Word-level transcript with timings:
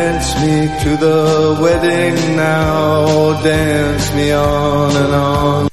Dance 0.00 0.34
me 0.40 0.56
to 0.82 0.96
the 0.96 1.58
wedding 1.60 2.34
now, 2.34 3.42
dance 3.42 4.14
me 4.14 4.32
on 4.32 4.96
and 4.96 5.14
on. 5.14 5.68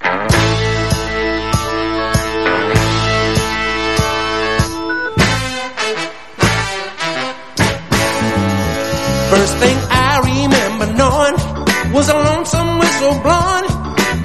First 9.31 9.55
thing 9.63 9.77
I 9.89 10.19
remember 10.31 10.87
knowing 10.99 11.93
was 11.93 12.09
a 12.09 12.17
lonesome 12.29 12.79
whistle 12.79 13.15
blowing 13.23 13.67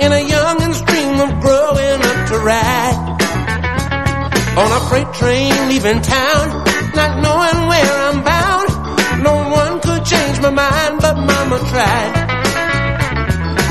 in 0.00 0.10
a 0.10 0.22
youngin's 0.34 0.80
dream 0.82 1.20
of 1.20 1.30
growing 1.40 2.00
up 2.10 2.18
to 2.30 2.38
ride. 2.50 2.98
On 4.62 4.68
a 4.78 4.80
freight 4.88 5.12
train 5.14 5.68
leaving 5.68 6.02
town, 6.02 6.44
not 6.96 7.22
knowing 7.22 7.41
my 10.42 10.50
mind, 10.50 10.98
but 11.00 11.16
mama 11.16 11.58
tried. 11.70 12.12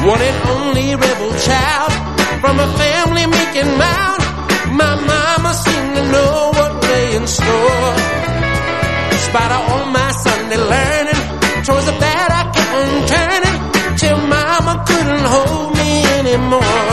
One 0.07 0.21
and 0.21 0.38
only 0.55 0.95
rebel 0.95 1.34
child 1.47 1.91
from 2.39 2.59
a 2.59 2.67
family 2.80 3.25
making 3.27 3.71
mound. 3.77 4.21
My 4.81 4.95
mama 4.95 5.52
seemed 5.53 5.95
to 5.97 6.03
know 6.13 6.52
what 6.55 6.71
lay 6.84 7.16
in 7.17 7.27
store. 7.27 7.91
Despite 9.11 9.52
all 9.52 9.85
my 9.91 10.11
Sunday 10.23 10.61
learning, 10.73 11.21
towards 11.66 11.85
the 11.91 11.97
bad 11.99 12.27
I 12.39 12.44
kept 12.55 12.73
on 12.80 12.91
turning 13.13 13.58
till 13.99 14.19
mama 14.31 14.73
couldn't 14.88 15.25
hold 15.35 15.75
me 15.75 15.91
anymore. 16.23 16.91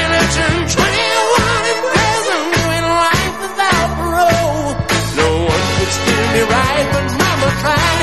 And 0.00 0.10
I 0.20 0.22
turned 0.36 0.66
21 0.68 1.70
in 1.72 1.78
prison, 1.92 2.40
doing 2.60 2.86
life 3.08 3.34
without 3.40 3.88
parole. 4.00 4.70
No 5.16 5.28
one 5.48 5.64
could 5.76 5.92
steer 5.96 6.24
me 6.34 6.42
right, 6.44 6.86
but 6.92 7.06
mama 7.24 7.48
tried, 7.64 7.99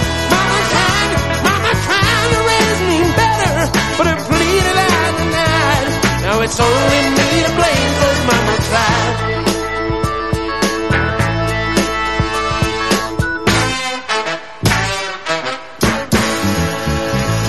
Now 6.38 6.44
it's 6.44 6.60
only 6.60 7.02
me 7.18 7.30
to 7.46 7.52
blame, 7.58 7.92
cause 8.00 8.22
mama 8.30 8.56
tried. 8.70 9.16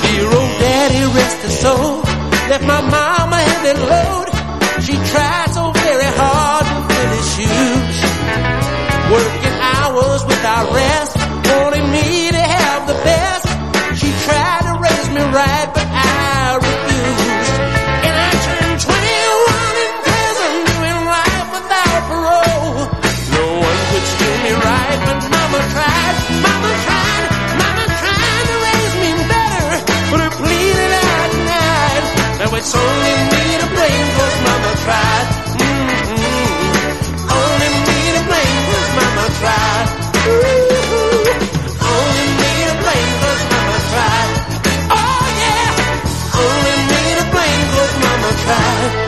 Dear 0.04 0.26
old 0.38 0.52
daddy, 0.64 1.02
rest 1.18 1.38
his 1.42 1.58
soul. 1.60 2.00
Left 2.48 2.64
my 2.64 2.80
mama 2.80 3.36
heavy 3.36 3.74
load. 3.78 4.28
She 4.80 4.94
tried 5.12 5.50
so 5.52 5.70
very 5.72 6.10
hard 6.20 6.64
to 6.72 6.76
fill 6.88 7.10
his 7.12 7.28
shoes. 7.34 7.96
Working 9.12 9.56
hours 9.68 10.24
without 10.24 10.66
rest. 10.72 11.14
Wanting 11.50 11.90
me 11.92 12.30
to 12.30 12.40
have 12.40 12.86
the 12.86 12.94
best. 13.04 13.48
She 14.00 14.08
tried 14.24 14.62
to 14.64 14.72
raise 14.80 15.10
me 15.10 15.22
right, 15.36 15.77
only 32.74 33.14
me 33.32 33.44
to 33.60 33.66
blame, 33.72 34.08
mama 34.44 34.72
tried. 34.84 35.28
Mm-hmm. 35.56 37.32
Only 37.38 37.68
me 37.86 38.00
to 38.14 38.22
mama 38.98 39.26
tried. 39.40 39.88
Only 41.92 42.26
me 42.40 42.52
to 42.68 42.74
mama 43.52 43.78
tried. 43.90 44.30
Oh 44.92 45.24
yeah, 45.42 45.70
only 46.44 46.76
me 46.90 47.02
to 47.18 47.24
mama 48.02 48.30
tried. 48.44 49.07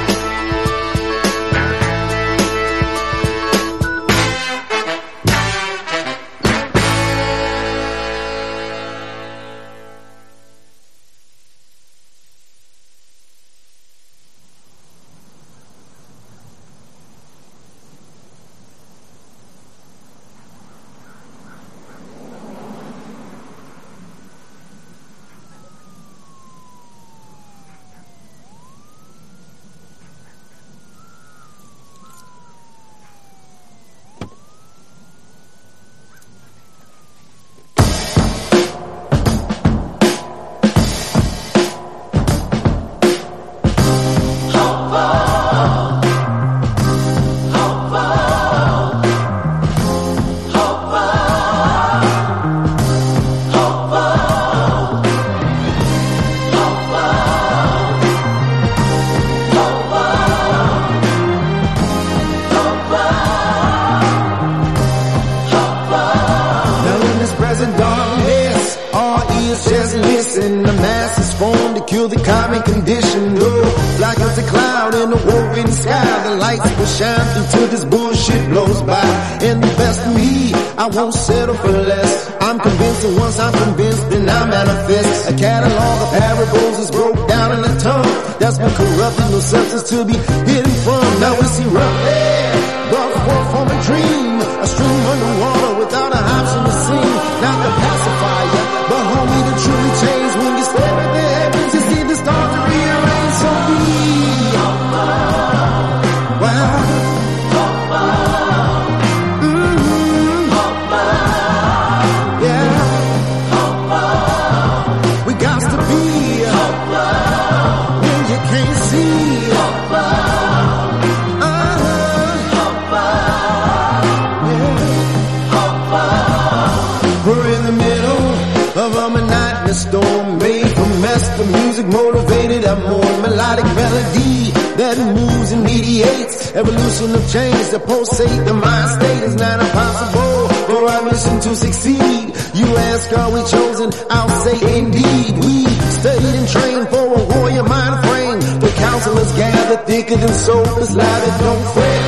Evolution 137.00 137.14
of 137.16 137.32
change 137.32 137.66
that 137.72 137.84
pulsate 137.86 138.44
the 138.44 138.54
mind 138.54 138.88
state 138.90 139.22
is 139.24 139.36
not 139.36 139.60
impossible. 139.60 140.48
For 140.68 140.82
our 140.84 141.02
mission 141.04 141.40
to 141.40 141.56
succeed 141.56 142.24
you 142.54 142.66
ask 142.76 143.12
are 143.16 143.30
we 143.32 143.40
chosen? 143.48 143.88
I'll 144.10 144.28
say 144.44 144.56
indeed. 144.78 145.32
We 145.40 145.64
studied 146.00 146.34
and 146.36 146.48
trained 146.48 146.88
for 146.88 147.04
a 147.08 147.22
warrior 147.32 147.64
mind 147.64 147.96
frame. 148.04 148.40
The 148.60 148.72
counselors 148.76 149.32
gather 149.32 149.78
thicker 149.88 150.16
than 150.16 150.32
souls 150.32 150.94
live 150.94 151.22
it 151.28 151.36
don't 151.40 151.66
fret 151.74 152.02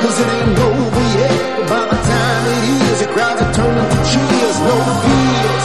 cause 0.00 0.18
it 0.20 0.28
ain't 0.28 0.58
over 0.58 1.06
yet 1.22 1.40
by 1.70 1.84
the 1.86 1.98
time 1.98 2.42
it 2.46 2.62
is 2.74 2.98
the 3.00 3.08
crowds 3.14 3.40
are 3.42 3.52
turning 3.54 3.88
to 3.94 3.98
cheers. 4.10 4.56
No 4.66 4.76
fears 5.02 5.64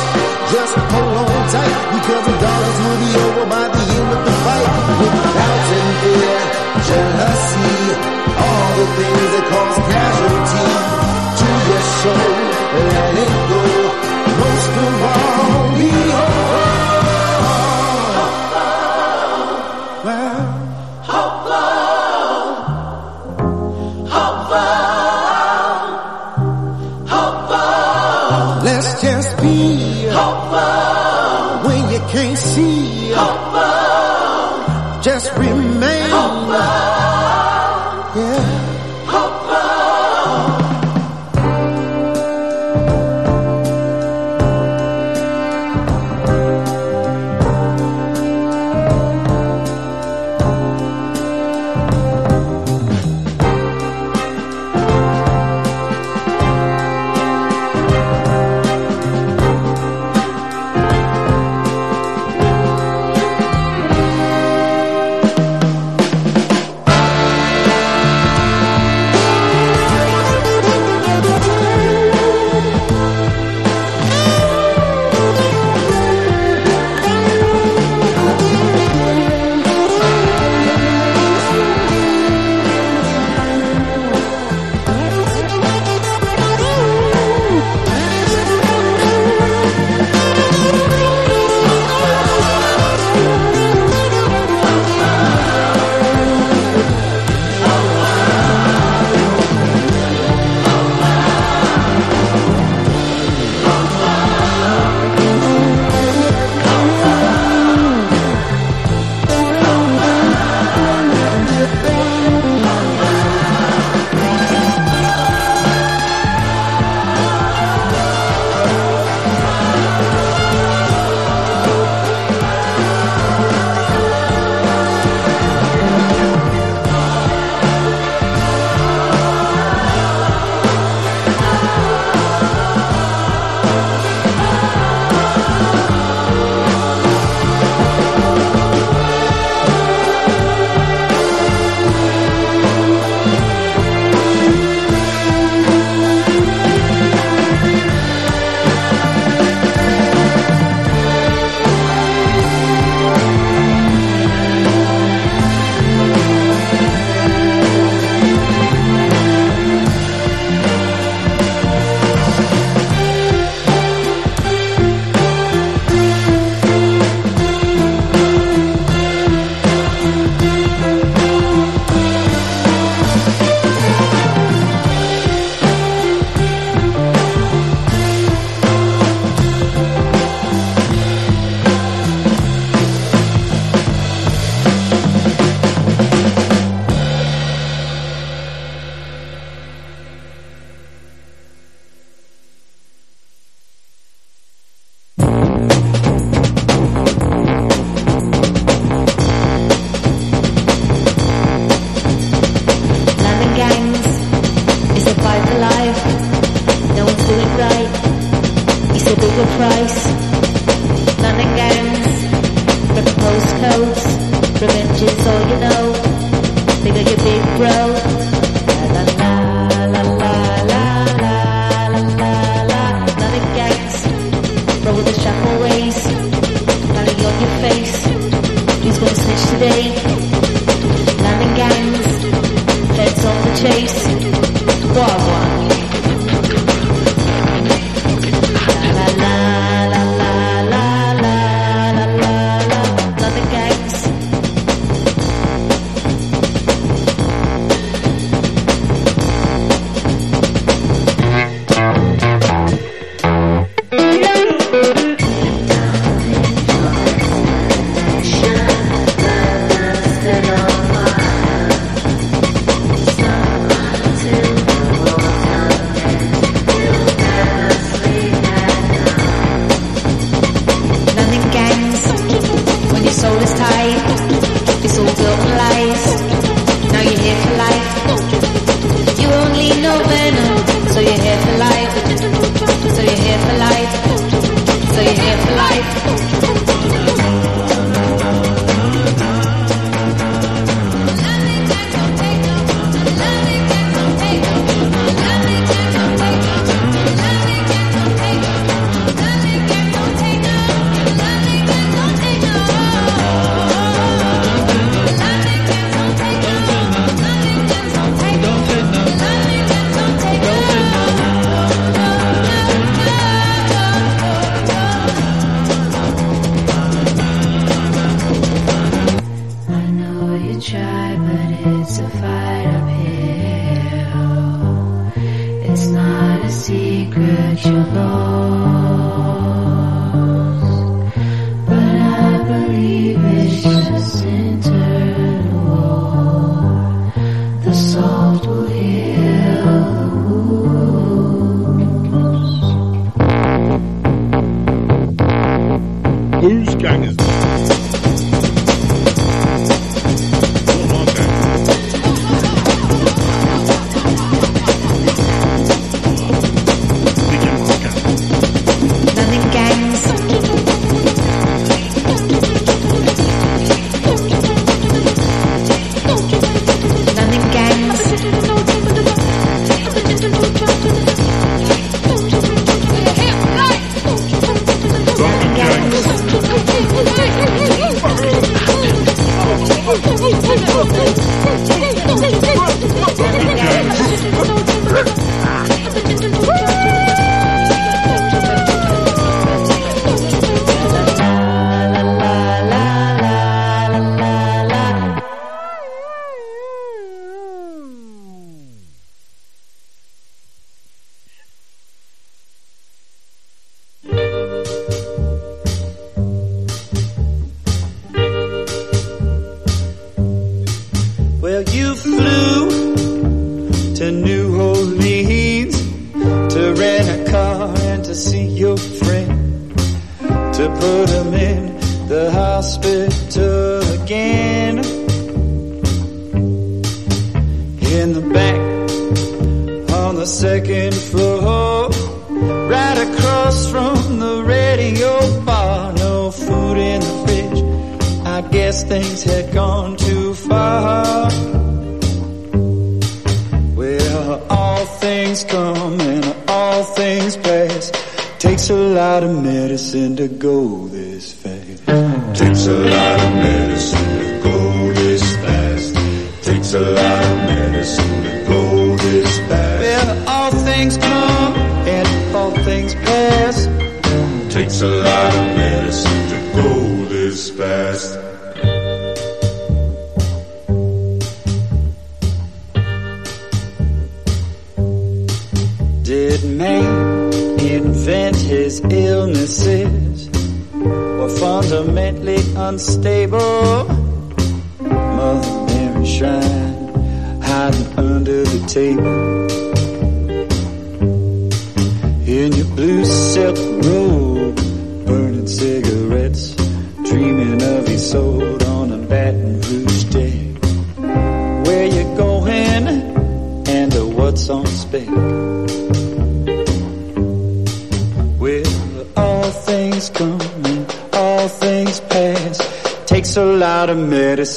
just 0.53 0.73
hold 0.93 1.17
on 1.17 1.43
tight. 1.49 1.77
Because 1.97 2.23
the 2.29 2.35
darkness 2.45 2.77
will 2.85 2.99
be 3.05 3.11
over 3.25 3.45
by 3.49 3.65
the 3.73 3.83
end 3.97 4.09
of 4.15 4.21
the 4.25 4.35
fight 4.45 5.30
the 8.81 8.87
things 8.95 9.31
that 9.33 9.47
cause 9.51 9.90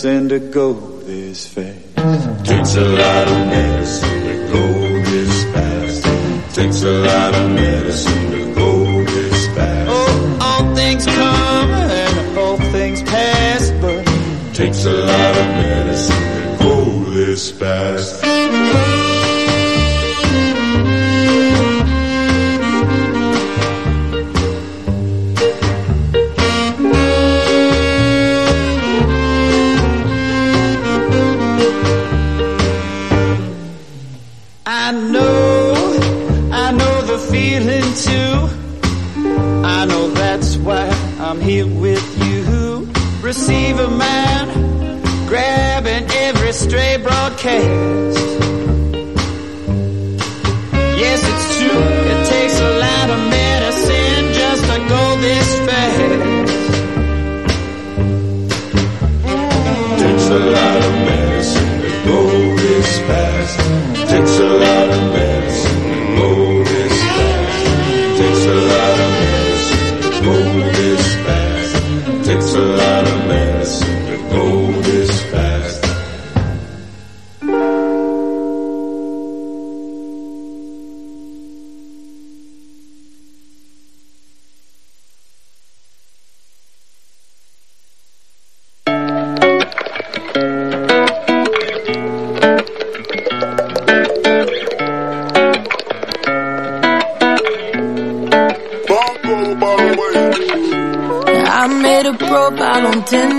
and 0.04 0.32
a 0.32 0.38
go. 0.38 0.93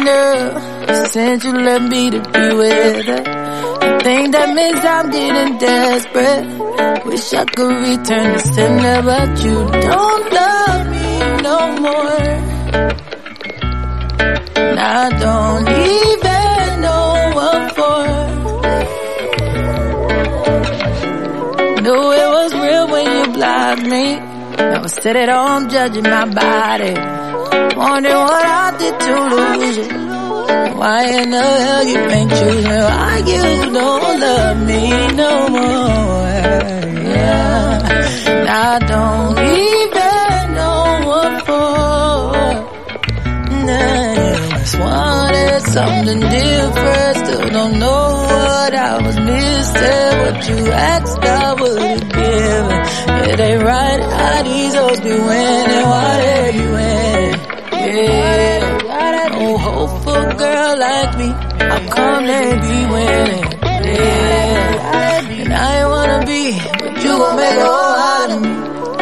enough 0.07 1.07
since 1.12 1.43
you 1.43 1.53
left 1.53 1.89
me 1.89 2.12
to 2.12 2.19
be 2.19 2.55
with 2.55 3.05
her. 3.05 3.24
the 3.24 4.00
thing 4.03 4.31
that 4.31 4.50
means 4.53 4.79
I'm 4.83 5.09
getting 5.09 5.57
desperate. 5.57 7.05
Wish 7.05 7.33
I 7.33 7.45
could 7.45 7.75
return 7.89 8.33
the 8.33 8.39
sender, 8.39 9.01
but 9.03 9.43
you 9.43 9.57
don't 9.89 10.33
love 10.39 10.88
me 10.95 11.07
no 11.47 11.59
more. 11.85 12.25
And 14.57 14.79
I 14.79 15.09
don't 15.25 15.67
even 15.93 16.81
know 16.85 17.31
what 17.38 17.75
for. 17.75 18.05
Knew 21.81 22.05
it 22.21 22.29
was 22.38 22.53
real 22.53 22.88
when 22.93 23.05
you 23.17 23.33
blocked 23.33 23.83
me. 23.83 24.05
Now 24.57 24.83
I 24.83 24.88
it, 24.88 25.15
oh, 25.15 25.19
at 25.19 25.29
home 25.29 25.69
judging 25.69 26.03
my 26.03 26.25
body. 26.25 27.25
Wondering 27.77 28.15
what 28.15 28.46
I 28.46 28.77
did 28.77 29.00
to 29.05 29.13
lose 29.36 29.77
you. 29.77 29.88
Why 30.79 31.03
in 31.22 31.29
the 31.32 31.41
hell 31.41 31.84
you 31.86 32.00
ain't 32.00 32.29
choosing? 32.32 32.72
Why 32.72 33.17
you 33.17 33.74
don't 33.74 34.20
love 34.20 34.58
me 34.65 34.82
no 35.22 35.50
more? 35.50 36.36
Yeah. 37.12 37.65
I 38.48 38.79
don't 38.79 39.38
even 39.39 40.53
know 40.55 40.84
what 41.10 41.34
for. 41.48 42.32
Nah, 43.65 44.58
just 44.60 44.79
wanted 44.79 45.62
something 45.75 46.20
different. 46.20 47.17
Still 47.27 47.50
don't 47.50 47.79
know 47.79 48.05
what 48.29 48.74
I 48.74 49.01
was 49.05 49.17
missing. 49.17 50.12
What 50.22 50.48
you 50.50 50.72
asked, 50.72 51.20
I 51.20 51.53
would've 51.53 52.10
given. 52.10 52.79
It 53.29 53.39
ain't 53.39 53.63
right 53.63 54.01
how 54.01 54.44
these 54.44 54.75
hoes 54.75 55.00
be 55.01 55.10
winning. 55.10 55.86
Why 55.91 56.17
they 56.22 56.51
be 56.53 56.65
winning? 56.67 56.94
Oh, 57.97 58.01
yeah. 58.01 59.29
No 59.35 59.57
hope 59.57 60.03
for 60.03 60.29
a 60.29 60.35
girl 60.35 60.79
like 60.79 61.17
me. 61.17 61.27
How 61.59 61.79
come 61.95 62.25
they 62.27 62.53
be 62.65 62.77
winning? 62.93 63.45
Yeah. 63.63 65.31
And 65.45 65.53
I 65.53 65.79
ain't 65.79 65.89
wanna 65.89 66.25
be, 66.25 66.43
but 66.79 67.03
you 67.03 67.11
gon' 67.21 67.35
make 67.37 67.57
a 67.57 67.65
whole 67.65 67.97
out 68.11 68.31
of 68.31 68.41
me. 68.41 68.53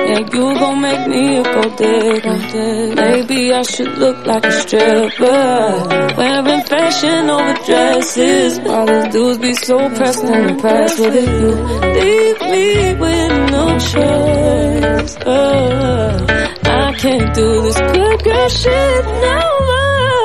Yeah, 0.09 0.19
you 0.19 0.59
gon' 0.59 0.81
make 0.81 1.07
me 1.07 1.37
a 1.37 1.43
gold 1.43 1.75
digger. 1.77 2.95
Maybe 2.95 3.53
I 3.53 3.61
should 3.63 3.97
look 3.97 4.25
like 4.27 4.45
a 4.45 4.51
stripper. 4.51 6.13
Wearing 6.17 6.63
fashion 6.63 7.29
over 7.29 7.53
dresses. 7.65 8.59
All 8.59 8.85
these 8.85 9.13
dudes 9.13 9.37
be 9.39 9.53
so 9.53 9.89
pressed 9.89 10.23
and 10.23 10.51
impressed 10.51 10.99
with 10.99 11.15
it. 11.15 11.29
You 11.41 11.51
leave 11.97 12.41
me 12.53 12.93
with 13.01 13.51
no 13.51 13.65
choice. 13.79 15.17
I 15.25 16.62
can't 17.03 17.35
do 17.35 17.61
this 17.63 17.75
good 17.75 18.23
girl 18.23 18.47
shit 18.47 19.05
no 19.27 19.39
more. 19.67 20.23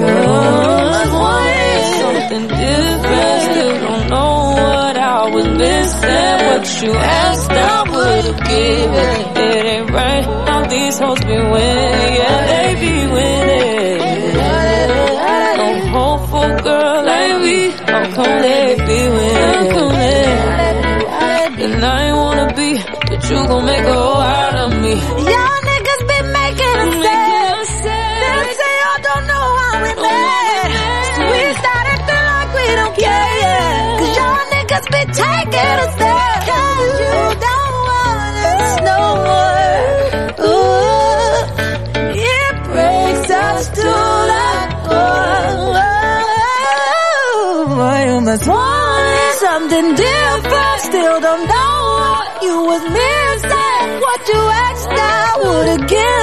You're 0.00 0.28
always 0.28 1.12
wanted 1.22 1.94
something 2.02 2.46
different. 2.48 3.42
Still 3.48 3.74
don't 3.86 4.06
know 4.10 4.32
what 4.52 4.94
I 4.98 5.30
was 5.34 5.48
missing. 5.62 6.36
What 6.48 6.64
you 6.82 6.92
asked, 6.92 7.50
I 7.52 7.82
would've 7.92 8.40
given. 8.52 9.16
It 9.44 9.64
ain't 9.72 9.90
right 9.92 10.24
how 10.48 10.60
these 10.66 10.98
hoes 10.98 11.20
be 11.20 11.38
winning. 11.52 12.12
Yeah, 12.20 12.38
they 12.52 12.68
be 12.84 12.94
winning. 13.16 13.98
No 15.56 15.68
hope 15.96 16.22
for 16.28 16.46
a 16.52 16.62
girl 16.68 16.98
like 17.06 17.40
me. 17.40 17.58
How 17.90 18.04
come 18.16 18.42
they 18.42 18.76
be 18.76 19.00
winning? 19.16 19.92
And 21.62 21.84
I 21.84 22.08
ain't 22.08 22.16
wanna 22.16 22.48
be, 22.56 22.70
but 23.08 23.30
you 23.30 23.36
gon' 23.46 23.64
make 23.64 23.84
a 23.84 24.21
me. 24.94 25.00
Y'all 25.00 25.60
niggas 25.70 26.02
be 26.10 26.18
making 26.38 26.76
us 26.82 27.68
sad. 27.82 28.44
They 28.44 28.52
say 28.60 28.72
y'all 28.82 29.00
don't 29.08 29.24
know 29.30 29.46
how 29.62 29.76
we 29.84 29.90
oh, 29.96 30.02
mad. 30.02 30.70
So 31.16 31.22
we 31.32 31.40
start 31.60 31.84
acting 31.94 32.24
like 32.32 32.50
we 32.58 32.66
don't 32.80 32.94
care, 33.02 33.32
yeah. 33.42 33.98
Cause 33.98 34.12
y'all 34.18 34.44
niggas 34.54 34.86
be 34.94 35.02
taking 35.22 35.76
us 35.84 35.94
there. 36.02 36.38
Cause 36.50 36.94
you 37.02 37.18
don't 37.46 37.76
want 37.88 38.36
us 38.52 38.72
no 38.90 39.00
more. 39.28 39.66
Ooh, 40.50 41.36
it 42.36 42.54
breaks 42.72 43.30
us 43.30 43.64
to 43.78 43.92
the 44.30 44.48
core. 44.86 45.90
I 47.82 48.08
almost 48.14 48.46
wanted 48.46 49.32
something 49.44 49.86
different. 49.94 50.80
Still 50.88 51.16
don't 51.20 51.44
know 51.48 51.74
what 51.98 52.42
you 52.42 52.56
was 52.70 52.82
missing. 52.92 53.21
What 54.12 54.28
you 54.28 54.34
asked, 54.34 54.88
I 54.90 55.38
would've 55.42 55.88
given. 55.88 56.21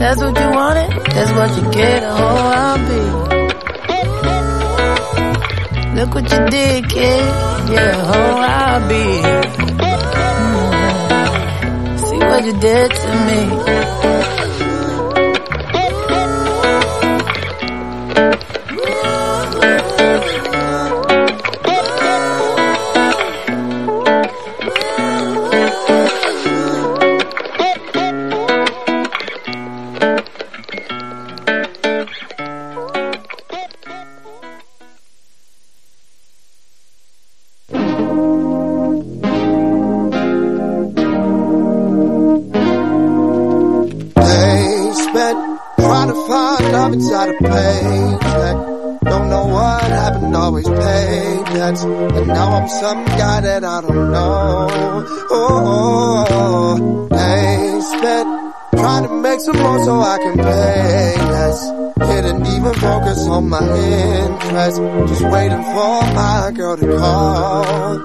That's 0.00 0.18
what 0.18 0.34
you 0.40 0.50
wanted. 0.50 0.90
That's 1.12 1.32
what 1.32 1.56
you 1.56 1.70
get. 1.72 2.02
A 2.02 2.10
hoe 2.14 2.52
I'll 2.64 2.78
be. 2.88 3.00
Look 6.00 6.14
what 6.14 6.32
you 6.32 6.46
did, 6.48 6.88
kid. 6.88 7.24
Yeah, 7.70 7.92
hoe 8.08 8.40
I'll 8.40 8.88
be. 8.88 9.04
Mm. 10.40 11.98
See 11.98 12.18
what 12.18 12.44
you 12.46 12.54
did 12.60 12.90
to 12.90 13.10
me. 13.26 14.39
That 53.40 53.64
I 53.64 53.80
don't 53.80 54.10
know. 54.10 54.68
Oh, 55.30 57.08
they 57.10 57.80
spent 57.80 58.54
trying 58.74 59.04
to 59.08 59.14
make 59.14 59.40
some 59.40 59.56
more 59.58 59.82
so 59.84 60.00
I 60.00 60.18
can 60.18 60.36
pay 60.36 61.16
less. 61.34 61.70
Didn't 61.98 62.46
even 62.46 62.74
focus 62.74 63.26
on 63.28 63.48
my 63.48 63.60
interest. 63.60 64.80
Just 65.08 65.22
waiting 65.30 65.62
for 65.62 66.02
my 66.20 66.50
girl 66.54 66.76
to 66.76 66.86
call. 66.98 67.98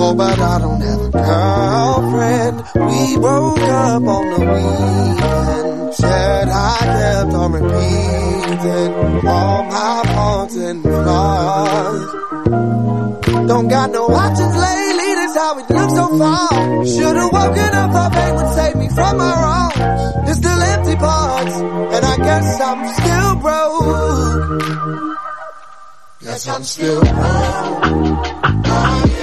Oh, 0.00 0.14
but 0.14 0.38
I 0.38 0.58
don't 0.60 0.80
have 0.80 1.00
a 1.00 1.10
girlfriend. 1.10 2.62
We 2.74 3.16
broke 3.16 3.58
up 3.58 4.02
on 4.02 4.30
the 4.32 4.40
weekend. 4.52 5.94
Said 5.94 6.48
I 6.48 6.76
kept 6.80 7.32
on 7.34 7.52
repeating 7.52 9.26
all 9.26 9.64
my 9.64 10.02
faults 10.14 10.56
and 10.56 10.82
flaws. 10.82 12.14
Don't 13.48 13.66
got 13.66 13.90
no 13.90 14.06
options 14.08 14.54
lately, 14.54 15.14
that's 15.14 15.34
how 15.34 15.58
it 15.58 15.70
looks 15.70 15.94
so 15.94 16.18
far. 16.18 16.84
Should've 16.84 17.32
woken 17.32 17.74
up, 17.80 17.90
thought 17.92 18.12
fate 18.12 18.34
would 18.36 18.52
save 18.54 18.76
me 18.76 18.88
from 18.90 19.16
my 19.16 19.32
wrongs. 19.42 19.74
There's 20.26 20.36
still 20.36 20.60
empty 20.60 20.96
parts, 20.96 21.54
and 21.56 22.04
I 22.04 22.16
guess 22.18 22.60
I'm 22.60 22.86
still 23.00 23.36
broke. 23.40 25.16
Guess 26.20 26.46
I'm 26.48 26.62
still 26.62 27.00
broke. 27.00 29.17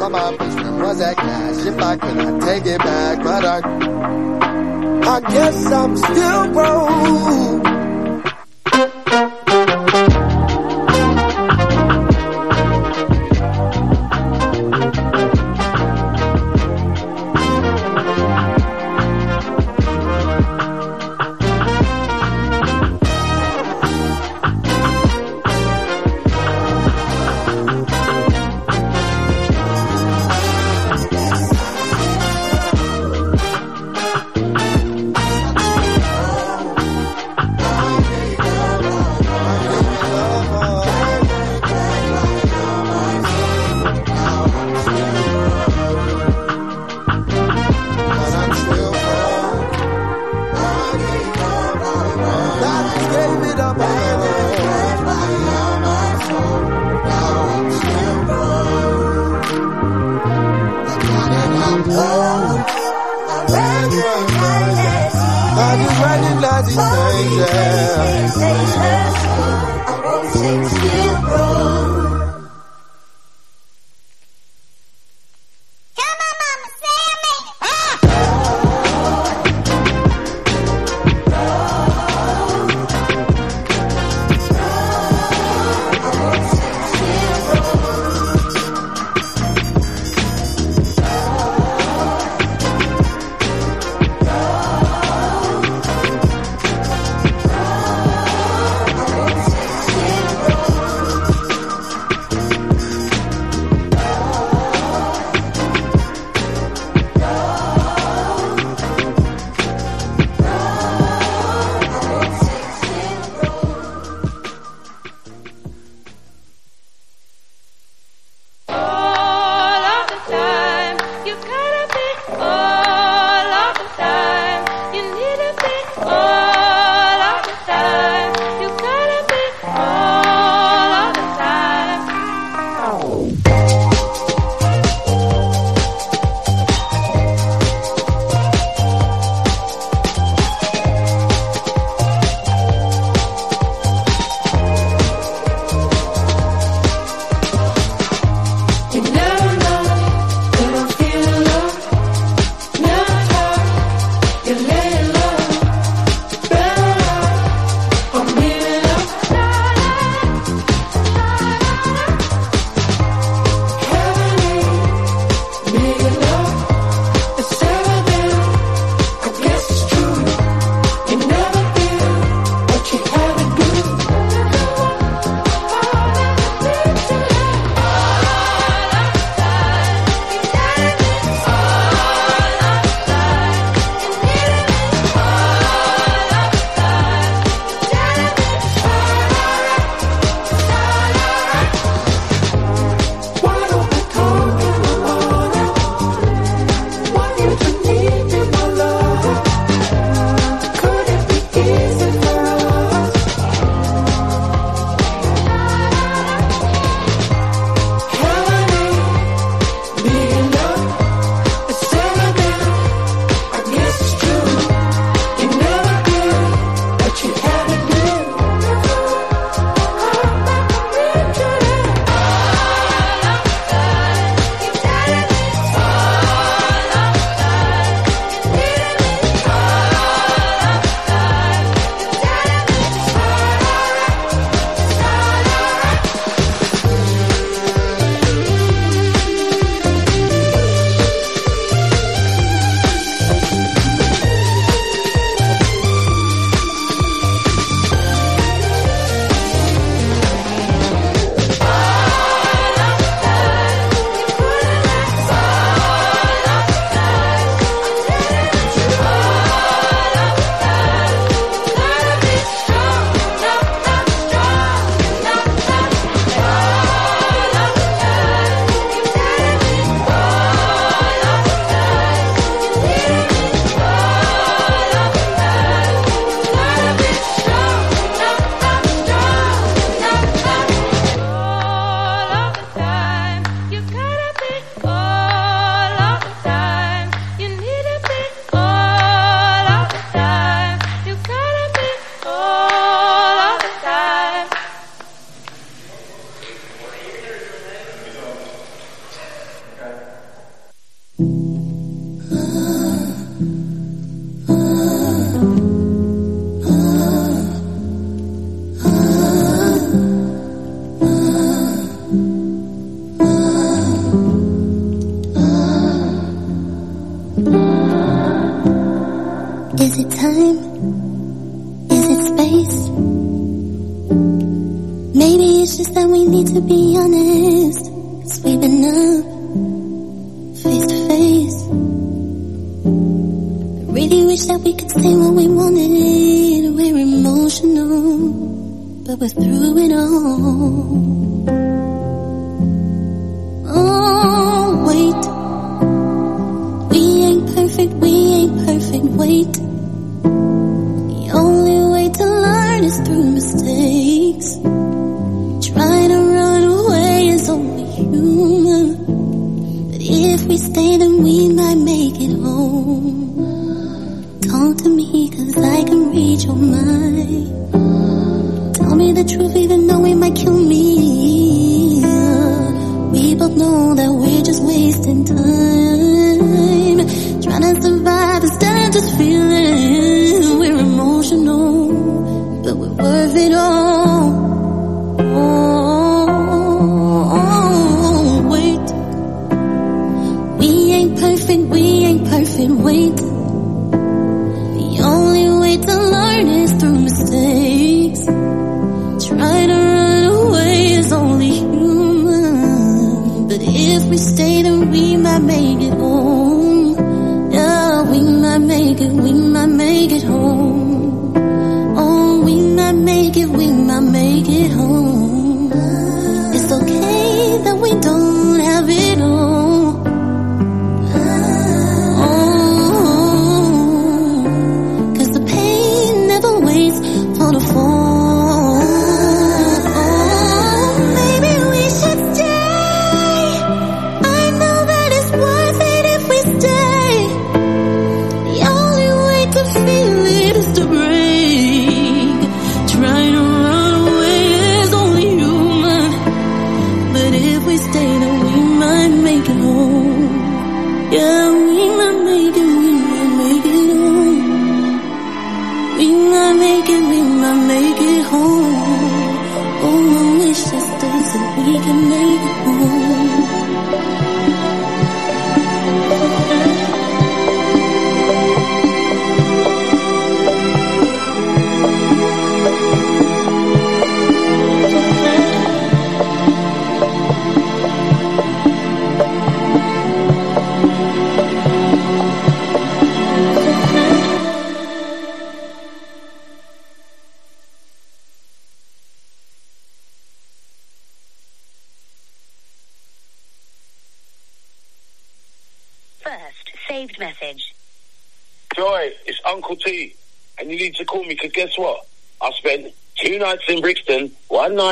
All 0.00 0.08
my 0.08 0.34
basement 0.34 0.78
was 0.78 0.98
that 0.98 1.16
cash. 1.16 1.66
If 1.66 1.78
I 1.78 1.96
could, 1.98 2.18
I'd 2.18 2.40
take 2.40 2.64
it 2.64 2.78
back, 2.78 3.22
but 3.22 3.44
I, 3.44 3.58
I 5.16 5.20
guess 5.20 5.66
I'm 5.66 5.96
still 5.96 6.52
broke. 6.54 7.69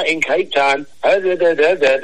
In 0.08 0.20
Cape 0.22 0.50
Town. 0.50 0.86
Da, 1.02 1.18
da, 1.18 1.74
da, 1.74 1.97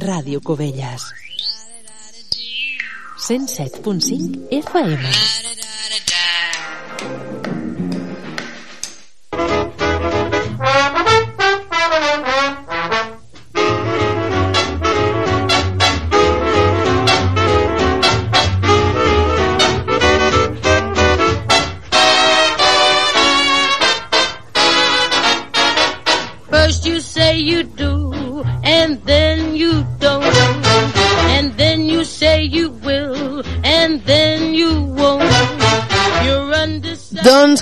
Ràdio 0.00 0.40
Cubelles. 0.40 1.02
107.5 3.18 4.48
FM. 4.50 5.71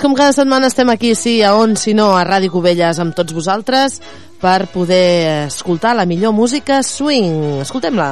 Doncs 0.01 0.09
com 0.09 0.17
cada 0.17 0.33
setmana 0.33 0.65
estem 0.65 0.89
aquí, 0.89 1.11
sí, 1.13 1.43
a 1.45 1.51
on, 1.53 1.75
si 1.77 1.91
no, 1.93 2.07
a 2.17 2.23
Ràdio 2.25 2.49
Cubelles 2.49 2.97
amb 2.97 3.13
tots 3.13 3.35
vosaltres 3.37 3.99
per 4.41 4.65
poder 4.73 5.45
escoltar 5.45 5.91
la 5.93 6.07
millor 6.09 6.33
música 6.33 6.79
swing. 6.81 7.61
Escoltem-la. 7.61 8.07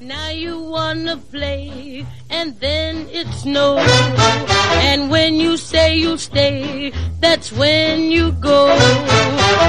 Now 0.00 0.32
you 0.32 0.56
wanna 0.72 1.18
play, 1.28 2.06
and 2.30 2.58
then 2.60 3.06
it's 3.10 3.44
no. 3.44 3.78
And 3.78 5.10
when 5.10 5.36
you 5.36 5.56
say 5.56 5.96
you'll 5.96 6.18
stay, 6.18 6.92
that's 7.20 7.52
when 7.52 8.10
you 8.10 8.32
go. 8.32 8.66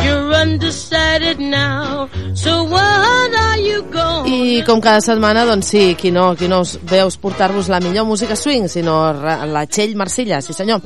You're 0.04 0.34
undecided 0.34 1.40
now, 1.40 2.10
so 2.34 2.64
what 2.64 3.34
are 3.36 3.60
you 3.60 3.84
going? 3.92 4.60
I 4.60 4.64
com 4.66 4.82
cada 4.82 5.02
setmana, 5.02 5.46
doncs 5.46 5.72
sí, 5.74 5.96
qui 6.00 6.12
no, 6.12 6.36
qui 6.36 6.48
no 6.48 6.62
us 6.62 6.78
veus 6.84 7.18
portar-vos 7.18 7.70
la 7.70 7.80
millor 7.80 8.06
música 8.06 8.36
swing, 8.36 8.68
sinó 8.70 9.14
la 9.14 9.66
Txell 9.66 9.96
Marcilla, 9.96 10.42
sí 10.42 10.54
senyor. 10.54 10.82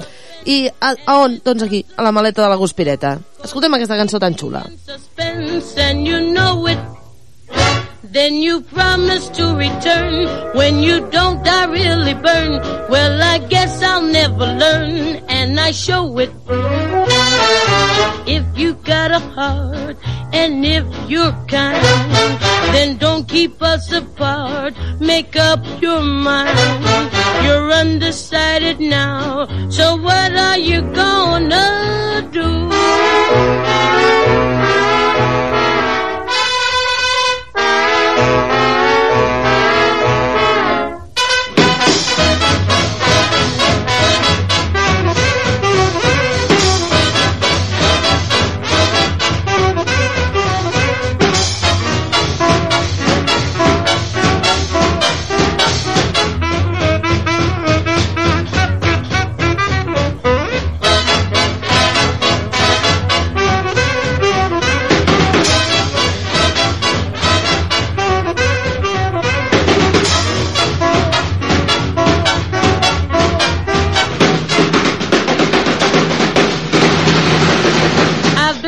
I 0.46 0.70
a, 0.80 0.96
a 1.06 1.18
on? 1.22 1.42
Doncs 1.44 1.64
aquí, 1.64 1.86
a 1.98 2.04
la 2.04 2.12
maleta 2.12 2.42
de 2.44 2.50
la 2.50 2.56
Guspireta. 2.56 3.18
Escoltem 3.44 3.74
aquesta 3.78 3.98
cançó 3.98 4.20
tan 4.20 4.36
xula. 4.38 4.66
suspense 4.86 5.78
and 5.78 6.08
you 6.08 6.20
know 6.34 6.68
it. 6.68 6.80
Then 8.04 8.36
you 8.36 8.62
promise 8.62 9.30
to 9.30 9.56
return. 9.56 10.28
When 10.56 10.82
you 10.82 11.08
don't, 11.12 11.48
I 11.48 11.66
really 11.66 12.16
burn. 12.16 12.60
Well, 12.90 13.22
I 13.22 13.38
guess 13.38 13.82
I'll 13.84 14.02
never 14.02 14.48
learn, 14.48 15.24
and 15.30 15.60
I 15.60 15.72
show 15.72 16.18
it. 16.18 16.32
If 18.28 18.44
you 18.58 18.74
got 18.74 19.12
a 19.12 19.20
heart, 19.20 19.98
and 20.34 20.66
if 20.66 20.86
you're 21.08 21.32
kind, 21.48 21.86
then 22.74 22.98
don't 22.98 23.28
keep 23.28 23.62
us 23.62 23.92
apart. 23.92 24.74
Make 25.00 25.36
up 25.36 25.64
your 25.82 26.02
mind. 26.02 26.58
You're 27.46 27.72
undecided 27.72 28.80
now, 28.80 29.46
so 29.70 29.96
what 29.98 30.36
are 30.36 30.58
you 30.58 30.82
gonna 30.94 32.28
do? 32.32 32.72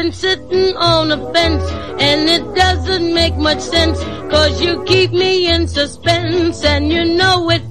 Been 0.04 0.12
sitting 0.12 0.76
on 0.76 1.12
a 1.12 1.34
fence 1.34 1.64
and 2.02 2.28
it 2.28 2.44
doesn't 2.56 3.14
make 3.14 3.36
much 3.38 3.62
sense 3.62 3.98
cause 4.30 4.62
you 4.62 4.84
keep 4.84 5.12
me 5.12 5.48
in 5.48 5.66
suspense 5.66 6.66
and 6.66 6.92
you 6.92 7.06
know 7.06 7.50
it. 7.50 7.62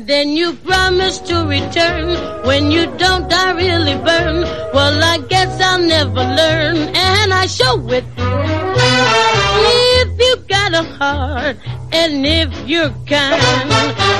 Then 0.00 0.30
you 0.30 0.54
promise 0.54 1.18
to 1.20 1.46
return. 1.46 2.08
When 2.44 2.72
you 2.72 2.86
don't, 2.96 3.32
I 3.32 3.52
really 3.52 3.94
burn. 3.94 4.42
Well, 4.74 5.04
I 5.04 5.18
guess 5.28 5.60
I'll 5.60 5.78
never 5.78 6.24
learn 6.40 6.76
and 6.76 7.32
I 7.32 7.46
show 7.46 7.78
it. 7.88 8.04
Got 10.52 10.74
a 10.74 10.82
heart 10.82 11.56
and 11.92 12.26
if 12.26 12.68
you're 12.68 12.90
kind, 13.06 13.70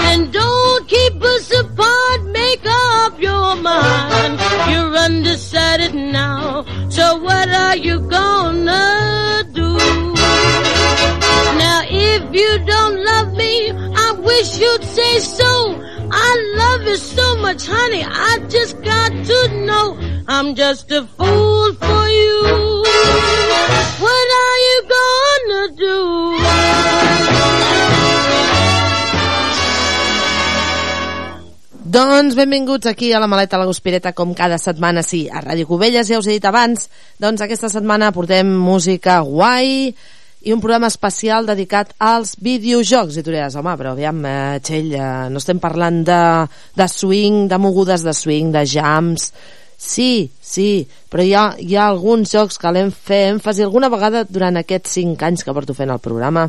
then 0.03 0.31
don't 0.31 0.89
keep 0.89 1.23
us 1.23 1.53
apart. 1.61 2.21
Make 2.25 2.65
up 2.65 3.21
your 3.21 3.57
mind. 3.57 4.41
You're 4.71 4.97
undecided 4.97 5.95
now. 5.95 6.65
So 6.89 7.19
what 7.19 7.51
are 7.51 7.77
you 7.77 8.01
gonna 8.09 9.45
do? 9.53 9.77
Now 11.65 11.81
if 11.85 12.23
you 12.35 12.51
don't 12.65 13.05
love 13.05 13.35
me, 13.35 13.71
I 14.07 14.13
wish 14.13 14.59
you'd 14.59 14.85
say 14.85 15.19
so. 15.19 15.92
I 16.13 16.31
love 16.61 16.87
you 16.87 16.97
so 16.97 17.37
much, 17.37 17.67
honey. 17.67 18.05
I 18.05 18.39
just 18.49 18.77
got 18.83 19.11
to 19.13 19.39
know 19.65 19.97
I'm 20.29 20.55
just 20.55 20.91
a 20.93 21.07
fool 21.17 21.73
for 21.75 22.05
you. 22.09 22.85
What 24.05 24.29
are 24.45 24.59
you 24.69 24.79
gonna 24.97 25.65
do? 25.77 25.99
Doncs 31.93 32.37
benvinguts 32.37 32.87
aquí 32.87 33.13
a 33.13 33.21
la 33.21 33.27
maleta 33.27 33.57
de 33.57 33.61
la 33.61 33.67
Guspireta 33.67 34.13
com 34.13 34.33
cada 34.35 34.57
setmana, 34.57 35.03
sí, 35.03 35.29
a 35.29 35.43
Ràdio 35.45 35.67
Cubelles, 35.69 36.09
ja 36.09 36.21
us 36.21 36.29
he 36.29 36.39
dit 36.39 36.45
abans, 36.49 36.89
doncs 37.21 37.45
aquesta 37.45 37.69
setmana 37.69 38.13
portem 38.17 38.49
música 38.49 39.19
guai 39.21 39.93
i 40.43 40.53
un 40.53 40.61
programa 40.61 40.91
especial 40.91 41.47
dedicat 41.47 41.95
als 42.03 42.35
videojocs. 42.43 43.17
I 43.19 43.25
tu 43.25 43.31
diràs, 43.31 43.57
home, 43.59 43.75
però 43.79 43.95
aviam, 43.95 44.23
eh, 44.27 44.61
Txell, 44.63 44.93
eh, 44.95 45.09
no 45.31 45.43
estem 45.43 45.61
parlant 45.63 46.03
de, 46.07 46.21
de 46.79 46.89
swing, 46.89 47.47
de 47.51 47.59
mogudes 47.63 48.07
de 48.07 48.15
swing, 48.17 48.55
de 48.55 48.67
jams... 48.67 49.33
Sí, 49.83 50.31
sí, 50.39 50.87
però 51.11 51.25
hi 51.27 51.33
ha, 51.35 51.41
hi 51.59 51.75
ha 51.75 51.89
alguns 51.91 52.31
jocs 52.31 52.55
que 52.63 52.71
l'hem 52.71 52.93
fet 52.95 53.33
èmfasi 53.33 53.65
alguna 53.65 53.89
vegada 53.91 54.21
durant 54.23 54.61
aquests 54.61 54.93
cinc 54.95 55.25
anys 55.27 55.43
que 55.43 55.55
porto 55.57 55.75
fent 55.75 55.91
el 55.91 55.99
programa, 55.99 56.45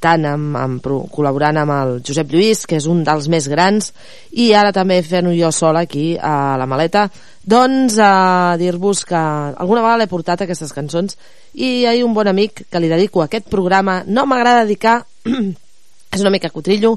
tant 0.00 0.24
amb, 0.24 0.56
amb, 0.56 0.88
col·laborant 1.12 1.60
amb 1.60 1.74
el 1.74 1.92
Josep 2.06 2.32
Lluís, 2.32 2.64
que 2.64 2.78
és 2.80 2.88
un 2.88 3.04
dels 3.04 3.28
més 3.28 3.50
grans, 3.52 3.92
i 4.32 4.48
ara 4.56 4.72
també 4.72 5.02
fent-ho 5.04 5.34
jo 5.36 5.52
sola 5.52 5.84
aquí 5.84 6.14
a 6.16 6.56
la 6.56 6.70
maleta, 6.70 7.06
doncs 7.46 7.96
a 8.02 8.56
dir-vos 8.58 9.04
que 9.06 9.16
alguna 9.16 9.84
vegada 9.84 10.00
l'he 10.02 10.10
portat 10.10 10.42
aquestes 10.42 10.74
cançons 10.74 11.14
i 11.54 11.68
hi 11.80 11.86
ha 11.86 11.94
un 12.04 12.14
bon 12.14 12.26
amic 12.26 12.66
que 12.66 12.80
li 12.82 12.90
dedico 12.90 13.22
a 13.22 13.28
aquest 13.30 13.46
programa, 13.48 14.02
no 14.06 14.26
m'agrada 14.26 14.64
dedicar, 14.64 14.98
és 16.16 16.24
una 16.24 16.34
mica 16.34 16.50
cotrillo, 16.50 16.96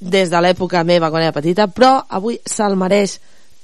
des 0.00 0.30
de 0.32 0.40
l'època 0.40 0.84
meva 0.84 1.10
quan 1.10 1.24
era 1.24 1.36
petita, 1.36 1.66
però 1.72 1.96
avui 2.08 2.38
se'l 2.44 2.76
mereix 2.76 3.18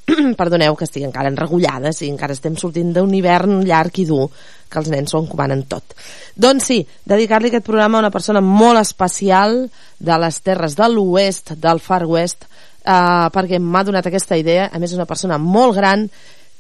perdoneu 0.41 0.77
que 0.77 0.87
estigui 0.87 1.07
encara 1.09 1.31
enregullades 1.33 2.01
i 2.01 2.11
encara 2.13 2.37
estem 2.37 2.57
sortint 2.57 2.93
d'un 2.95 3.13
hivern 3.15 3.61
llarg 3.67 3.99
i 4.01 4.07
dur 4.09 4.29
que 4.71 4.81
els 4.81 4.91
nens 4.93 5.13
s'ho 5.13 5.21
encomanen 5.23 5.65
tot. 5.71 5.97
Doncs 6.35 6.69
sí, 6.71 6.79
dedicar-li 7.05 7.51
aquest 7.51 7.67
programa 7.67 7.99
a 7.99 8.07
una 8.07 8.15
persona 8.15 8.41
molt 8.41 8.81
especial 8.81 9.67
de 9.99 10.19
les 10.23 10.41
terres 10.47 10.77
de 10.79 10.89
l'oest, 10.93 11.53
del 11.61 11.81
Far 11.81 12.05
West, 12.07 12.47
eh, 12.87 13.27
perquè 13.35 13.61
m'ha 13.61 13.85
donat 13.85 14.07
aquesta 14.07 14.39
idea, 14.39 14.71
a 14.73 14.79
més 14.79 14.93
és 14.93 14.99
una 14.99 15.09
persona 15.09 15.39
molt 15.43 15.77
gran 15.77 16.07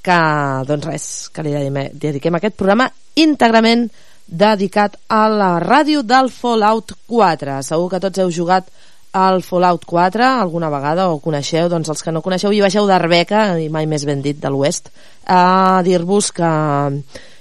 que, 0.07 0.18
doncs 0.66 0.87
res, 0.87 1.07
que 1.35 1.45
li 1.47 1.55
dediquem 1.95 2.39
aquest 2.39 2.59
programa 2.59 2.91
íntegrament 3.18 3.89
dedicat 4.27 4.99
a 5.09 5.27
la 5.31 5.53
ràdio 5.62 6.03
del 6.03 6.31
Fallout 6.35 6.93
4. 7.07 7.61
Segur 7.66 7.89
que 7.93 8.03
tots 8.03 8.22
heu 8.22 8.31
jugat 8.35 8.68
al 9.16 9.41
Fallout 9.43 9.87
4 9.89 10.27
alguna 10.27 10.68
vegada 10.70 11.09
o 11.09 11.20
coneixeu, 11.24 11.70
doncs 11.72 11.89
els 11.89 12.03
que 12.05 12.12
no 12.12 12.22
coneixeu 12.22 12.53
i 12.53 12.61
baixeu 12.61 12.87
d'Arbeca, 12.87 13.57
i 13.62 13.70
mai 13.72 13.87
més 13.89 14.05
ben 14.05 14.20
dit 14.22 14.39
de 14.43 14.51
l'Oest, 14.53 14.91
a 15.24 15.81
dir-vos 15.87 16.33
que 16.37 16.51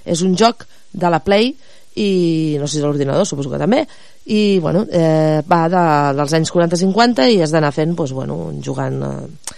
és 0.06 0.22
un 0.22 0.36
joc 0.38 0.64
de 0.96 1.10
la 1.12 1.20
Play 1.20 1.52
i 1.96 2.56
no 2.60 2.66
sé 2.68 2.78
si 2.78 2.84
l'ordinador, 2.84 3.24
suposo 3.26 3.50
que 3.52 3.60
també 3.60 3.86
i 4.26 4.58
bueno, 4.58 4.84
eh, 4.90 5.42
va 5.46 5.66
de, 5.70 5.84
dels 6.18 6.34
anys 6.34 6.50
40-50 6.52 7.30
i 7.30 7.40
has 7.42 7.54
d'anar 7.54 7.72
fent 7.74 7.94
doncs, 7.94 8.12
bueno, 8.12 8.50
jugant 8.62 8.98
eh, 9.06 9.54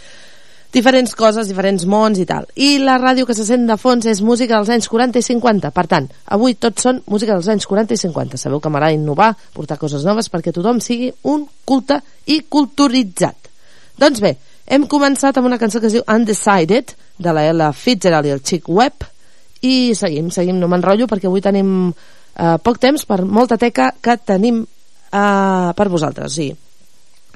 diferents 0.72 1.14
coses, 1.16 1.49
diferents 1.49 1.86
mons 1.89 2.20
i 2.20 2.26
tal. 2.28 2.45
I 2.55 2.76
la 2.82 2.99
ràdio 3.01 3.26
que 3.26 3.36
se 3.36 3.47
sent 3.49 3.64
de 3.68 3.78
fons 3.80 4.05
és 4.11 4.20
música 4.20 4.59
dels 4.59 4.68
anys 4.76 4.91
40 4.93 5.22
i 5.22 5.24
50. 5.24 5.72
Per 5.72 5.86
tant, 5.89 6.09
avui 6.36 6.59
tots 6.61 6.84
són 6.84 7.01
música 7.09 7.32
dels 7.32 7.49
anys 7.49 7.66
40 7.66 7.97
i 7.97 8.03
50. 8.05 8.41
Sabeu 8.41 8.61
que 8.61 8.72
m'agrada 8.72 8.97
innovar, 8.97 9.32
portar 9.57 9.78
coses 9.80 10.05
noves 10.05 10.28
perquè 10.28 10.53
tothom 10.53 10.82
sigui 10.84 11.09
un 11.32 11.47
culte 11.64 12.03
i 12.26 12.43
culturitzat. 12.49 13.49
Doncs 13.99 14.20
bé, 14.22 14.36
hem 14.68 14.84
començat 14.86 15.41
amb 15.41 15.49
una 15.49 15.59
cançó 15.59 15.80
que 15.80 15.89
es 15.89 15.97
diu 15.97 16.05
Undecided, 16.05 16.93
de 17.18 17.32
la 17.32 17.49
Ella 17.49 17.72
Fitzgerald 17.72 18.28
i 18.28 18.36
el 18.36 18.45
Chick 18.45 18.68
Webb, 18.68 19.09
i 19.64 19.95
seguim, 19.99 20.28
seguim, 20.30 20.61
no 20.61 20.68
m'enrotllo 20.70 21.09
perquè 21.11 21.26
avui 21.26 21.43
tenim 21.43 21.89
eh, 22.39 22.57
poc 22.62 22.78
temps 22.80 23.05
per 23.09 23.24
molta 23.26 23.59
teca 23.61 23.91
que 24.01 24.16
tenim 24.22 24.62
eh, 24.62 25.70
per 25.74 25.89
vosaltres, 25.91 26.39
sí. 26.39 26.49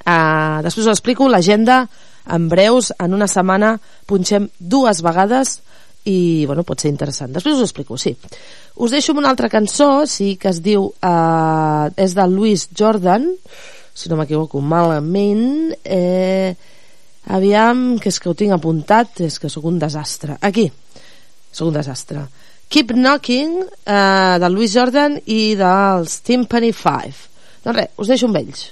Eh, 0.03 0.59
després 0.65 0.87
us 0.87 0.95
explico 0.95 1.29
l'agenda 1.29 1.83
en 2.33 2.49
breus, 2.49 2.93
en 3.03 3.15
una 3.15 3.29
setmana 3.31 3.77
punxem 4.07 4.49
dues 4.59 5.03
vegades 5.03 5.61
i, 6.05 6.45
bueno, 6.47 6.65
pot 6.67 6.83
ser 6.83 6.91
interessant. 6.91 7.31
Després 7.35 7.57
us 7.57 7.63
ho 7.63 7.69
explico, 7.69 7.99
sí. 7.99 8.15
Us 8.83 8.95
deixo 8.95 9.15
una 9.15 9.31
altra 9.31 9.51
cançó, 9.51 10.07
sí, 10.07 10.35
que 10.37 10.51
es 10.51 10.63
diu... 10.63 10.89
Eh, 10.99 11.87
és 12.03 12.15
de 12.19 12.27
Louis 12.27 12.67
Jordan, 12.79 13.29
si 13.95 14.11
no 14.11 14.19
m'equivoco 14.19 14.63
malament. 14.65 15.75
Eh, 15.85 16.55
aviam, 17.31 18.01
que 18.03 18.11
és 18.11 18.19
que 18.19 18.31
ho 18.31 18.39
tinc 18.39 18.55
apuntat, 18.57 19.23
és 19.29 19.39
que 19.39 19.51
sóc 19.53 19.67
un 19.71 19.79
desastre. 19.83 20.39
Aquí, 20.43 20.67
sóc 21.53 21.71
un 21.71 21.79
desastre. 21.79 22.27
Keep 22.73 22.95
Knocking, 22.97 23.67
eh, 23.85 24.39
de 24.41 24.49
Louis 24.49 24.73
Jordan 24.73 25.19
i 25.29 25.53
dels 25.61 26.23
Timpani 26.25 26.71
5. 26.73 27.19
Doncs 27.67 27.77
res, 27.77 27.91
us 28.01 28.09
deixo 28.09 28.31
amb 28.31 28.39
ells. 28.41 28.71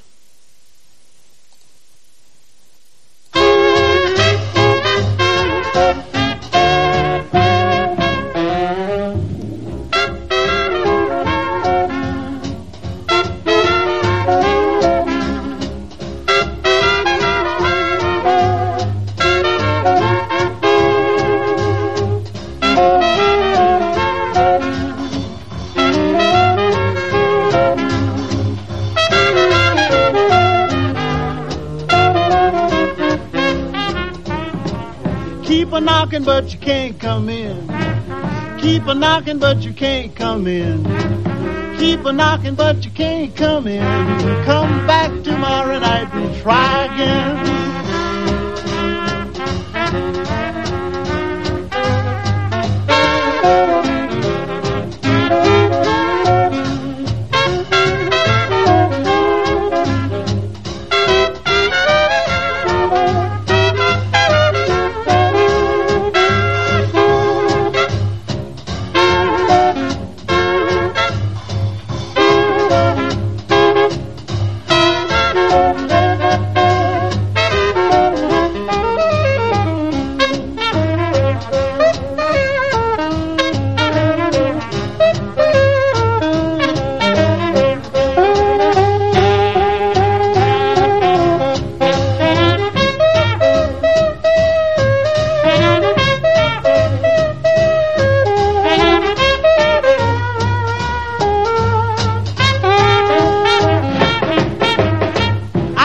Knocking, 36.11 36.25
but 36.25 36.53
you 36.53 36.59
can't 36.59 36.99
come 36.99 37.29
in. 37.29 37.69
Keep 38.59 38.87
a 38.87 38.95
knocking, 38.95 39.39
but 39.39 39.59
you 39.59 39.73
can't 39.73 40.13
come 40.17 40.49
in. 40.49 40.83
Keep 41.79 42.05
a 42.05 42.13
knocking, 42.13 42.57
but 42.57 42.85
you 42.85 42.91
can't 42.91 43.35
come 43.37 43.69
in. 43.69 43.81
Come 44.45 44.87
back 44.89 45.23
tomorrow 45.23 45.79
night 45.79 46.13
and 46.13 46.43
try 46.43 46.85
again. 46.87 47.61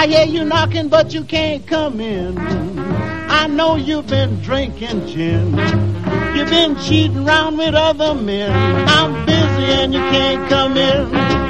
I 0.05 0.07
hear 0.07 0.25
you 0.27 0.45
knocking, 0.45 0.87
but 0.87 1.15
you 1.15 1.23
can't 1.23 1.65
come 1.65 1.99
in. 1.99 2.37
I 2.37 3.47
know 3.47 3.75
you've 3.75 4.05
been 4.05 4.39
drinking 4.41 5.07
gin. 5.07 5.57
You've 6.35 6.51
been 6.51 6.75
cheating 6.75 7.25
around 7.27 7.57
with 7.57 7.73
other 7.73 8.13
men. 8.13 8.51
I'm 8.87 9.25
busy 9.25 9.65
and 9.65 9.95
you 9.95 9.99
can't 10.01 10.47
come 10.47 10.77
in. 10.77 11.44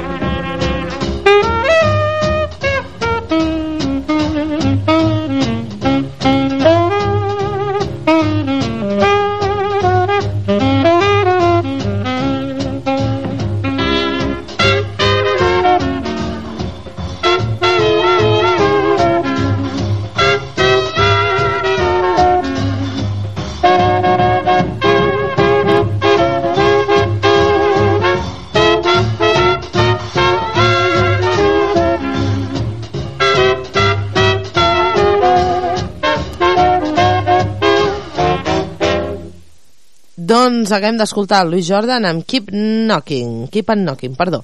Doncs 40.66 40.80
acabem 40.80 40.96
d'escoltar 40.98 41.44
el 41.44 41.52
Luis 41.54 41.68
Jordan 41.68 42.02
amb 42.08 42.24
Keep 42.26 42.48
Knocking, 42.50 43.44
Keep 43.54 43.68
and 43.70 43.84
Knocking, 43.86 44.16
perdó. 44.18 44.40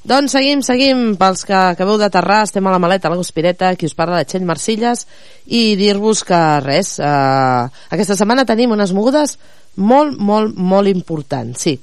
Doncs 0.00 0.32
seguim, 0.32 0.62
seguim, 0.64 1.02
pels 1.20 1.42
que 1.44 1.52
acabeu 1.52 1.98
d'aterrar, 2.00 2.38
estem 2.46 2.64
a 2.64 2.72
la 2.72 2.78
maleta, 2.80 3.10
a 3.10 3.12
la 3.12 3.18
Guspireta, 3.20 3.74
qui 3.76 3.84
us 3.84 3.92
parla 3.92 4.16
de 4.16 4.24
Txell 4.24 4.46
Marcilles, 4.48 5.02
i 5.52 5.76
dir-vos 5.76 6.22
que 6.24 6.38
res, 6.64 6.94
eh, 7.04 7.82
aquesta 7.92 8.16
setmana 8.16 8.46
tenim 8.48 8.72
unes 8.72 8.94
mogudes 8.96 9.36
molt, 9.76 10.16
molt, 10.16 10.56
molt 10.56 10.88
importants, 10.88 11.66
sí. 11.66 11.74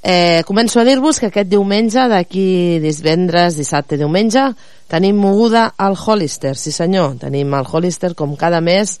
Eh, 0.00 0.44
començo 0.46 0.78
a 0.78 0.84
dir-vos 0.86 1.18
que 1.18 1.32
aquest 1.32 1.50
diumenge, 1.50 2.06
d'aquí 2.14 2.78
divendres, 2.78 3.58
dissabte, 3.58 3.98
diumenge, 3.98 4.52
tenim 4.86 5.18
moguda 5.18 5.72
al 5.76 5.98
Hollister, 5.98 6.54
sí 6.54 6.70
senyor, 6.70 7.18
tenim 7.26 7.58
el 7.58 7.66
Hollister 7.66 8.14
com 8.14 8.38
cada 8.38 8.62
mes 8.62 9.00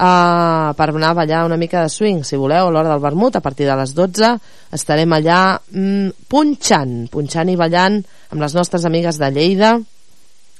uh, 0.00 0.72
per 0.76 0.88
anar 0.88 1.12
a 1.12 1.18
ballar 1.20 1.44
una 1.46 1.58
mica 1.60 1.84
de 1.84 1.92
swing, 1.92 2.24
si 2.24 2.38
voleu, 2.40 2.68
a 2.68 2.72
l'hora 2.72 2.94
del 2.94 3.02
vermut, 3.04 3.36
a 3.36 3.44
partir 3.44 3.68
de 3.68 3.76
les 3.76 3.92
12 3.94 4.32
estarem 4.76 5.12
allà 5.12 5.40
mm, 5.58 6.26
punxant, 6.30 6.96
punxant 7.12 7.52
i 7.52 7.58
ballant 7.60 8.00
amb 8.30 8.40
les 8.42 8.56
nostres 8.56 8.86
amigues 8.88 9.20
de 9.20 9.30
Lleida 9.34 9.76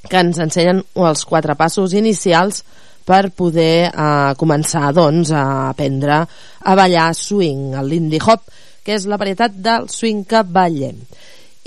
que 0.08 0.20
ens 0.20 0.38
ensenyen 0.40 0.84
els 0.96 1.24
quatre 1.28 1.56
passos 1.58 1.92
inicials 1.96 2.62
per 3.06 3.32
poder 3.36 3.90
uh, 3.90 4.32
començar 4.38 4.92
doncs, 4.94 5.32
a 5.32 5.72
aprendre 5.72 6.20
a 6.20 6.76
ballar 6.78 7.10
swing, 7.16 7.74
el 7.80 7.88
lindy 7.90 8.20
hop, 8.22 8.44
que 8.84 8.94
és 8.96 9.06
la 9.10 9.18
varietat 9.20 9.56
del 9.56 9.88
swing 9.92 10.24
que 10.28 10.44
ballem. 10.46 11.00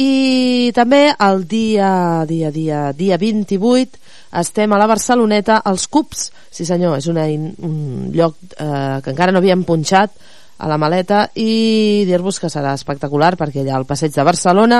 I 0.01 0.71
també 0.73 1.11
el 1.21 1.43
dia, 1.45 2.25
dia, 2.25 2.49
dia, 2.49 2.91
dia 2.97 3.17
28 3.21 3.99
estem 4.41 4.71
a 4.73 4.79
la 4.81 4.87
Barceloneta 4.89 5.59
als 5.61 5.85
Cups, 5.85 6.31
sí 6.49 6.65
senyor, 6.65 6.97
és 6.97 7.07
una, 7.11 7.27
un 7.29 8.09
lloc 8.13 8.39
eh, 8.57 9.01
que 9.05 9.11
encara 9.13 9.31
no 9.31 9.37
havíem 9.43 9.61
punxat 9.67 10.15
a 10.57 10.69
la 10.69 10.79
maleta 10.81 11.27
i 11.37 12.05
dir-vos 12.09 12.39
que 12.41 12.49
serà 12.49 12.73
espectacular 12.73 13.35
perquè 13.37 13.61
allà 13.61 13.75
al 13.77 13.85
passeig 13.85 14.15
de 14.15 14.25
Barcelona 14.25 14.79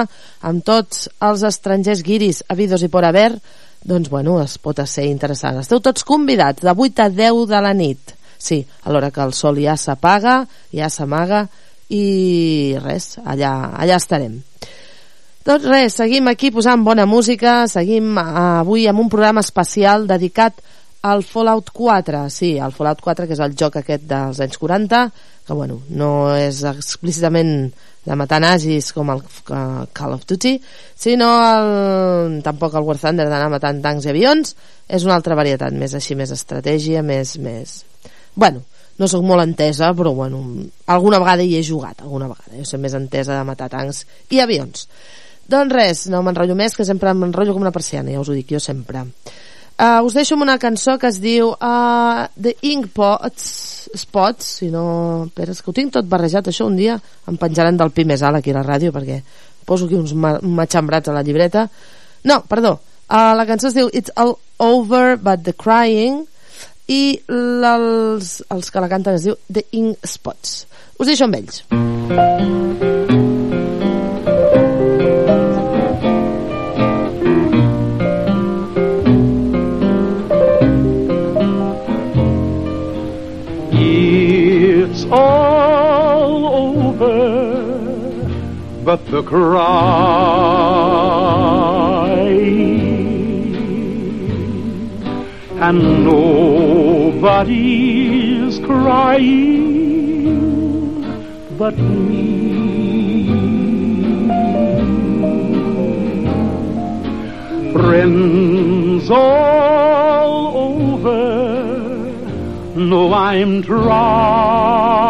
amb 0.50 0.66
tots 0.66 1.06
els 1.22 1.44
estrangers 1.46 2.02
guiris 2.06 2.44
habidos 2.50 2.82
i 2.82 2.90
por 2.90 3.06
haver. 3.06 3.36
Doncs 3.84 4.10
bueno, 4.10 4.38
es 4.42 4.56
pot 4.64 4.80
ser 4.88 5.06
interessant. 5.10 5.60
Esteu 5.60 5.82
tots 5.84 6.06
convidats 6.08 6.64
de 6.64 6.72
8 6.72 7.04
a 7.04 7.10
10 7.12 7.44
de 7.52 7.60
la 7.62 7.74
nit. 7.76 8.16
Sí, 8.40 8.64
a 8.84 8.90
l'hora 8.90 9.12
que 9.12 9.22
el 9.22 9.36
sol 9.36 9.60
ja 9.62 9.76
s'apaga 9.78 10.40
ja 10.72 10.90
s'amaga 10.90 11.46
i 11.94 12.74
res, 12.82 13.20
allà, 13.22 13.54
allà 13.78 14.00
estarem 14.00 14.40
doncs 15.44 15.66
res, 15.68 15.98
seguim 16.00 16.30
aquí 16.32 16.52
posant 16.56 16.84
bona 16.88 17.06
música, 17.10 17.64
seguim 17.68 18.16
eh, 18.18 18.24
avui 18.64 18.88
amb 18.88 19.04
un 19.04 19.10
programa 19.12 19.44
especial 19.44 20.08
dedicat 20.08 20.62
El 21.04 21.20
Fallout 21.28 21.74
4, 21.76 22.30
sí, 22.32 22.54
el 22.56 22.72
Fallout 22.72 23.02
4, 23.04 23.26
que 23.28 23.36
és 23.36 23.42
el 23.44 23.58
joc 23.60 23.76
aquest 23.76 24.06
dels 24.08 24.40
anys 24.40 24.60
40, 24.62 25.02
que 25.44 25.56
bueno, 25.58 25.82
no 25.92 26.12
és 26.40 26.62
explícitament 26.64 27.74
de 28.06 28.16
matar 28.16 28.40
nazis 28.40 28.92
com 28.96 29.12
el 29.12 29.20
que 29.48 29.60
Call 29.96 30.16
of 30.16 30.24
Duty, 30.28 30.54
sinó 30.96 31.28
el, 31.44 32.40
tampoc 32.44 32.76
el 32.80 32.88
War 32.88 32.96
Thunder 33.02 33.28
d'anar 33.28 33.50
matant 33.52 33.82
tancs 33.84 34.08
i 34.08 34.14
avions, 34.14 34.56
és 34.88 35.04
una 35.04 35.18
altra 35.20 35.36
varietat, 35.36 35.76
més 35.76 35.96
així, 36.00 36.16
més 36.16 36.32
estratègia, 36.32 37.04
més... 37.04 37.36
més... 37.44 37.82
Bueno, 38.36 38.64
no 38.98 39.08
sóc 39.10 39.24
molt 39.26 39.44
entesa, 39.44 39.92
però 39.98 40.14
bueno, 40.16 40.40
alguna 40.88 41.20
vegada 41.20 41.44
hi 41.44 41.58
he 41.58 41.64
jugat, 41.66 42.00
alguna 42.02 42.32
vegada. 42.32 42.56
Jo 42.60 42.66
soc 42.70 42.82
més 42.84 42.96
entesa 42.98 43.36
de 43.36 43.44
matar 43.48 43.68
tancs 43.74 44.06
i 44.32 44.40
avions. 44.44 44.88
Doncs 45.50 45.74
res, 45.74 46.06
no 46.12 46.22
m'enrotllo 46.24 46.56
més, 46.56 46.76
que 46.78 46.86
sempre 46.88 47.14
m'enrotllo 47.14 47.56
com 47.56 47.66
una 47.66 47.74
persiana, 47.76 48.14
ja 48.14 48.22
us 48.22 48.30
ho 48.32 48.38
dic 48.38 48.54
jo 48.56 48.62
sempre. 48.64 49.04
Uh, 49.74 50.06
us 50.06 50.14
deixo 50.14 50.38
amb 50.38 50.46
una 50.46 50.60
cançó 50.62 51.00
que 51.02 51.10
es 51.10 51.18
diu 51.20 51.50
uh, 51.52 52.26
The 52.38 52.56
Ink 52.70 52.92
Pots, 52.94 53.90
Spots, 53.98 54.52
si 54.62 54.70
no... 54.72 55.30
És 55.34 55.62
que 55.62 55.72
ho 55.72 55.76
tinc 55.76 55.96
tot 55.98 56.08
barrejat, 56.10 56.48
això 56.48 56.68
un 56.70 56.78
dia 56.78 57.00
em 57.30 57.40
penjaran 57.42 57.80
del 57.80 57.92
pi 57.92 58.06
més 58.08 58.22
alt 58.24 58.40
aquí 58.40 58.54
a 58.54 58.60
la 58.60 58.66
ràdio, 58.68 58.94
perquè 58.96 59.20
poso 59.66 59.88
aquí 59.90 59.98
uns 59.98 60.14
ma 60.14 60.36
matxambrats 60.44 61.10
a 61.10 61.18
la 61.18 61.24
llibreta. 61.26 61.66
No, 62.30 62.44
perdó, 62.48 62.78
uh, 63.10 63.34
la 63.36 63.48
cançó 63.50 63.72
es 63.72 63.76
diu 63.76 63.90
It's 63.92 64.14
All 64.16 64.38
Over 64.62 65.18
But 65.18 65.44
The 65.50 65.58
Crying, 65.58 66.24
i 66.88 67.18
els, 67.32 68.42
els 68.52 68.72
que 68.72 68.84
la 68.84 68.92
canten 68.92 69.18
es 69.18 69.28
diu 69.28 69.38
The 69.52 69.66
Ink 69.80 70.08
Spots. 70.08 70.64
Us 71.00 71.08
deixo 71.10 71.28
amb 71.28 71.40
ells. 71.40 71.64
It's 71.74 73.33
but 88.94 89.06
the 89.10 89.24
cry, 89.24 89.58
and 95.68 96.06
nobody's 96.06 97.00
crying 98.60 99.58
but 101.58 101.76
me. 101.76 102.44
Friends 107.74 109.10
all 109.10 110.58
over 110.70 111.34
no, 112.76 113.12
I'm 113.14 113.64
trying 113.64 115.04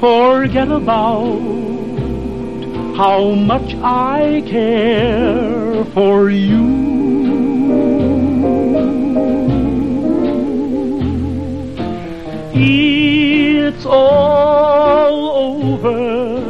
forget 0.00 0.70
about 0.70 1.40
how 2.96 3.30
much 3.30 3.74
I 3.82 4.42
care 4.46 5.84
for 5.86 6.30
you. 6.30 6.78
It's 12.54 13.84
all 13.86 15.30
over, 15.76 16.40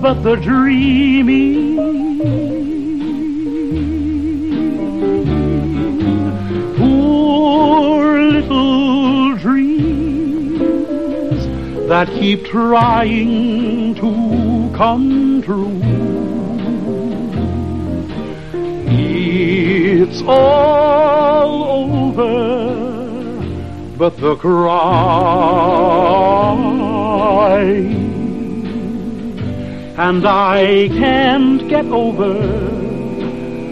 but 0.00 0.22
the 0.22 0.36
dreaming 0.36 1.67
that 11.88 12.08
keep 12.08 12.44
trying 12.44 13.94
to 13.94 14.70
come 14.76 15.40
true. 15.42 15.80
It's 18.90 20.22
all 20.26 21.64
over, 21.86 22.26
but 23.96 24.18
the 24.18 24.36
cry, 24.36 24.68
and 29.96 30.26
I 30.26 30.88
can't 30.88 31.68
get 31.70 31.86
over 31.86 32.78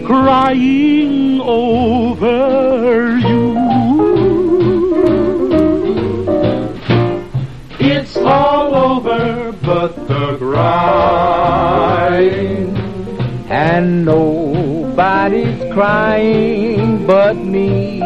crying 0.07 1.39
over 1.41 3.17
you. 3.17 3.36
All 8.27 8.75
over 8.75 9.53
but 9.63 9.95
the 10.07 10.37
crying, 10.37 11.57
and 13.49 14.03
nobody's 14.05 15.73
crying 15.73 17.07
but 17.07 17.37
me. 17.37 18.01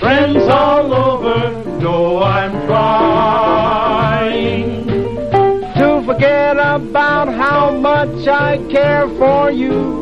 Friends 0.00 0.42
all 0.48 0.92
over 0.92 1.38
know 1.80 2.22
I'm 2.22 2.52
trying 2.66 3.66
to 5.76 6.02
forget 6.04 6.56
about 6.58 7.28
how 7.28 7.70
much 7.70 8.26
I 8.26 8.58
care 8.68 9.08
for 9.20 9.50
you. 9.52 9.98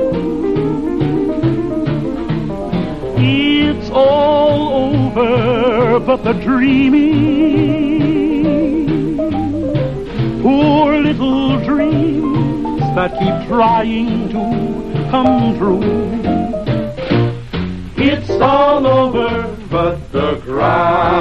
It's 3.18 3.90
all 3.90 4.68
over 4.72 4.95
but 5.16 6.22
the 6.24 6.34
dreaming. 6.34 7.16
Poor 10.42 10.98
little 10.98 11.58
dreams 11.64 12.80
that 12.94 13.12
keep 13.18 13.48
trying 13.48 14.28
to 14.28 15.08
come 15.10 15.56
true. 15.56 15.80
It's 17.96 18.28
all 18.30 18.86
over 18.86 19.56
but 19.70 20.12
the 20.12 20.36
crying. 20.44 21.16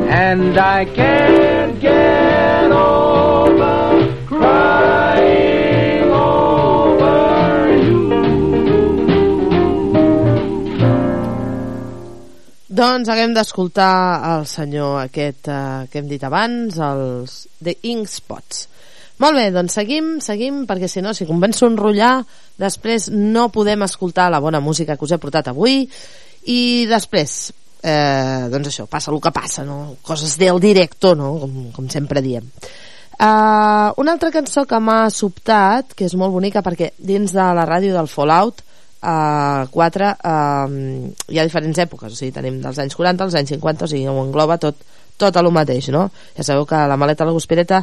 And 0.00 0.56
I 0.56 0.86
can't 0.86 1.78
get 1.78 2.72
over 2.72 3.87
Doncs 12.78 13.08
haguem 13.10 13.32
d'escoltar 13.34 14.22
el 14.36 14.44
senyor 14.46 15.00
aquest 15.00 15.48
eh, 15.50 15.86
que 15.90 15.98
hem 15.98 16.06
dit 16.06 16.22
abans, 16.22 16.76
els 16.78 17.32
The 17.58 17.72
Ink 17.90 18.06
Spots. 18.06 18.60
Molt 19.18 19.34
bé, 19.34 19.48
doncs 19.50 19.74
seguim, 19.80 20.12
seguim, 20.22 20.60
perquè 20.68 20.86
si 20.86 21.02
no, 21.02 21.10
si 21.10 21.26
començo 21.26 21.66
a 21.66 21.72
enrotllar, 21.72 22.12
després 22.62 23.08
no 23.10 23.48
podem 23.50 23.82
escoltar 23.82 24.28
la 24.30 24.38
bona 24.38 24.60
música 24.62 24.94
que 24.94 25.08
us 25.08 25.16
he 25.16 25.18
portat 25.18 25.50
avui, 25.50 25.88
i 26.54 26.60
després, 26.86 27.34
eh, 27.82 28.46
doncs 28.52 28.70
això, 28.70 28.86
passa 28.86 29.10
el 29.10 29.18
que 29.26 29.34
passa, 29.34 29.66
no? 29.66 29.96
Coses 30.06 30.38
del 30.38 30.62
directo, 30.62 31.16
no? 31.18 31.32
Com, 31.42 31.58
com 31.74 31.90
sempre 31.90 32.22
diem. 32.22 32.46
Uh, 33.18 33.90
una 33.98 34.14
altra 34.14 34.30
cançó 34.30 34.68
que 34.70 34.78
m'ha 34.78 35.08
sobtat, 35.10 35.98
que 35.98 36.06
és 36.06 36.14
molt 36.14 36.30
bonica 36.30 36.62
perquè 36.62 36.92
dins 36.94 37.34
de 37.34 37.50
la 37.58 37.66
ràdio 37.66 37.98
del 37.98 38.06
Fallout 38.06 38.62
uh, 39.02 39.66
4 39.70 40.12
uh, 40.12 40.76
hi 41.28 41.38
ha 41.38 41.46
diferents 41.46 41.82
èpoques, 41.84 42.12
o 42.12 42.18
sigui, 42.18 42.34
tenim 42.34 42.62
dels 42.62 42.78
anys 42.82 42.96
40 42.98 43.28
als 43.28 43.36
anys 43.38 43.56
50, 43.56 43.84
o 43.84 43.90
sigui, 43.90 44.08
ho 44.08 44.22
engloba 44.24 44.58
tot, 44.62 44.80
tot 45.18 45.36
a 45.36 45.42
lo 45.42 45.50
mateix, 45.52 45.90
no? 45.90 46.06
Ja 46.36 46.46
sabeu 46.46 46.64
que 46.68 46.78
la 46.88 46.96
maleta 46.96 47.24
de 47.24 47.32
la 47.32 47.36
Guspireta 47.36 47.82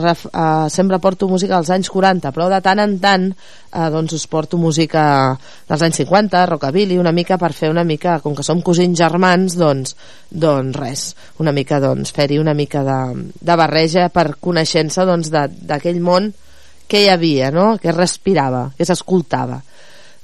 ref, 0.00 0.26
uh, 0.26 0.66
sempre 0.68 0.98
porto 0.98 1.28
música 1.30 1.54
dels 1.54 1.70
anys 1.70 1.90
40, 1.94 2.32
però 2.34 2.48
de 2.50 2.58
tant 2.64 2.82
en 2.82 2.98
tant 3.00 3.28
uh, 3.30 3.88
doncs 3.94 4.16
us 4.18 4.26
porto 4.26 4.58
música 4.58 5.04
dels 5.70 5.86
anys 5.86 6.02
50, 6.02 6.44
rockabilly, 6.50 6.98
una 6.98 7.14
mica 7.14 7.38
per 7.38 7.52
fer 7.56 7.70
una 7.70 7.86
mica, 7.86 8.18
com 8.20 8.34
que 8.34 8.46
som 8.46 8.60
cosins 8.66 8.98
germans, 8.98 9.56
doncs, 9.56 9.96
doncs 10.28 10.78
res, 10.78 11.08
una 11.40 11.54
mica 11.54 11.80
doncs 11.80 12.12
fer-hi 12.12 12.42
una 12.42 12.54
mica 12.58 12.82
de, 12.86 13.00
de 13.40 13.58
barreja 13.58 14.08
per 14.12 14.32
coneixença 14.40 15.06
doncs 15.08 15.30
d'aquell 15.32 16.02
món 16.02 16.32
que 16.92 17.06
hi 17.06 17.08
havia, 17.08 17.50
no? 17.54 17.78
que 17.80 17.88
es 17.88 17.96
respirava, 17.96 18.66
que 18.76 18.84
s'escoltava. 18.84 19.62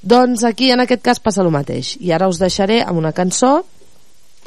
Doncs 0.03 0.45
aquí 0.47 0.71
en 0.71 0.85
aquest 0.85 1.03
cas 1.03 1.21
passa 1.21 1.43
el 1.43 1.51
mateix. 1.51 1.97
I 2.01 2.13
ara 2.15 2.29
us 2.31 2.39
deixaré 2.39 2.83
amb 2.85 3.01
una 3.01 3.13
cançó 3.13 3.59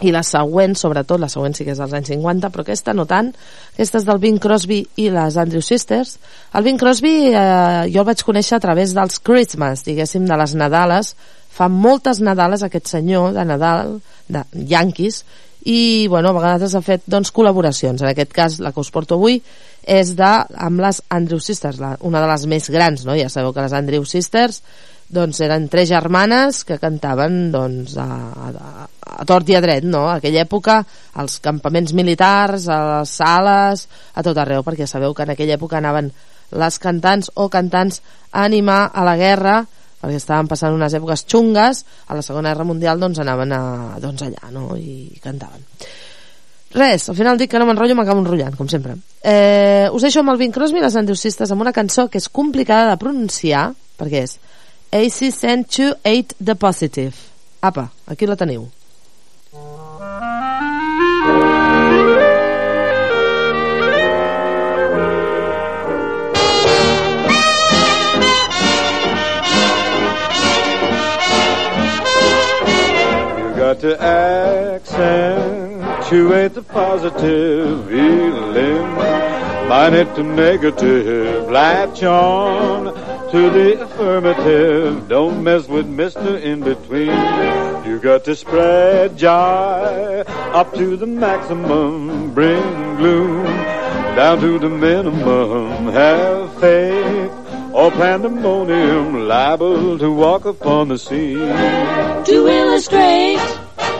i 0.02 0.12
la 0.14 0.24
següent, 0.26 0.74
sobretot, 0.78 1.20
la 1.22 1.30
següent 1.30 1.54
sí 1.54 1.66
que 1.66 1.76
és 1.76 1.82
dels 1.82 1.94
anys 1.94 2.10
50, 2.14 2.50
però 2.50 2.64
aquesta 2.64 2.96
no 2.98 3.06
tant, 3.10 3.30
aquesta 3.76 4.00
és 4.00 4.08
del 4.08 4.22
Bing 4.24 4.40
Crosby 4.42 4.80
i 5.04 5.10
les 5.14 5.38
Andrew 5.38 5.62
Sisters. 5.62 6.16
El 6.58 6.66
Bing 6.66 6.80
Crosby 6.82 7.14
eh, 7.30 7.92
jo 7.92 8.02
el 8.02 8.08
vaig 8.08 8.24
conèixer 8.26 8.58
a 8.58 8.64
través 8.64 8.96
dels 8.98 9.22
Christmas, 9.22 9.86
diguéssim, 9.86 10.26
de 10.26 10.40
les 10.42 10.56
Nadales. 10.58 11.14
Fa 11.52 11.68
moltes 11.70 12.22
Nadales 12.24 12.64
aquest 12.66 12.90
senyor 12.90 13.36
de 13.36 13.46
Nadal, 13.46 14.00
de 14.32 14.46
Yankees, 14.72 15.22
i 15.70 16.08
bueno, 16.10 16.32
a 16.32 16.40
vegades 16.40 16.74
ha 16.74 16.82
fet 16.82 17.04
doncs, 17.06 17.30
col·laboracions. 17.36 18.02
En 18.02 18.10
aquest 18.10 18.32
cas, 18.34 18.58
la 18.64 18.72
que 18.74 18.82
us 18.82 18.90
porto 18.90 19.20
avui 19.20 19.38
és 19.86 20.16
de, 20.18 20.32
amb 20.58 20.82
les 20.82 21.04
Andrew 21.14 21.42
Sisters, 21.44 21.78
la, 21.82 21.94
una 22.08 22.24
de 22.24 22.32
les 22.32 22.48
més 22.50 22.70
grans, 22.74 23.06
no? 23.06 23.14
Ja 23.20 23.30
sabeu 23.30 23.54
que 23.54 23.68
les 23.68 23.76
Andrew 23.78 24.08
Sisters 24.10 24.64
doncs 25.12 25.42
eren 25.44 25.68
tres 25.72 25.90
germanes 25.92 26.64
que 26.68 26.80
cantaven 26.80 27.52
doncs, 27.52 27.98
a, 28.00 28.08
a, 28.32 28.88
a 29.22 29.26
tort 29.28 29.50
i 29.52 29.58
a 29.58 29.62
dret, 29.64 29.84
no? 29.84 30.06
A 30.08 30.18
aquella 30.20 30.46
època, 30.46 30.80
als 31.20 31.40
campaments 31.44 31.94
militars, 31.98 32.70
a 32.72 32.80
les 32.88 33.16
sales, 33.20 33.88
a 34.16 34.24
tot 34.24 34.40
arreu, 34.40 34.64
perquè 34.64 34.88
sabeu 34.88 35.14
que 35.14 35.28
en 35.28 35.36
aquella 35.36 35.60
època 35.60 35.82
anaven 35.82 36.12
les 36.52 36.80
cantants 36.80 37.32
o 37.36 37.48
cantants 37.52 38.02
a 38.32 38.44
animar 38.44 38.90
a 38.94 39.06
la 39.08 39.16
guerra 39.20 39.62
perquè 40.02 40.18
estaven 40.18 40.50
passant 40.50 40.74
unes 40.74 40.94
èpoques 40.98 41.26
xungues 41.30 41.84
a 42.08 42.18
la 42.18 42.24
Segona 42.26 42.52
Guerra 42.52 42.66
Mundial 42.68 43.00
doncs 43.00 43.22
anaven 43.22 43.54
a, 43.54 43.62
doncs 44.02 44.26
allà 44.26 44.50
no? 44.54 44.72
i 44.76 45.20
cantaven 45.22 45.62
res, 46.74 47.10
al 47.12 47.18
final 47.18 47.38
dic 47.38 47.52
que 47.52 47.60
no 47.62 47.68
m'enrotllo 47.70 47.98
m'acabo 48.00 48.24
enrotllant, 48.24 48.58
com 48.58 48.70
sempre 48.72 48.96
eh, 49.22 49.88
us 49.94 50.08
deixo 50.08 50.24
amb 50.24 50.34
el 50.34 50.42
Bing 50.42 50.56
Crosby 50.56 50.82
i 50.82 50.86
les 50.86 50.98
Andrewsistes 50.98 51.54
amb 51.54 51.62
una 51.64 51.76
cançó 51.76 52.08
que 52.10 52.22
és 52.22 52.32
complicada 52.34 52.90
de 52.90 53.02
pronunciar 53.02 53.70
perquè 54.00 54.26
és 54.26 54.40
AC 54.94 55.32
Sent 55.32 55.70
to 55.72 55.96
8 56.04 56.34
The 56.40 56.56
Positive 56.56 57.32
apa, 57.62 57.94
aquí 58.10 58.26
la 58.26 58.36
teniu 58.36 58.72
got 73.62 73.80
to 73.80 73.94
accentuate 74.02 74.94
the 76.56 76.64
positive. 76.64 77.88
Minus 79.70 80.10
the 80.18 80.24
negative. 80.24 81.50
Latch 81.50 82.04
on 82.04 83.21
to 83.32 83.50
the 83.50 83.82
affirmative. 83.82 85.08
Don't 85.08 85.42
mess 85.42 85.68
with 85.68 85.88
Mr. 85.88 86.42
In 86.42 86.60
Between. 86.60 87.08
You 87.86 87.98
got 88.00 88.26
to 88.26 88.36
spread 88.36 89.18
joy 89.18 90.24
up 90.60 90.74
to 90.74 90.98
the 90.98 91.08
maximum. 91.08 92.34
Bring 92.34 92.62
gloom 92.98 93.46
down 94.16 94.42
to 94.42 94.60
the 94.60 94.70
minimum. 94.70 95.94
Have 95.94 96.60
faith 96.60 97.32
or 97.74 97.90
pandemonium 97.92 99.28
liable 99.30 99.98
to 99.98 100.12
walk 100.12 100.44
upon 100.44 100.90
the 100.90 100.98
scene. 100.98 101.38
To 102.26 102.48
illustrate 102.48 103.40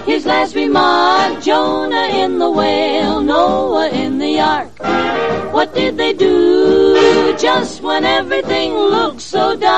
his 0.06 0.26
last 0.26 0.56
remark, 0.56 1.42
Jonah 1.42 2.10
in 2.22 2.38
the 2.38 2.52
whale, 2.52 3.22
Noah 3.22 3.90
in 3.92 4.18
the 4.18 4.42
ark. 4.42 5.41
What 5.62 5.76
did 5.76 5.94
they 5.96 6.14
do 6.14 7.38
just 7.38 7.84
when 7.84 8.04
everything 8.04 8.74
looked 8.74 9.22
so 9.22 9.56
dark? 9.56 9.72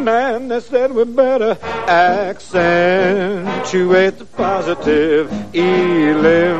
Man, 0.00 0.48
they 0.48 0.58
said 0.58 0.90
we 0.92 1.04
better 1.04 1.56
accentuate 1.86 2.58
the 4.18 4.24
positive, 4.24 5.30
eliminate 5.54 6.56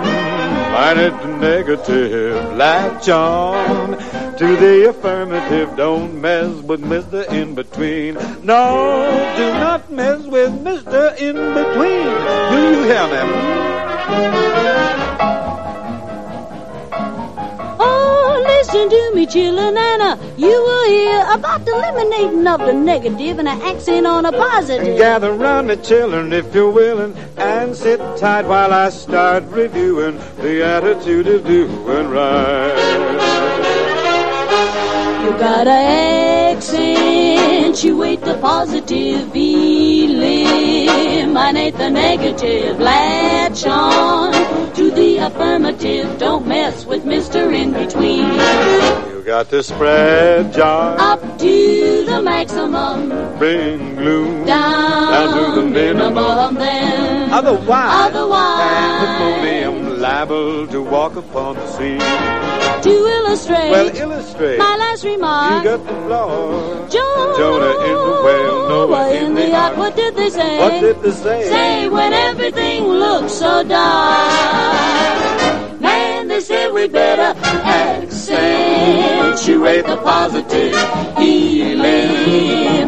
the 1.21 1.37
negative, 1.41 2.57
latch 2.57 3.09
on 3.09 3.99
to 4.39 4.57
the 4.57 4.91
affirmative. 4.91 5.77
Don't 5.77 6.21
mess 6.21 6.55
with 6.63 6.83
Mr. 6.83 7.27
In 7.33 7.57
Between. 7.57 8.15
No, 8.45 9.35
do 9.37 9.53
not 9.55 9.91
mess 9.91 10.23
with 10.23 10.53
Mr. 10.63 11.19
In 11.19 11.35
Between. 11.35 12.15
Do 12.53 12.59
you 12.71 12.85
hear 12.85 13.09
me? 13.09 13.23
Listen 18.59 18.91
to 18.91 19.13
me, 19.15 19.25
chillin' 19.27 19.77
Anna. 19.77 20.19
You 20.37 20.49
will 20.49 20.87
hear 20.89 21.21
about 21.31 21.65
the 21.65 21.73
eliminating 21.73 22.47
of 22.47 22.61
the 22.61 22.73
negative 22.73 23.39
and 23.39 23.49
an 23.49 23.63
accent 23.63 24.07
on 24.07 24.27
a 24.27 24.33
positive. 24.33 24.99
Gather 24.99 25.33
round 25.33 25.69
me, 25.69 25.77
children, 25.77 26.33
if 26.33 26.53
you're 26.55 26.71
willing, 26.71 27.15
and 27.37 27.77
sit 27.77 28.01
tight 28.19 28.47
while 28.47 28.73
I 28.73 28.89
start 28.91 29.45
reviewing 29.45 30.19
the 30.39 30.65
attitude 30.65 31.29
of 31.29 31.45
doing 31.47 32.09
right. 32.11 32.75
You 35.23 35.31
gotta 35.39 35.79
accentuate 36.51 38.21
the 38.23 38.37
positive, 38.39 39.33
eliminate 40.23 41.77
the 41.77 41.91
negative, 41.91 42.79
latch 42.81 43.65
on 43.67 44.33
to 44.75 44.91
the 44.91 45.19
affirmative. 45.19 46.19
Don't 46.19 46.47
mess 46.47 46.85
with 46.85 47.05
Mr. 47.05 47.55
In 47.55 47.73
Between. 47.73 48.25
You 49.13 49.23
got 49.25 49.49
to 49.51 49.63
spread 49.63 50.53
joy 50.53 50.63
Up 50.63 51.21
to 51.39 52.05
the 52.07 52.23
maximum, 52.23 53.09
bring 53.39 53.97
gloom 53.97 54.45
down, 54.47 55.13
down 55.13 55.55
to 55.55 55.61
the 55.61 55.67
minimum. 55.67 56.55
then 56.55 57.31
Otherwise, 57.33 58.11
Otherwise. 58.11 58.61
pandemonium 58.61 59.68
liable 59.99 60.67
to 60.69 60.83
walk 60.83 61.17
upon 61.17 61.57
the 61.57 61.67
sea. 61.77 61.99
to 62.83 62.91
illustrate 62.91 63.71
Well, 63.71 63.89
illustrate. 63.97 64.59
my 64.59 64.77
last 64.77 65.05
remark. 65.05 65.65
You 65.65 65.71
got 65.71 65.87
the 65.87 65.95
floor. 66.07 66.89
Jonah, 66.89 67.37
Jonah 67.39 67.75
in 67.91 67.97
the 68.09 68.17
whale, 68.27 68.69
Noah 68.69 69.11
in 69.15 69.35
the 69.35 69.53
ark. 69.55 69.77
What 69.77 69.97
did 69.97 70.15
they 70.17 70.31
say? 70.31 70.59
What 70.59 70.81
did 70.81 70.97
they 71.03 71.11
say? 71.11 71.45
Say 71.49 71.89
when 71.89 72.13
everything 72.13 72.85
looks 72.85 73.33
so 73.33 73.63
dark. 73.65 75.81
Man, 75.81 76.29
they 76.29 76.41
said 76.41 76.73
we 76.73 76.89
better 76.89 77.35
accentuate 78.31 79.87
the 79.87 79.97
positive, 79.99 80.75
eliminate 81.19 82.85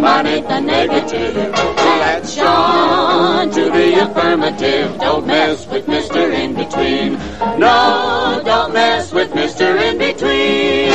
the 0.48 0.60
negative. 0.60 1.36
Latch 2.00 2.38
on 2.38 3.50
to 3.50 3.70
the 3.70 4.00
affirmative. 4.00 4.98
Don't 4.98 5.26
mess 5.26 5.66
with 5.68 5.86
Mr. 5.86 6.32
In 6.32 6.54
Between. 6.54 7.18
No, 7.58 8.42
don't 8.44 8.72
mess 8.72 9.12
with 9.12 9.30
Mr. 9.32 9.80
In 9.80 9.98
Between. 9.98 10.90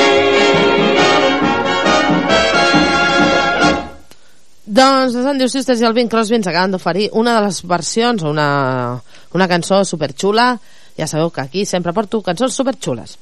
Doncs 4.65 5.13
les 5.15 5.25
Andy 5.25 5.47
Sisters 5.47 5.79
i 5.79 5.85
el 5.87 5.93
Bing 5.95 6.09
Crosby 6.11 6.35
ens 6.35 6.47
acaben 6.51 6.73
d'oferir 6.73 7.09
una 7.15 7.37
de 7.37 7.45
les 7.45 7.61
versions, 7.63 8.23
una, 8.27 8.99
una 9.31 9.47
cançó 9.47 9.85
superxula. 9.87 10.59
Ja 10.97 11.07
sabeu 11.07 11.29
que 11.31 11.41
aquí 11.45 11.65
sempre 11.65 11.93
porto 11.93 12.21
cançons 12.23 12.55
superxules. 12.55 13.15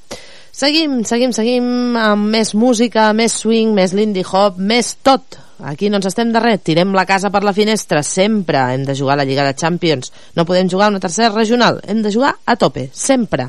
Seguim, 0.54 1.00
seguim, 1.02 1.32
seguim 1.34 1.96
amb 1.98 2.28
més 2.30 2.52
música, 2.54 3.08
més 3.18 3.40
swing, 3.42 3.72
més 3.74 3.96
lindy 3.98 4.22
hop, 4.22 4.60
més 4.62 4.92
tot. 5.02 5.40
Aquí 5.66 5.90
no 5.90 5.98
ens 5.98 6.12
estem 6.12 6.30
de 6.30 6.42
res, 6.44 6.62
tirem 6.62 6.92
la 6.94 7.08
casa 7.10 7.32
per 7.34 7.42
la 7.42 7.56
finestra, 7.58 8.04
sempre 8.06 8.62
hem 8.76 8.84
de 8.86 8.94
jugar 8.94 9.16
a 9.16 9.24
la 9.24 9.26
Lliga 9.26 9.48
de 9.48 9.56
Champions. 9.58 10.12
No 10.38 10.46
podem 10.46 10.70
jugar 10.70 10.92
una 10.94 11.02
tercera 11.02 11.32
regional, 11.34 11.82
hem 11.90 12.04
de 12.06 12.14
jugar 12.14 12.36
a 12.46 12.56
tope, 12.56 12.86
sempre. 12.94 13.48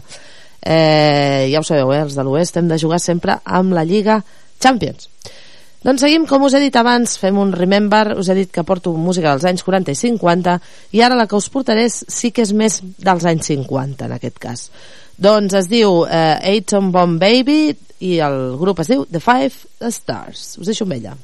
Eh, 0.64 1.50
ja 1.52 1.60
ho 1.60 1.68
sabeu, 1.68 1.92
eh, 1.92 2.00
els 2.06 2.16
de 2.16 2.24
l'Oest 2.24 2.56
hem 2.56 2.72
de 2.72 2.80
jugar 2.80 3.02
sempre 3.04 3.36
amb 3.44 3.76
la 3.76 3.84
Lliga 3.84 4.22
Champions. 4.56 5.10
Doncs 5.84 6.00
seguim, 6.00 6.24
com 6.24 6.48
us 6.48 6.56
he 6.56 6.62
dit 6.62 6.76
abans, 6.80 7.18
fem 7.20 7.36
un 7.36 7.52
remember, 7.52 8.14
us 8.16 8.32
he 8.32 8.40
dit 8.40 8.48
que 8.48 8.64
porto 8.64 8.94
música 8.96 9.34
dels 9.34 9.44
anys 9.44 9.66
40 9.66 9.92
i 9.92 9.98
50 10.06 10.54
i 10.96 11.04
ara 11.04 11.20
la 11.20 11.28
que 11.28 11.36
us 11.36 11.52
portaré 11.52 11.90
sí 11.92 12.32
que 12.32 12.48
és 12.48 12.54
més 12.56 12.80
dels 12.80 13.28
anys 13.28 13.52
50 13.52 14.08
en 14.08 14.16
aquest 14.16 14.40
cas. 14.40 14.70
Doncs 15.16 15.54
es 15.54 15.68
diu 15.70 16.02
eh, 16.06 16.56
Atom 16.58 16.90
Bomb 16.94 17.20
Baby 17.22 17.74
i 18.04 18.18
el 18.24 18.56
grup 18.60 18.82
es 18.82 18.90
diu 18.90 19.04
The 19.06 19.22
Five 19.22 19.90
Stars. 19.94 20.56
Us 20.58 20.66
deixo 20.66 20.84
amb 20.88 20.98
ella. 20.98 21.16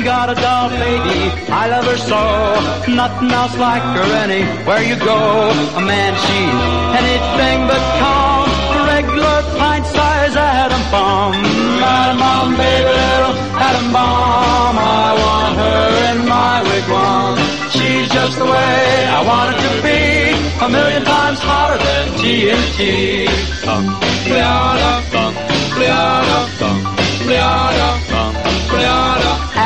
Got 0.00 0.30
a 0.30 0.34
doll 0.34 0.70
baby, 0.70 1.20
I 1.52 1.68
love 1.68 1.84
her 1.84 1.98
so. 1.98 2.92
Nothing 2.92 3.30
else 3.30 3.56
like 3.58 3.82
her 3.82 4.10
anywhere 4.24 4.82
you 4.82 4.96
go. 4.96 5.50
A 5.76 5.80
man, 5.80 6.14
she's 6.24 6.98
anything 6.98 7.66
but 7.68 8.00
calm. 8.00 8.29
Bomb. 10.90 11.34
Atom 11.34 12.18
bomb, 12.18 12.50
baby, 12.56 12.90
little 12.90 13.34
atom 13.66 13.92
bomb. 13.92 14.76
I 14.78 15.08
want 15.22 15.54
her 15.62 15.86
in 16.10 16.18
my 16.28 16.56
wigwam. 16.68 17.34
She's 17.74 18.08
just 18.10 18.38
the 18.38 18.44
way 18.44 18.82
I 19.06 19.20
want 19.30 19.54
it 19.54 19.58
to 19.66 19.72
be. 19.86 20.00
A 20.66 20.68
million 20.68 21.04
times 21.04 21.38
hotter 21.40 21.78
than 21.78 22.04
TNT. 22.20 23.26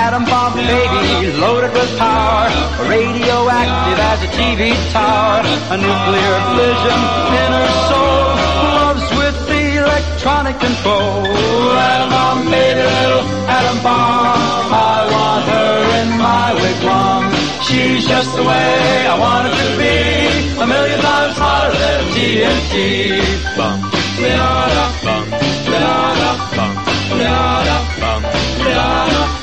Atom 0.05 0.25
bomb 0.25 0.55
baby, 0.55 1.33
loaded 1.39 1.72
with 1.72 1.99
power, 1.99 2.49
radioactive 2.89 3.99
as 3.99 4.22
a 4.22 4.31
TV 4.37 4.72
tower, 4.93 5.41
a 5.72 5.77
nuclear 5.77 6.37
fission 6.57 7.01
in 7.43 7.51
her 7.57 7.70
soul, 7.89 8.84
electronic 10.05 10.59
control. 10.59 11.25
Atom 11.77 12.11
bomb 12.11 12.45
baby, 12.51 12.81
little 12.81 13.25
atom 13.49 13.79
bomb, 13.83 14.73
I 14.73 14.99
want 15.15 15.45
her 15.53 15.77
in 16.01 16.09
my 16.19 16.49
wigwam. 16.61 17.23
She's 17.65 18.07
just 18.07 18.31
the 18.37 18.43
way 18.43 19.07
I 19.07 19.17
want 19.19 19.49
her 19.49 19.55
to 19.61 19.69
be. 19.81 19.97
A 20.61 20.67
million 20.67 21.01
times 21.01 21.37
hotter 21.37 21.73
than 21.83 22.03
TNT. 22.15 22.75
Bum, 23.57 23.79
Leona, 24.21 24.85
bum, 25.05 25.25
Leona, 25.73 26.31
bum, 26.57 26.73
Leona, 27.19 27.79
bum. 28.01 28.21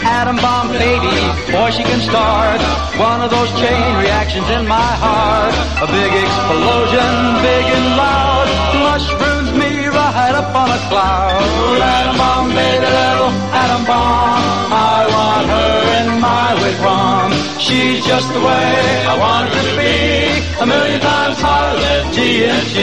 Atom 0.01 0.38
bomb 0.38 0.70
baby, 0.70 1.18
boy 1.53 1.70
she 1.72 1.84
can 1.84 2.01
start 2.01 2.59
one 2.97 3.22
of 3.22 3.30
those 3.30 3.51
chain 3.62 3.89
reactions 4.01 4.49
in 4.49 4.68
my 4.68 4.91
heart. 5.05 5.53
A 5.82 5.88
big 5.88 6.12
explosion, 6.26 7.14
big 7.45 7.66
and 7.78 7.88
loud, 7.97 8.47
me 8.74 9.30
right 10.32 10.43
up 10.43 10.55
on 10.55 10.69
a 10.69 10.79
cloud. 10.88 11.82
Atom 11.82 12.17
bomb 12.17 12.47
baby, 12.49 12.86
little 12.86 13.32
atom 13.63 13.84
bomb. 13.86 14.71
I 14.71 14.99
want 15.15 15.45
her 15.55 15.75
in 15.99 16.07
my 16.21 16.47
wigwam. 16.61 17.29
She's 17.59 18.05
just 18.05 18.27
the 18.34 18.39
way 18.39 18.73
I 19.11 19.15
want 19.23 19.49
her 19.51 19.63
to 19.69 19.75
be. 19.82 19.97
A 20.61 20.65
million 20.65 21.01
times 21.01 21.38
hotter 21.41 21.79
than 21.84 22.01
TNT. 22.15 22.77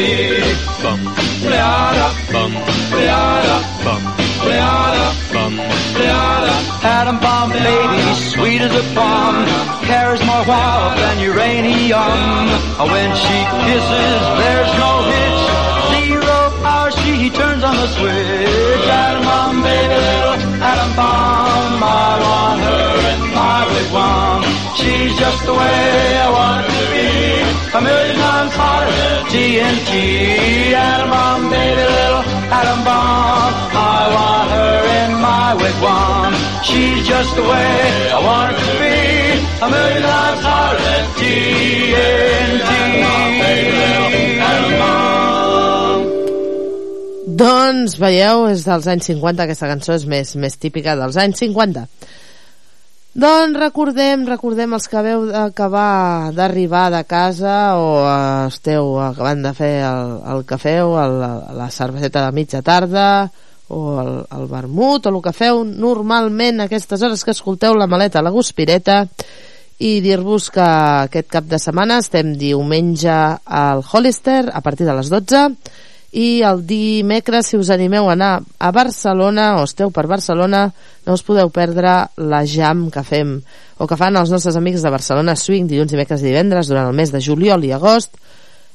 Bum, 0.83 1.01
Leona, 1.49 2.09
bum, 2.33 2.53
Leona, 2.97 3.57
bum, 3.85 4.03
Leona, 4.49 5.07
bum, 5.33 5.53
Leona. 6.01 6.55
Atom 6.85 7.19
bomb 7.21 7.51
baby, 7.51 8.15
sweet 8.33 8.61
as 8.61 8.75
a 8.75 8.85
bomb, 8.95 9.47
carries 9.87 10.25
more 10.27 10.45
wow 10.47 10.95
than 10.97 11.17
uranium. 11.21 12.49
When 12.93 13.11
she 13.25 13.39
kisses, 13.65 14.23
there's 14.41 14.73
no 14.83 14.93
hitch. 15.11 15.68
Hour, 16.65 16.91
she 16.91 17.31
turns 17.31 17.63
on 17.63 17.77
the 17.77 17.89
switch. 17.97 18.89
Atom 18.91 19.23
bomb 19.25 19.63
baby, 19.63 19.95
little 19.95 20.37
atom 20.63 20.91
bomb. 20.99 21.83
I 21.83 22.13
want 22.25 22.61
her 22.67 22.91
in 23.13 23.21
my 23.35 23.61
wigwam. 23.71 24.41
She's 24.79 25.13
just 25.19 25.41
the 25.47 25.55
way 25.55 26.19
I 26.19 26.29
want 26.37 26.67
her 26.67 26.73
to 26.75 26.85
be. 26.93 27.09
A 27.79 27.81
million 27.81 28.17
times 28.17 28.53
hotter 28.59 28.91
than 28.91 29.19
TNT. 29.33 29.93
Atom 30.75 31.11
bomb 31.11 31.43
baby, 31.51 31.85
little 31.99 32.25
atom 32.59 32.81
bomb. 32.85 33.53
I 33.79 34.03
want 34.17 34.49
her 34.57 34.79
in 35.03 35.11
my 35.21 35.49
wigwam. 35.61 36.33
She's 36.67 37.07
just 37.07 37.31
the 37.37 37.43
way 37.43 38.11
I 38.11 38.19
want 38.29 38.57
her 38.57 38.65
to 38.67 38.75
be. 38.83 38.99
A 39.63 39.69
million 39.71 40.03
times 40.03 40.41
hotter 40.43 40.81
than 40.83 41.05
TNT. 41.19 42.71
Atom 44.49 44.79
bomb. 44.79 45.08
Doncs, 47.29 47.99
veieu, 48.01 48.47
és 48.49 48.63
dels 48.65 48.87
anys 48.89 49.11
50, 49.11 49.45
aquesta 49.45 49.69
cançó 49.69 49.93
és 49.99 50.07
més, 50.09 50.31
més 50.41 50.55
típica 50.57 50.95
dels 50.97 51.17
anys 51.21 51.43
50. 51.43 51.83
Doncs 53.19 53.59
recordem, 53.61 54.23
recordem 54.29 54.73
els 54.77 54.87
que 54.89 55.03
veu 55.05 55.27
acabar 55.37 56.31
d'arribar 56.33 56.87
de 56.95 57.03
casa 57.09 57.57
o 57.77 57.89
eh, 58.01 58.47
esteu 58.49 58.95
acabant 59.03 59.43
de 59.45 59.53
fer 59.57 59.75
el, 59.89 60.15
el 60.33 60.45
cafè 60.49 60.79
o 60.85 60.95
el, 61.03 61.19
la 61.59 61.69
cerveseta 61.75 62.23
de 62.25 62.37
mitja 62.37 62.63
tarda 62.63 63.09
o 63.75 63.81
el, 64.01 64.13
el 64.39 64.47
vermut 64.49 65.09
o 65.09 65.13
el 65.13 65.21
que 65.25 65.35
feu 65.37 65.65
normalment 65.67 66.63
a 66.63 66.69
aquestes 66.69 67.03
hores 67.03 67.27
que 67.27 67.35
escolteu 67.35 67.77
la 67.77 67.91
maleta 67.91 68.23
la 68.25 68.33
guspireta 68.33 69.03
i 69.85 69.99
dir-vos 70.05 70.49
que 70.55 70.65
aquest 71.09 71.29
cap 71.33 71.51
de 71.51 71.61
setmana 71.61 71.99
estem 72.01 72.33
diumenge 72.39 73.19
al 73.45 73.85
Hollister 73.85 74.47
a 74.53 74.63
partir 74.65 74.89
de 74.89 74.97
les 74.97 75.13
12 75.13 75.45
i 76.13 76.41
el 76.47 76.63
dimecres 76.65 77.51
si 77.51 77.59
us 77.61 77.69
animeu 77.71 78.09
a 78.09 78.15
anar 78.15 78.31
a 78.41 78.71
Barcelona 78.73 79.59
o 79.61 79.67
esteu 79.69 79.91
per 79.93 80.07
Barcelona 80.09 80.71
no 81.05 81.17
us 81.17 81.25
podeu 81.25 81.51
perdre 81.53 82.09
la 82.17 82.45
jam 82.49 82.87
que 82.91 83.05
fem 83.05 83.35
o 83.77 83.87
que 83.87 83.99
fan 84.01 84.17
els 84.17 84.33
nostres 84.33 84.57
amics 84.57 84.83
de 84.83 84.93
Barcelona 84.95 85.37
Swing 85.37 85.69
dilluns, 85.69 85.93
dimecres 85.93 86.25
i 86.25 86.31
divendres 86.31 86.71
durant 86.71 86.89
el 86.89 86.97
mes 86.97 87.13
de 87.13 87.21
juliol 87.21 87.65
i 87.65 87.73
agost. 87.77 88.17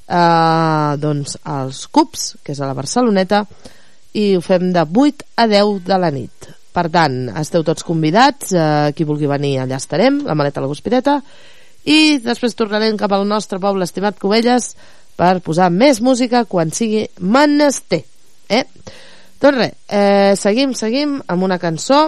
Eh, 0.03 0.93
doncs 0.99 1.37
als 1.47 1.87
CUPS 1.87 2.43
que 2.43 2.51
és 2.53 2.59
a 2.61 2.67
la 2.67 2.77
Barceloneta 2.77 3.45
i 4.13 4.35
ho 4.37 4.41
fem 4.43 4.69
de 4.75 4.83
8 4.83 5.25
a 5.35 5.47
10 5.47 5.79
de 5.87 5.97
la 5.97 6.11
nit. 6.13 6.49
Per 6.73 6.87
tant, 6.89 7.17
esteu 7.39 7.63
tots 7.65 7.85
convidats 7.85 8.53
eh, 8.53 8.91
qui 8.93 9.05
vulgui 9.09 9.29
venir 9.29 9.57
allà 9.61 9.77
estarem 9.81 10.21
la 10.27 10.35
maleta 10.37 10.61
a 10.61 10.65
la 10.65 10.69
guspireta. 10.69 11.19
I 11.83 12.19
després 12.23 12.55
tornarem 12.55 12.97
cap 12.97 13.11
al 13.11 13.25
nostre 13.27 13.59
poble 13.59 13.85
estimat 13.87 14.19
Covelles 14.21 14.73
per 15.17 15.39
posar 15.45 15.69
més 15.73 16.01
música 16.01 16.43
quan 16.49 16.71
sigui 16.73 17.05
menester 17.19 18.03
eh? 18.49 18.65
doncs 19.41 19.57
res, 19.57 19.73
eh, 19.87 20.33
seguim, 20.39 20.73
seguim 20.77 21.19
amb 21.27 21.43
una 21.45 21.59
cançó 21.61 22.05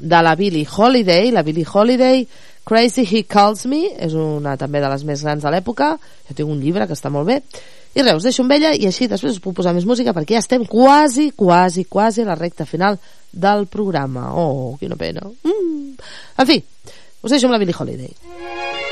de 0.00 0.20
la 0.22 0.34
Billie 0.38 0.66
Holiday 0.66 1.30
la 1.34 1.42
Billie 1.42 1.66
Holiday 1.66 2.26
Crazy 2.64 3.04
He 3.04 3.24
Calls 3.28 3.66
Me 3.68 3.86
és 3.92 4.14
una 4.16 4.56
també 4.60 4.80
de 4.80 4.90
les 4.90 5.04
més 5.04 5.22
grans 5.24 5.44
de 5.44 5.52
l'època 5.52 5.94
jo 6.28 6.36
tinc 6.36 6.48
un 6.48 6.62
llibre 6.62 6.86
que 6.88 6.96
està 6.96 7.12
molt 7.12 7.28
bé 7.30 7.40
i 7.94 8.02
res, 8.02 8.16
us 8.16 8.26
deixo 8.26 8.42
amb 8.42 8.54
ella 8.56 8.72
i 8.74 8.88
així 8.88 9.08
després 9.10 9.36
us 9.36 9.42
puc 9.42 9.56
posar 9.58 9.74
més 9.74 9.86
música 9.86 10.14
perquè 10.16 10.38
ja 10.38 10.42
estem 10.42 10.64
quasi, 10.66 11.30
quasi, 11.36 11.86
quasi 11.86 12.24
a 12.24 12.30
la 12.32 12.38
recta 12.38 12.66
final 12.66 12.98
del 13.30 13.66
programa 13.70 14.32
oh, 14.38 14.74
quina 14.80 14.98
pena 14.98 15.26
mm. 15.26 16.08
en 16.38 16.50
fi, 16.50 16.58
us 17.22 17.30
deixo 17.30 17.46
amb 17.46 17.56
la 17.56 17.62
Billie 17.62 17.76
Holiday 17.78 18.83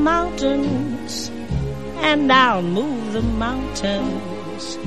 mountains, 0.00 1.30
and 1.98 2.32
I'll 2.32 2.62
move 2.62 3.12
the 3.12 3.22
mountains 3.22 4.78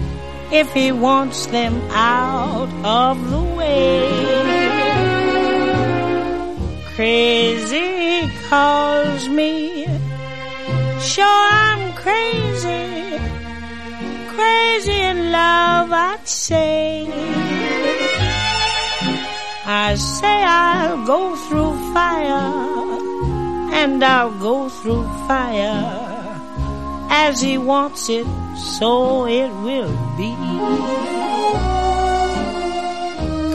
if 0.51 0.71
he 0.73 0.91
wants 0.91 1.45
them 1.47 1.75
out 1.91 2.69
of 2.83 3.29
the 3.29 3.43
way. 3.57 4.09
Crazy 6.95 8.29
calls 8.49 9.29
me, 9.29 9.85
sure 10.99 11.43
I'm 11.65 11.93
crazy, 11.93 13.19
crazy 14.35 14.99
in 15.11 15.31
love, 15.31 15.91
I'd 15.91 16.27
say. 16.27 17.07
I 19.65 19.95
say 19.95 20.43
I'll 20.43 21.05
go 21.05 21.35
through 21.47 21.73
fire 21.93 22.82
and 23.73 24.03
I'll 24.03 24.37
go 24.39 24.69
through 24.69 25.03
fire 25.27 26.03
as 27.09 27.41
he 27.41 27.57
wants 27.57 28.09
it, 28.09 28.27
so 28.77 29.25
it 29.25 29.51
will 29.65 29.93
be. 30.17 30.33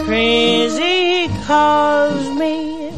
Crazy 0.05 0.97
he 1.13 1.29
calls 1.45 2.29
me, 2.31 2.91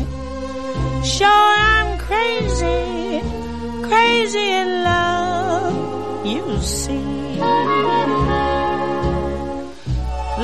sure 1.05 1.29
I'm 1.29 1.99
crazy, 1.99 3.21
crazy 3.89 4.49
in 4.63 4.69
love, 4.85 6.27
you 6.27 6.45
see. 6.63 7.21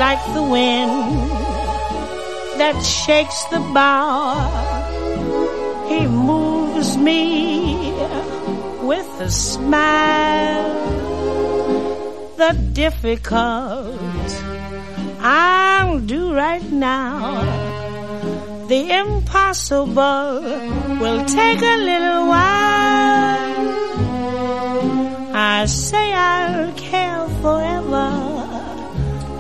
Like 0.05 0.23
the 0.35 0.43
wind 0.43 1.31
that 2.61 2.79
shakes 2.85 3.45
the 3.45 3.61
bough, 3.61 4.76
me 7.07 7.93
with 8.83 9.09
a 9.21 9.31
smile. 9.31 10.75
The 12.37 12.53
difficult 12.73 14.31
I'll 15.21 16.01
do 16.01 16.35
right 16.35 16.69
now. 16.73 17.21
The 18.67 18.83
impossible 19.03 20.43
will 21.01 21.23
take 21.27 21.63
a 21.75 21.79
little 21.91 22.25
while. 22.35 23.57
I 25.55 25.67
say 25.67 26.07
I'll 26.13 26.73
care 26.73 27.29
forever, 27.43 28.09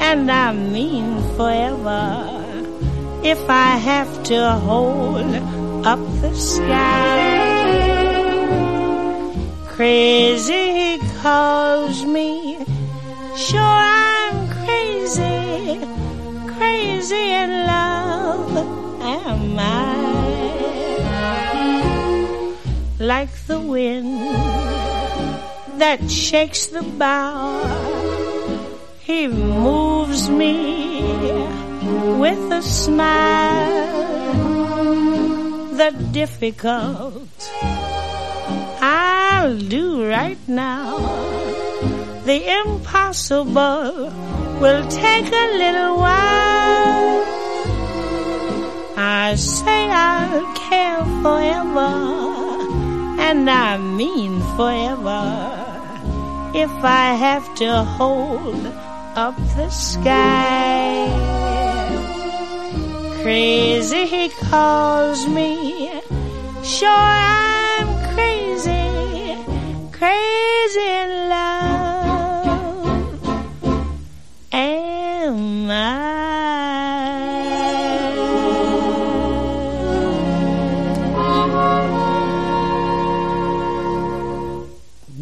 and 0.08 0.30
I 0.30 0.52
mean 0.52 1.08
forever 1.36 2.36
if 3.24 3.42
I 3.50 3.70
have 3.90 4.22
to 4.30 4.52
hold 4.68 5.34
up 5.84 6.00
the 6.20 6.32
sky. 6.34 7.45
Crazy 9.76 10.98
calls 11.20 12.02
me, 12.06 12.56
sure 13.36 13.60
I'm 13.60 14.48
crazy, 14.64 15.78
crazy 16.56 17.32
in 17.42 17.50
love 17.66 18.56
am 19.02 19.58
I. 19.58 19.92
Like 22.98 23.34
the 23.46 23.60
wind 23.60 24.18
that 25.78 26.10
shakes 26.10 26.68
the 26.68 26.82
bough, 26.82 27.60
he 29.00 29.28
moves 29.28 30.30
me 30.30 31.34
with 32.18 32.50
a 32.50 32.62
smile. 32.62 33.92
The 35.76 35.90
difficult 36.12 37.28
I'll 38.88 39.58
do 39.58 40.08
right 40.08 40.38
now. 40.46 40.98
The 42.24 42.38
impossible 42.60 44.12
will 44.60 44.86
take 44.88 45.26
a 45.26 45.48
little 45.62 45.96
while. 45.96 47.16
I 48.96 49.34
say 49.36 49.90
I'll 49.90 50.54
care 50.54 51.04
forever, 51.22 51.94
and 53.28 53.50
I 53.50 53.76
mean 53.78 54.40
forever. 54.56 55.22
If 56.54 56.70
I 56.84 57.14
have 57.26 57.46
to 57.56 57.82
hold 57.98 58.66
up 59.16 59.36
the 59.56 59.68
sky, 59.70 61.10
crazy 63.22 64.06
he 64.06 64.28
calls 64.28 65.26
me. 65.26 66.02
Sure, 66.62 66.90
crazy, 66.94 67.65
crazy 69.98 70.88
in 71.02 71.10
love. 71.32 72.46
Am 74.52 75.66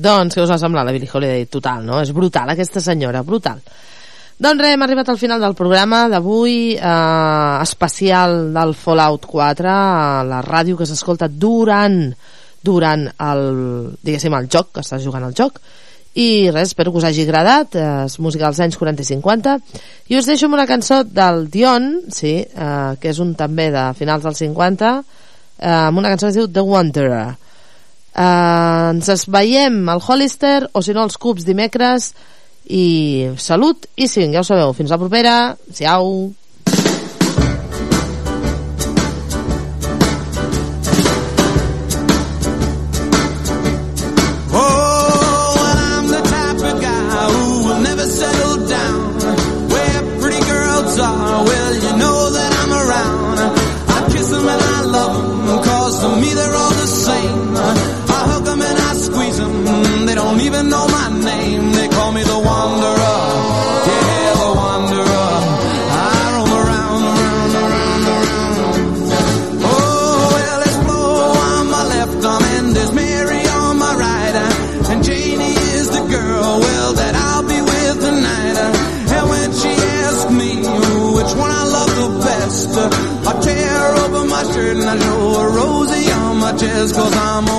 Doncs, 0.04 0.34
què 0.36 0.42
us 0.44 0.50
ha 0.52 0.58
semblat 0.60 0.84
la 0.84 0.92
Billie 0.92 1.08
Holiday? 1.08 1.46
Total, 1.48 1.84
no? 1.86 2.02
És 2.02 2.12
brutal, 2.12 2.50
aquesta 2.52 2.82
senyora, 2.84 3.22
brutal. 3.24 3.62
Doncs 4.36 4.60
res, 4.60 4.74
hem 4.74 4.82
arribat 4.84 5.08
al 5.08 5.16
final 5.16 5.40
del 5.40 5.54
programa 5.56 6.08
d'avui, 6.12 6.74
eh, 6.74 7.62
especial 7.62 8.52
del 8.52 8.74
Fallout 8.74 9.24
4, 9.30 9.70
a 9.70 10.24
la 10.26 10.42
ràdio 10.44 10.76
que 10.76 10.88
s'escolta 10.90 11.30
durant, 11.30 12.10
durant 12.64 13.08
el, 13.20 13.42
diguéssim, 14.02 14.34
el 14.36 14.48
joc, 14.52 14.72
que 14.74 14.84
estàs 14.84 15.04
jugant 15.04 15.26
al 15.26 15.36
joc, 15.36 15.60
i 16.14 16.50
res, 16.54 16.70
espero 16.70 16.92
que 16.92 17.00
us 17.00 17.06
hagi 17.08 17.24
agradat, 17.26 17.74
eh, 17.74 17.86
és 18.06 18.20
música 18.22 18.46
dels 18.46 18.60
anys 18.62 18.78
40 18.78 19.02
i 19.02 19.08
50, 19.08 19.54
i 20.12 20.18
us 20.18 20.28
deixo 20.30 20.46
amb 20.46 20.54
una 20.54 20.66
cançó 20.70 21.02
del 21.04 21.48
Dion, 21.50 21.88
sí, 22.14 22.36
eh, 22.44 22.92
que 23.00 23.10
és 23.10 23.18
un 23.18 23.34
també 23.34 23.70
de 23.74 23.88
finals 23.98 24.22
dels 24.22 24.44
50, 24.44 24.92
eh, 25.58 25.72
amb 25.72 25.98
una 25.98 26.12
cançó 26.12 26.28
que 26.28 26.36
es 26.36 26.38
diu 26.38 26.46
The 26.46 26.62
Wanderer. 26.62 27.26
Eh, 28.14 28.90
ens 28.92 29.10
es 29.10 29.26
veiem 29.26 29.88
al 29.90 30.02
Hollister 30.06 30.68
o 30.72 30.82
si 30.82 30.94
no 30.94 31.02
els 31.02 31.18
Cubs 31.18 31.44
dimecres 31.44 32.12
i 32.70 33.26
salut 33.36 33.88
i 33.98 34.06
sí, 34.08 34.22
ja 34.32 34.40
ho 34.40 34.46
sabeu, 34.46 34.72
fins 34.72 34.94
la 34.94 35.00
propera 35.02 35.34
siau 35.74 36.30
cause 86.92 87.16
I'm 87.16 87.53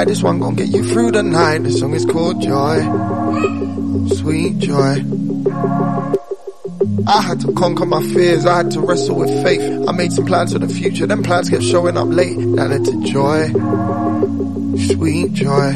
high, 0.00 0.04
this 0.06 0.22
one 0.22 0.38
gon' 0.38 0.54
get 0.54 0.68
you 0.68 0.82
through 0.82 1.10
the 1.10 1.22
night. 1.22 1.62
The 1.62 1.72
song 1.72 1.92
is 1.92 2.06
called 2.06 2.40
Joy. 2.40 2.80
Sweet 4.16 4.58
joy. 4.58 5.04
I 7.06 7.22
had 7.22 7.40
to 7.40 7.52
conquer 7.52 7.84
my 7.84 8.02
fears, 8.14 8.46
I 8.46 8.58
had 8.58 8.70
to 8.72 8.80
wrestle 8.80 9.16
with 9.16 9.30
faith. 9.42 9.60
I 9.88 9.92
made 9.92 10.12
some 10.12 10.24
plans 10.24 10.52
for 10.52 10.58
the 10.58 10.68
future, 10.68 11.06
them 11.06 11.22
plans 11.22 11.50
kept 11.50 11.64
showing 11.64 11.98
up 11.98 12.08
late. 12.08 12.36
That 12.56 12.70
led 12.70 12.84
to 12.86 12.96
joy. 13.04 13.48
Sweet 14.94 15.32
joy. 15.34 15.72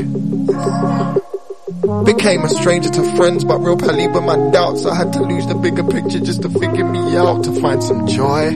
Became 2.04 2.42
a 2.44 2.48
stranger 2.48 2.90
to 2.90 3.16
friends, 3.16 3.44
but 3.44 3.58
real 3.58 3.76
pally 3.76 4.08
with 4.08 4.24
my 4.24 4.36
doubts. 4.50 4.86
I 4.86 4.94
had 4.94 5.12
to 5.14 5.22
lose 5.22 5.46
the 5.46 5.54
bigger 5.54 5.84
picture 5.84 6.20
just 6.20 6.40
to 6.42 6.48
figure 6.48 6.84
me 6.84 7.16
out, 7.16 7.44
to 7.44 7.60
find 7.60 7.82
some 7.82 8.06
joy. 8.06 8.54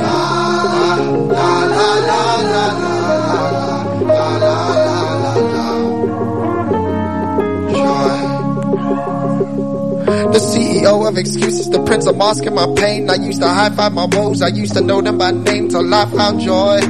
The 10.32 10.38
CEO 10.38 11.06
of 11.06 11.18
excuses, 11.18 11.68
the 11.68 11.82
prince 11.84 12.06
of 12.06 12.16
masking 12.16 12.54
my 12.54 12.66
pain. 12.76 13.10
I 13.10 13.16
used 13.16 13.42
to 13.42 13.48
high 13.48 13.68
five 13.70 13.92
my 13.92 14.06
woes, 14.06 14.40
I 14.40 14.48
used 14.48 14.74
to 14.76 14.80
know 14.80 15.02
them 15.02 15.18
by 15.18 15.32
name 15.32 15.68
till 15.68 15.94
I 15.94 16.06
found 16.06 16.40
joy. 16.40 16.80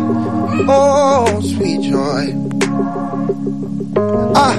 Oh, 0.69 1.41
sweet 1.41 1.81
joy. 1.83 2.42
Ah, 3.97 4.57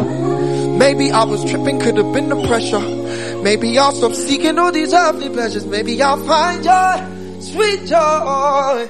maybe 0.78 1.12
I 1.12 1.24
was 1.24 1.44
tripping, 1.50 1.80
could 1.80 1.98
have 1.98 2.14
been 2.14 2.30
the 2.30 2.48
pressure. 2.48 2.80
Maybe 3.42 3.78
I'll 3.78 3.92
stop 3.92 4.14
seeking 4.14 4.58
all 4.60 4.72
these 4.72 4.94
earthly 4.94 5.30
pleasures. 5.30 5.66
Maybe 5.66 6.02
I'll 6.02 6.24
find 6.26 6.64
joy, 6.64 7.40
sweet 7.40 7.86
joy. 7.88 8.90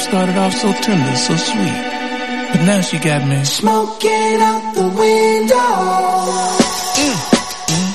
Love 0.00 0.08
started 0.08 0.36
off 0.36 0.54
so 0.54 0.72
tender, 0.72 1.16
so 1.16 1.36
sweet. 1.36 1.82
But 2.52 2.62
now 2.64 2.80
she 2.80 2.98
got 2.98 3.26
me. 3.28 3.44
Smoking 3.44 4.40
out 4.40 4.74
the 4.74 4.88
window. 4.88 5.56
Mm, 6.96 7.16
mm, 7.70 7.92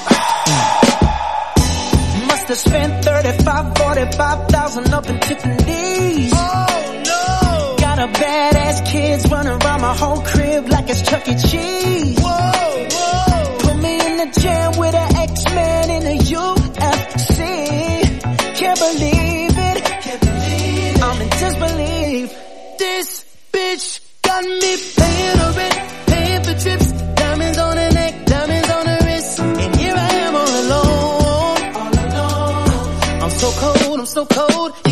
mm. 2.22 2.28
Must 2.28 2.48
have 2.48 2.58
spent 2.58 3.06
35, 3.06 3.78
45,000 3.78 4.94
up 4.94 5.10
in 5.10 5.20
Tiffany's. 5.20 6.34
Oh 6.34 7.02
no! 7.06 7.76
Got 7.80 8.00
a 8.00 8.08
badass 8.08 8.86
kids 8.92 9.32
running 9.32 9.62
around 9.62 9.82
my 9.82 9.96
whole 9.96 10.22
crib 10.22 10.70
like 10.70 10.90
it's 10.90 11.02
Chuck 11.02 11.28
E. 11.28 11.36
Cheese. 11.36 12.15
I'm 34.06 34.10
so 34.10 34.26
cold. 34.28 34.85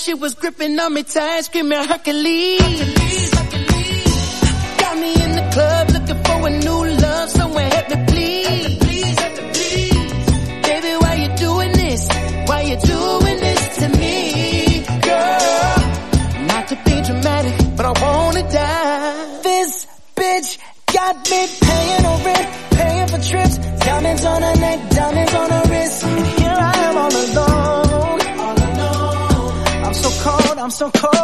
She 0.00 0.14
was 0.14 0.34
gripping 0.34 0.80
on 0.80 0.94
me 0.94 1.02
tight, 1.02 1.42
screaming 1.42 1.84
Hercules. 1.84 2.58
Got 4.78 4.98
me 4.98 5.12
in 5.12 5.32
the 5.32 5.50
club 5.52 5.90
looking 5.90 6.24
for 6.24 6.46
a 6.46 6.50
new 6.50 6.86
love, 7.02 7.28
Somewhere, 7.28 7.68
help 7.68 7.90
me 7.90 8.06
please. 8.06 9.18
Help 9.18 9.36
me 9.36 9.50
please. 9.52 10.62
Baby, 10.68 10.92
why 11.02 11.14
you 11.16 11.36
doing 11.36 11.72
this? 11.72 12.08
Why 12.46 12.60
you 12.62 12.76
doing 12.78 13.40
this 13.46 13.76
to 13.76 13.88
me, 13.98 14.84
girl? 15.02 16.46
Not 16.46 16.68
to 16.68 16.76
be 16.86 17.02
dramatic, 17.02 17.76
but 17.76 17.84
I 17.84 17.92
wanna 18.02 18.50
die. 18.50 19.40
This 19.42 19.86
bitch 20.16 20.58
got 20.94 21.30
me. 21.30 21.69
So 30.80 30.90
cold. 30.92 31.19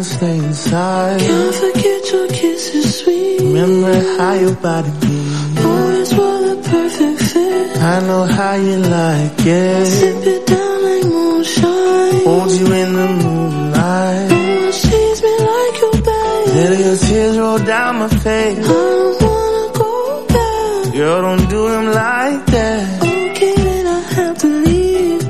and 0.00 0.06
stay 0.06 0.36
inside. 0.38 1.20
Can't 1.20 1.54
forget 1.54 2.12
your 2.12 2.26
kisses, 2.28 3.00
sweet. 3.00 3.40
Remember 3.40 3.94
how 4.16 4.32
your 4.44 4.54
body 4.54 4.90
feels. 5.02 5.64
Always 5.64 6.10
were 6.18 6.40
the 6.48 6.56
perfect 6.70 7.20
fit. 7.30 7.76
I 7.92 8.00
know 8.08 8.24
how 8.24 8.54
you 8.54 8.76
like 8.78 9.40
it. 9.40 9.86
Sip 9.86 10.26
it 10.34 10.46
down 10.46 10.76
like 10.88 11.04
moonshine. 11.04 12.24
Hold 12.28 12.50
you 12.60 12.66
in 12.82 12.90
the 13.00 13.08
moonlight. 13.24 14.32
Almost 14.32 14.84
tease 14.88 15.22
me 15.26 15.34
like 15.52 15.74
your 15.82 15.96
babe. 16.08 16.48
Let 16.56 16.78
your 16.84 16.96
tears 17.04 17.36
roll 17.38 17.58
down 17.58 17.92
my 17.98 18.08
face. 18.08 18.58
I 18.58 18.68
don't 18.68 19.22
wanna 19.26 19.66
go 19.82 19.92
back. 20.34 20.94
Girl, 20.94 21.20
don't 21.26 21.46
do 21.54 21.60
him 21.74 21.86
like 22.04 22.40
that. 22.54 23.02
Okay, 23.02 23.54
I 23.96 24.00
have 24.16 24.36
to 24.44 24.48
leave. 24.66 25.22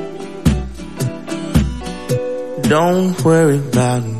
Don't 2.69 3.11
worry 3.25 3.57
about 3.57 4.03
me. 4.05 4.10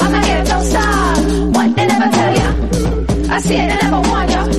I'ma 0.00 0.20
get 0.20 0.40
it. 0.40 0.48
Don't 0.50 0.64
stop. 0.64 1.16
What 1.54 1.76
they 1.76 1.86
never 1.86 2.08
tell 2.16 2.34
ya. 2.40 3.34
I 3.34 3.40
see 3.40 3.54
it, 3.54 3.68
They 3.70 3.78
never 3.82 4.00
want 4.08 4.30
ya. 4.30 4.49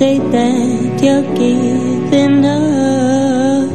Say 0.00 0.16
that 0.18 1.02
you're 1.04 1.28
giving 1.36 2.42
up. 2.46 3.68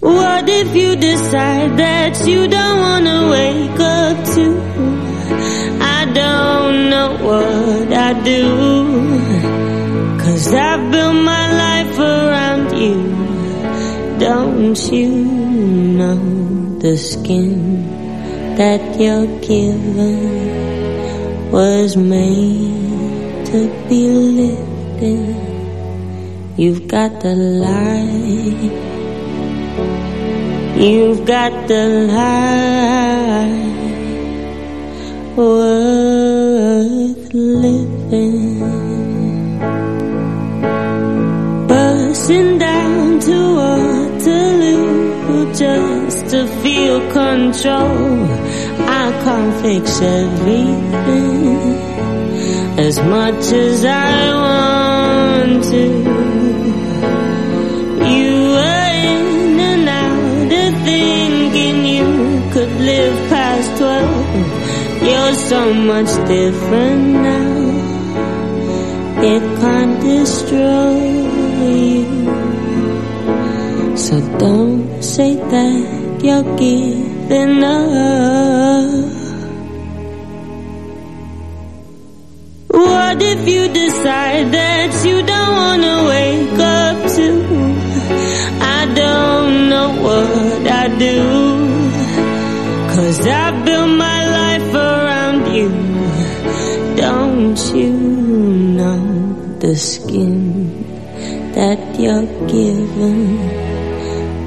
What 0.00 0.48
if 0.48 0.74
you 0.74 0.96
decide 0.96 1.76
that 1.76 2.14
you 2.26 2.48
don't 2.48 2.78
wanna 2.86 3.18
wake 3.36 3.80
up 3.98 4.16
to? 4.34 4.44
I 5.98 6.00
don't 6.22 6.76
know 6.92 7.10
what 7.28 7.88
I 8.08 8.10
do. 8.32 8.44
Cause 10.22 10.46
I 10.70 10.72
built 10.90 11.18
my 11.34 11.46
life 11.64 11.98
around 11.98 12.66
you. 12.84 12.96
Don't 14.18 14.80
you 14.96 15.10
know 16.00 16.22
the 16.78 16.96
skin 16.96 17.58
that 18.56 18.82
you're 18.98 19.30
given 19.42 20.35
was 21.56 21.96
made 21.96 23.46
to 23.46 23.58
be 23.88 24.02
lifted? 24.40 25.36
You've 26.58 26.86
got 26.86 27.20
the 27.22 27.34
light. 27.34 28.72
You've 30.76 31.24
got 31.24 31.66
the 31.66 31.84
light 32.12 33.56
worth 35.34 37.32
living. 37.32 38.60
Bursting 41.66 42.58
down 42.58 43.18
to 43.20 43.36
Waterloo 43.60 45.54
just 45.54 46.26
to 46.32 46.46
feel 46.62 47.00
control. 47.12 48.35
Can't 49.26 49.54
fix 49.60 50.00
everything 50.00 51.58
as 52.78 52.96
much 53.00 53.44
as 53.52 53.84
I 53.84 54.32
want 54.44 55.64
to. 55.64 55.84
You 58.14 58.30
were 58.54 58.88
in 59.10 59.58
and 59.72 59.88
out 59.88 60.52
of 60.62 60.72
thinking 60.84 61.76
you 61.96 62.08
could 62.52 62.72
live 62.90 63.16
past 63.28 63.68
twelve. 63.80 64.28
You're 65.02 65.34
so 65.34 65.74
much 65.74 66.10
different 66.28 67.04
now. 67.30 67.50
It 69.32 69.42
can't 69.60 69.96
destroy 70.00 70.98
you. 71.74 72.06
So 73.96 74.14
don't 74.38 75.02
say 75.02 75.34
that 75.34 76.20
you're 76.22 76.48
giving 76.56 77.64
up. 77.64 78.55
Skin 99.76 100.82
that 101.52 101.78
you're 101.98 102.26
given 102.48 103.38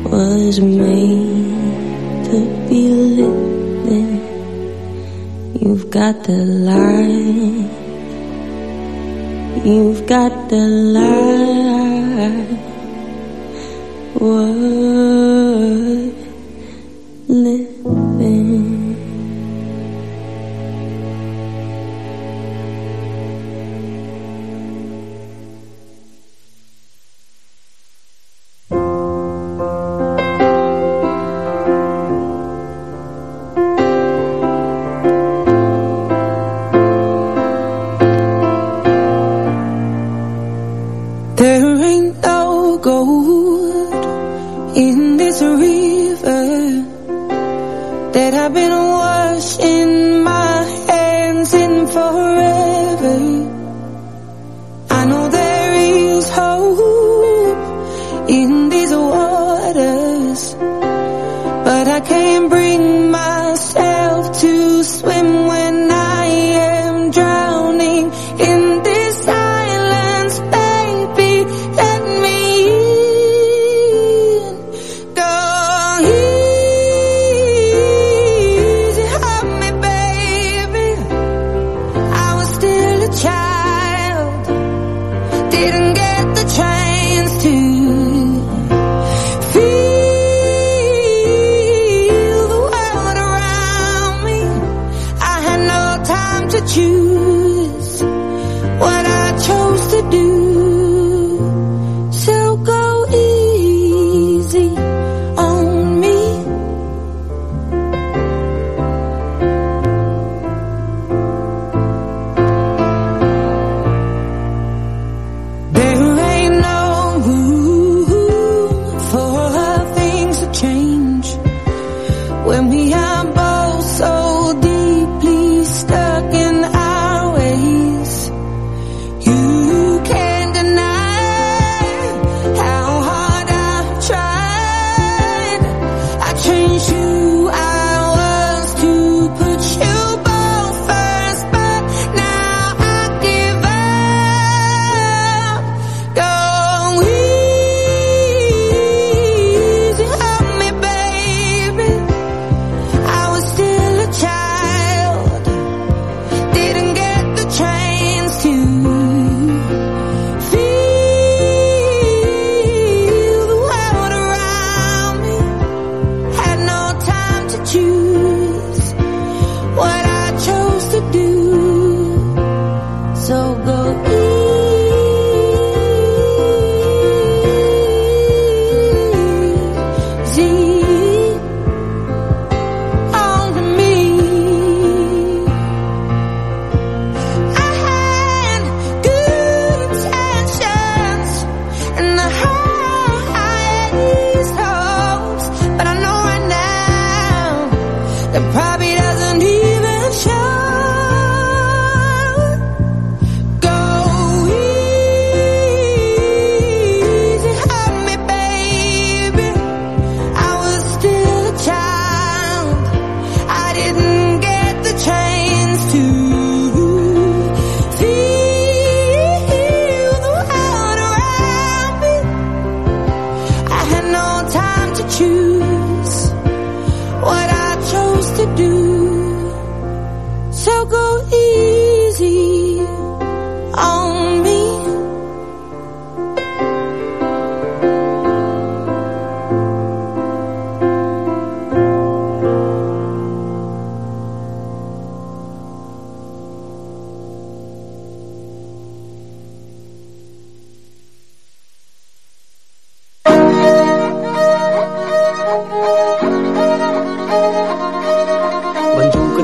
was 0.03 0.59
made 0.59 2.25
to 2.25 2.37
be 2.67 2.89
lifted? 3.17 4.19
You've 5.61 5.89
got 5.91 6.23
the 6.23 6.45
light. 6.67 7.69
You've 9.65 10.05
got 10.07 10.49
the 10.49 10.67
light. 10.67 11.28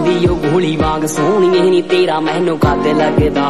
ਬੰਦੂਕ 0.06 0.20
ਦੀ 0.20 0.28
ਉਹ 0.28 0.36
ਗੋਲੀ 0.52 0.76
ਵਾਂਗ 0.76 1.06
ਸੋਹਣੀਏ 1.06 1.62
ਨੀ 1.62 1.82
ਤੇਰਾ 1.82 2.20
ਮੈਨੂੰ 2.20 2.58
ਕੱਦ 2.60 2.88
ਲੱਗਦਾ। 2.88 3.46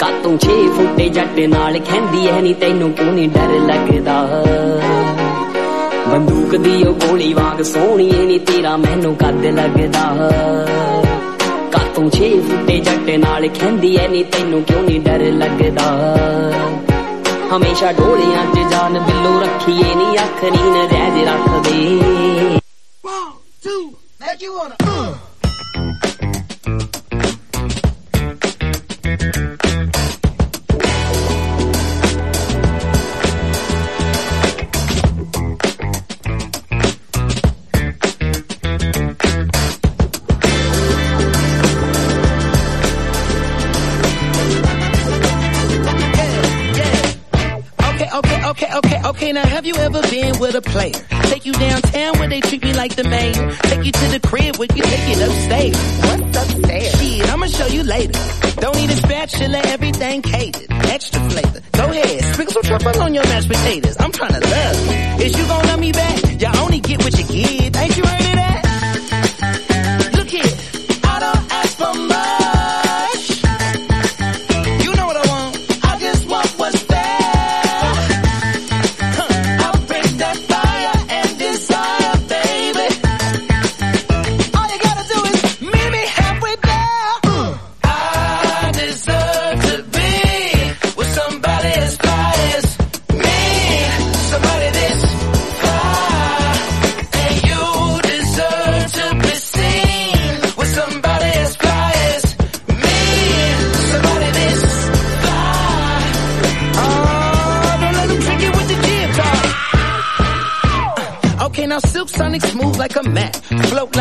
ਕਾਤੋਂ 0.00 0.32
6 0.38 0.56
ਫੁੱਟੇ 0.76 1.08
ਜੱਟ 1.08 1.38
ਨਾਲ 1.48 1.78
ਖੈਂਦੀ 1.78 2.26
ਐ 2.26 2.40
ਨੀ 2.40 2.52
ਤੈਨੂੰ 2.54 2.92
ਕਿਉਂ 2.92 3.12
ਨਹੀਂ 3.12 3.28
ਡਰ 3.28 3.52
ਲੱਗਦਾ। 3.60 4.16
ਬੰਦੂਕ 6.08 6.56
ਦੀ 6.56 6.82
ਉਹ 6.84 6.94
ਗੋਲੀ 6.94 7.32
ਵਾਂਗ 7.32 7.62
ਸੋਹਣੀਏ 7.62 8.26
ਨੀ 8.26 8.38
ਤੇਰਾ 8.38 8.76
ਮੈਨੂੰ 8.76 9.14
ਕੱਦ 9.16 9.44
ਲੱਗਦਾ। 9.44 10.04
ਕਾਤੋਂ 11.72 12.08
6 12.10 12.30
ਫੁੱਟੇ 12.48 12.78
ਜੱਟ 12.80 13.10
ਨਾਲ 13.18 13.48
ਖੈਂਦੀ 13.60 13.96
ਐ 13.96 14.08
ਨੀ 14.08 14.22
ਤੈਨੂੰ 14.24 14.62
ਕਿਉਂ 14.62 14.82
ਨਹੀਂ 14.82 15.00
ਡਰ 15.00 15.30
ਲੱਗਦਾ। 15.32 15.88
ਹਮੇਸ਼ਾ 17.56 17.92
ਢੋਲਿਆਂ 17.92 18.46
'ਚ 18.54 18.70
ਜਾਨ 18.70 18.98
ਬਿੱਲੋ 18.98 19.40
ਰੱਖੀਏ, 19.40 19.94
ਨੀ 19.94 20.16
ਅੱਖ 20.18 20.44
ਨੀਨ 20.44 20.74
ਰਹਿਜ 20.74 21.24
ਰੱਖਦੇ। 21.28 22.61
With 50.42 50.56
a 50.56 50.60
player? 50.60 50.98
Take 51.30 51.46
you 51.46 51.52
downtown 51.52 52.18
where 52.18 52.28
they 52.28 52.40
treat 52.40 52.62
me 52.64 52.74
like 52.74 52.96
the 52.96 53.04
mayor. 53.04 53.54
Take 53.70 53.84
you 53.86 53.92
to 53.92 54.06
the 54.10 54.20
crib 54.20 54.56
where 54.56 54.68
you 54.74 54.82
take 54.82 55.08
it 55.14 55.20
upstairs. 55.22 55.78
What's 56.02 56.36
upstairs? 56.36 57.00
Shit, 57.00 57.32
I'ma 57.32 57.46
show 57.46 57.66
you 57.66 57.84
later. 57.84 58.18
Don't 58.56 58.76
need 58.76 58.90
a 58.90 58.96
spatula, 58.96 59.58
everything 59.64 60.20
catered. 60.20 60.66
Extra 60.96 61.20
flavor. 61.30 61.60
Go 61.72 61.84
ahead, 61.90 62.24
sprinkle 62.34 62.62
some 62.62 62.80
truffle 62.80 63.02
on 63.02 63.14
your 63.14 63.24
mashed 63.24 63.48
potatoes. 63.48 63.96
I'm 64.00 64.10
trying 64.10 64.34
to 64.34 64.40
love. 64.40 65.20
Is 65.20 65.38
you 65.38 65.46
gonna 65.46 65.68
love 65.68 65.80
me 65.80 65.92
back? 65.92 66.40
Y'all 66.40 66.58
only 66.64 66.80
get 66.80 66.98
what 67.04 67.16
you 67.16 67.24
give. 67.24 67.76
Ain't 67.76 67.96
you 67.96 68.04
heard 68.04 68.20
of 68.20 68.31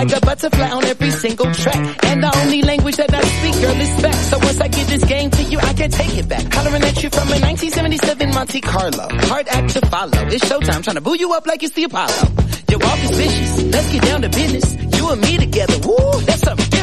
like 0.02 0.18
a 0.18 0.26
butterfly 0.26 0.70
on 0.70 0.84
every 0.86 1.12
single 1.12 1.54
track. 1.54 2.06
And 2.06 2.24
the 2.24 2.32
only 2.42 2.62
language 2.64 2.96
that 2.96 3.14
I 3.14 3.22
speak, 3.22 3.62
girl, 3.62 3.80
is 3.80 4.02
back. 4.02 4.16
So 4.16 4.38
once 4.40 4.60
I 4.60 4.68
give 4.68 4.88
this 4.88 5.04
game 5.04 5.30
to 5.30 5.44
you, 5.44 5.60
I 5.60 5.74
can't 5.74 5.94
take 5.94 6.18
it 6.18 6.28
back. 6.28 6.52
Hollering 6.54 6.84
at 6.84 7.04
you 7.04 7.10
from 7.10 7.28
a 7.28 7.38
1977 7.38 8.30
Monte 8.34 8.62
Carlo. 8.62 9.08
Hard 9.30 9.48
act 9.48 9.70
to 9.74 9.82
follow. 9.88 10.28
It's 10.28 10.44
showtime, 10.46 10.84
trying 10.84 10.96
to 10.96 11.02
boo 11.02 11.16
you 11.18 11.34
up 11.34 11.46
like 11.46 11.62
it's 11.62 11.76
the 11.76 11.84
Apollo. 11.84 12.18
Your 12.70 12.80
walk 12.80 13.00
is 13.04 13.12
vicious. 13.12 13.64
Let's 13.64 13.92
get 13.92 14.02
down 14.04 14.22
to 14.24 14.30
business. 14.30 14.98
You 14.98 15.10
and 15.10 15.22
me 15.22 15.38
together. 15.38 15.88
Woo, 15.88 16.22
that's 16.22 16.42
something 16.42 16.81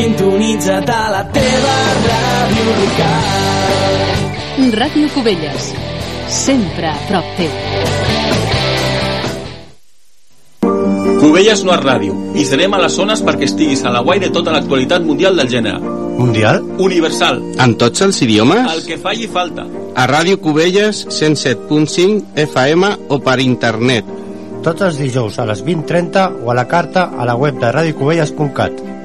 Sintonitza't 0.00 0.88
a 0.88 1.10
la 1.12 1.18
teva 1.28 1.72
ràdio 2.06 2.74
local. 2.78 4.70
Ràdio 4.72 5.08
Cubelles. 5.12 5.66
Sempre 6.32 6.88
a 6.88 6.94
prop 7.04 7.26
teu. 7.36 7.50
Cubelles 11.20 11.60
no 11.68 11.74
és 11.74 11.82
ràdio 11.84 12.16
i 12.32 12.46
serem 12.48 12.72
a 12.72 12.80
les 12.80 12.96
zones 12.96 13.20
perquè 13.26 13.44
estiguis 13.50 13.84
a 13.84 13.92
la 13.92 14.00
guai 14.06 14.22
de 14.22 14.30
tota 14.32 14.54
l'actualitat 14.54 15.04
mundial 15.04 15.36
del 15.36 15.50
gènere. 15.52 15.82
Mundial? 16.16 16.62
Universal. 16.80 17.42
En 17.60 17.76
tots 17.76 18.00
els 18.06 18.22
idiomes? 18.24 18.72
El 18.72 18.80
que 18.86 18.96
falli 19.02 19.28
falta. 19.28 19.66
A 20.00 20.06
Ràdio 20.08 20.40
Cubelles 20.40 21.02
107.5 21.10 22.40
FM 22.46 22.94
o 23.12 23.20
per 23.20 23.36
internet. 23.44 24.08
Tots 24.64 24.80
els 24.88 24.96
dijous 24.96 25.36
a 25.36 25.44
les 25.52 25.60
20.30 25.60 26.40
o 26.46 26.54
a 26.54 26.56
la 26.56 26.64
carta 26.72 27.10
a 27.12 27.28
la 27.28 27.36
web 27.36 27.60
de 27.60 27.68
radiocubelles.cat. 27.76 28.99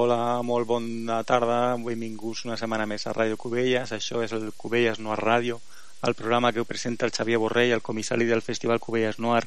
Hola, 0.00 0.40
molt 0.40 0.64
bona 0.64 1.18
tarda, 1.28 1.74
benvinguts 1.76 2.46
una 2.46 2.54
setmana 2.56 2.86
més 2.88 3.02
a 3.04 3.12
Ràdio 3.12 3.36
Cubelles, 3.36 3.90
això 3.92 4.22
és 4.24 4.30
el 4.32 4.46
Cubelles 4.56 4.96
Noir 5.02 5.18
Ràdio, 5.20 5.58
el 6.08 6.14
programa 6.16 6.52
que 6.56 6.64
presenta 6.64 7.04
el 7.04 7.12
Xavier 7.12 7.40
Borrell, 7.42 7.74
el 7.76 7.82
comissari 7.84 8.24
del 8.30 8.40
Festival 8.40 8.80
Cubelles 8.80 9.18
Noir 9.20 9.42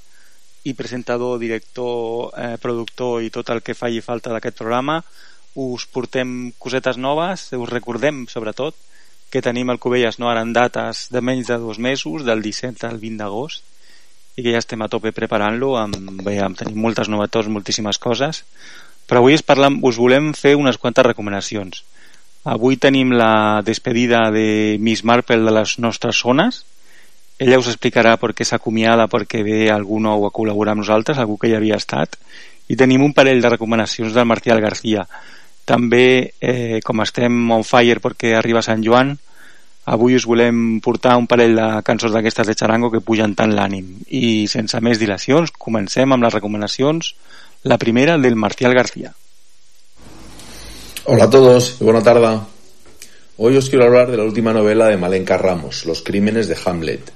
i 0.70 0.76
presentador, 0.78 1.40
director, 1.42 2.30
eh, 2.38 2.60
productor 2.62 3.24
i 3.26 3.32
tot 3.34 3.50
el 3.50 3.64
que 3.66 3.74
faci 3.74 4.04
falta 4.06 4.30
d'aquest 4.36 4.60
programa. 4.62 5.00
Us 5.58 5.88
portem 5.90 6.52
cosetes 6.62 7.02
noves, 7.02 7.48
us 7.58 7.74
recordem 7.74 8.28
sobretot 8.30 8.78
que 9.34 9.42
tenim 9.42 9.74
el 9.74 9.82
Cubelles 9.82 10.22
Noir 10.22 10.38
en 10.44 10.54
dates 10.54 11.08
de 11.10 11.26
menys 11.32 11.50
de 11.50 11.58
dos 11.66 11.82
mesos, 11.82 12.30
del 12.30 12.46
17 12.46 12.86
al 12.92 13.02
20 13.02 13.24
d'agost, 13.24 13.66
i 14.38 14.46
que 14.46 14.54
ja 14.54 14.62
estem 14.62 14.86
a 14.86 14.90
tope 14.90 15.18
preparant-lo, 15.18 15.74
amb, 15.82 15.98
amb, 15.98 16.62
tenim 16.62 16.78
moltes 16.78 17.10
novetats, 17.10 17.50
moltíssimes 17.50 17.98
coses, 17.98 18.46
però 19.08 19.22
avui 19.22 19.38
parla, 19.46 19.70
us 19.82 19.98
volem 19.98 20.34
fer 20.34 20.56
unes 20.56 20.78
quantes 20.78 21.06
recomanacions. 21.06 21.84
Avui 22.44 22.76
tenim 22.76 23.14
la 23.16 23.62
despedida 23.64 24.30
de 24.32 24.78
Miss 24.80 25.04
Marple 25.04 25.40
de 25.40 25.52
les 25.52 25.78
nostres 25.80 26.20
zones. 26.20 26.66
Ella 27.40 27.60
us 27.60 27.70
explicarà 27.72 28.18
per 28.20 28.34
què 28.36 28.44
s'acomiada, 28.44 29.08
perquè 29.08 29.44
ve 29.44 29.70
algú 29.72 30.00
nou 30.04 30.26
a 30.28 30.32
col·laborar 30.32 30.76
amb 30.76 30.84
nosaltres, 30.84 31.18
algú 31.18 31.38
que 31.40 31.52
ja 31.52 31.60
havia 31.62 31.80
estat. 31.80 32.18
I 32.68 32.76
tenim 32.80 33.04
un 33.04 33.14
parell 33.16 33.42
de 33.42 33.54
recomanacions 33.56 34.14
del 34.14 34.28
Marcial 34.28 34.60
García. 34.62 35.08
També, 35.64 36.34
eh, 36.42 36.80
com 36.84 37.00
estem 37.02 37.52
on 37.52 37.64
fire 37.64 38.04
perquè 38.04 38.36
arriba 38.36 38.62
Sant 38.62 38.84
Joan, 38.84 39.16
avui 39.86 40.16
us 40.16 40.26
volem 40.28 40.80
portar 40.84 41.16
un 41.20 41.28
parell 41.28 41.56
de 41.56 41.68
cançons 41.84 42.12
d'aquestes 42.12 42.48
de 42.48 42.56
Charango 42.56 42.92
que 42.92 43.04
pugen 43.04 43.36
tant 43.36 43.56
l'ànim. 43.56 44.04
I 44.08 44.48
sense 44.52 44.80
més 44.82 45.00
dilacions, 45.00 45.52
comencem 45.52 46.12
amb 46.12 46.24
les 46.24 46.34
recomanacions 46.34 47.16
la 47.64 47.78
primera 47.78 48.18
del 48.18 48.36
Marcial 48.36 48.74
García. 48.74 49.14
Hola 51.06 51.26
a 51.26 51.30
todos 51.30 51.78
buena 51.80 52.04
tarde. 52.04 52.40
Hoy 53.38 53.58
os 53.58 53.70
quiero 53.70 53.86
hablar 53.86 54.12
de 54.12 54.18
la 54.18 54.24
última 54.24 54.54
novela 54.54 54.88
de 54.88 54.98
Malenka 54.98 55.38
Ramos, 55.38 55.86
Los 55.86 56.02
crímenes 56.02 56.48
de 56.48 56.58
Hamlet. 56.66 57.12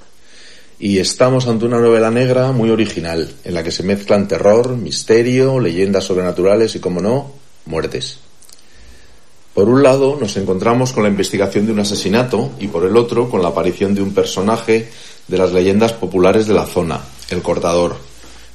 Y 0.78 0.98
estamos 0.98 1.46
ante 1.48 1.66
una 1.66 1.80
novela 1.80 2.10
negra 2.10 2.52
muy 2.52 2.70
original, 2.70 3.30
en 3.44 3.54
la 3.54 3.62
que 3.62 3.70
se 3.70 3.82
mezclan 3.82 4.26
terror, 4.26 4.76
misterio, 4.76 5.60
leyendas 5.60 6.04
sobrenaturales 6.04 6.74
y, 6.76 6.80
como 6.80 7.00
no, 7.00 7.32
muertes. 7.66 8.18
Por 9.54 9.68
un 9.68 9.82
lado, 9.82 10.16
nos 10.20 10.36
encontramos 10.36 10.92
con 10.92 11.02
la 11.02 11.08
investigación 11.08 11.66
de 11.66 11.72
un 11.72 11.80
asesinato 11.80 12.52
y 12.58 12.68
por 12.68 12.84
el 12.84 12.96
otro, 12.96 13.28
con 13.28 13.42
la 13.42 13.48
aparición 13.48 13.94
de 13.94 14.02
un 14.02 14.14
personaje 14.14 14.88
de 15.26 15.38
las 15.38 15.52
leyendas 15.52 15.92
populares 15.92 16.46
de 16.46 16.54
la 16.54 16.64
zona, 16.64 17.00
el 17.30 17.42
cortador, 17.42 17.96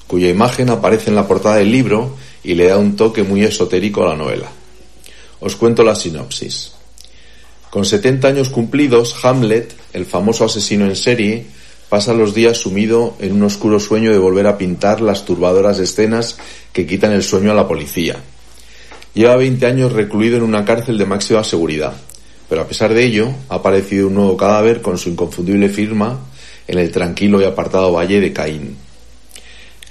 cuya 0.07 0.29
imagen 0.29 0.69
aparece 0.69 1.09
en 1.09 1.15
la 1.15 1.27
portada 1.27 1.57
del 1.57 1.71
libro 1.71 2.15
y 2.43 2.55
le 2.55 2.67
da 2.67 2.77
un 2.77 2.95
toque 2.95 3.23
muy 3.23 3.43
esotérico 3.43 4.03
a 4.03 4.09
la 4.09 4.15
novela. 4.15 4.49
Os 5.39 5.55
cuento 5.55 5.83
la 5.83 5.95
sinopsis. 5.95 6.73
Con 7.69 7.85
70 7.85 8.27
años 8.27 8.49
cumplidos, 8.49 9.15
Hamlet, 9.23 9.73
el 9.93 10.05
famoso 10.05 10.45
asesino 10.45 10.85
en 10.85 10.95
serie, 10.95 11.45
pasa 11.89 12.13
los 12.13 12.33
días 12.33 12.57
sumido 12.57 13.15
en 13.19 13.33
un 13.33 13.43
oscuro 13.43 13.79
sueño 13.79 14.11
de 14.11 14.17
volver 14.17 14.47
a 14.47 14.57
pintar 14.57 15.01
las 15.01 15.25
turbadoras 15.25 15.79
escenas 15.79 16.37
que 16.71 16.85
quitan 16.85 17.11
el 17.11 17.23
sueño 17.23 17.51
a 17.51 17.55
la 17.55 17.67
policía. 17.67 18.17
Lleva 19.13 19.35
20 19.35 19.65
años 19.65 19.93
recluido 19.93 20.37
en 20.37 20.43
una 20.43 20.65
cárcel 20.65 20.97
de 20.97 21.05
máxima 21.05 21.43
seguridad, 21.43 21.93
pero 22.49 22.61
a 22.61 22.67
pesar 22.67 22.93
de 22.93 23.03
ello, 23.03 23.29
ha 23.49 23.55
aparecido 23.55 24.07
un 24.07 24.15
nuevo 24.15 24.37
cadáver 24.37 24.81
con 24.81 24.97
su 24.97 25.09
inconfundible 25.09 25.69
firma 25.69 26.19
en 26.67 26.79
el 26.79 26.91
tranquilo 26.91 27.41
y 27.41 27.45
apartado 27.45 27.91
valle 27.91 28.19
de 28.19 28.33
Caín. 28.33 28.77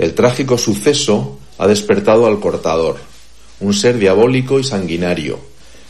El 0.02 0.14
trágico 0.14 0.58
suceso 0.58 1.38
ha 1.58 1.68
despertado 1.68 2.26
al 2.26 2.40
cortador, 2.40 2.96
un 3.60 3.72
ser 3.72 3.98
diabólico 3.98 4.58
y 4.58 4.64
sanguinario, 4.64 5.38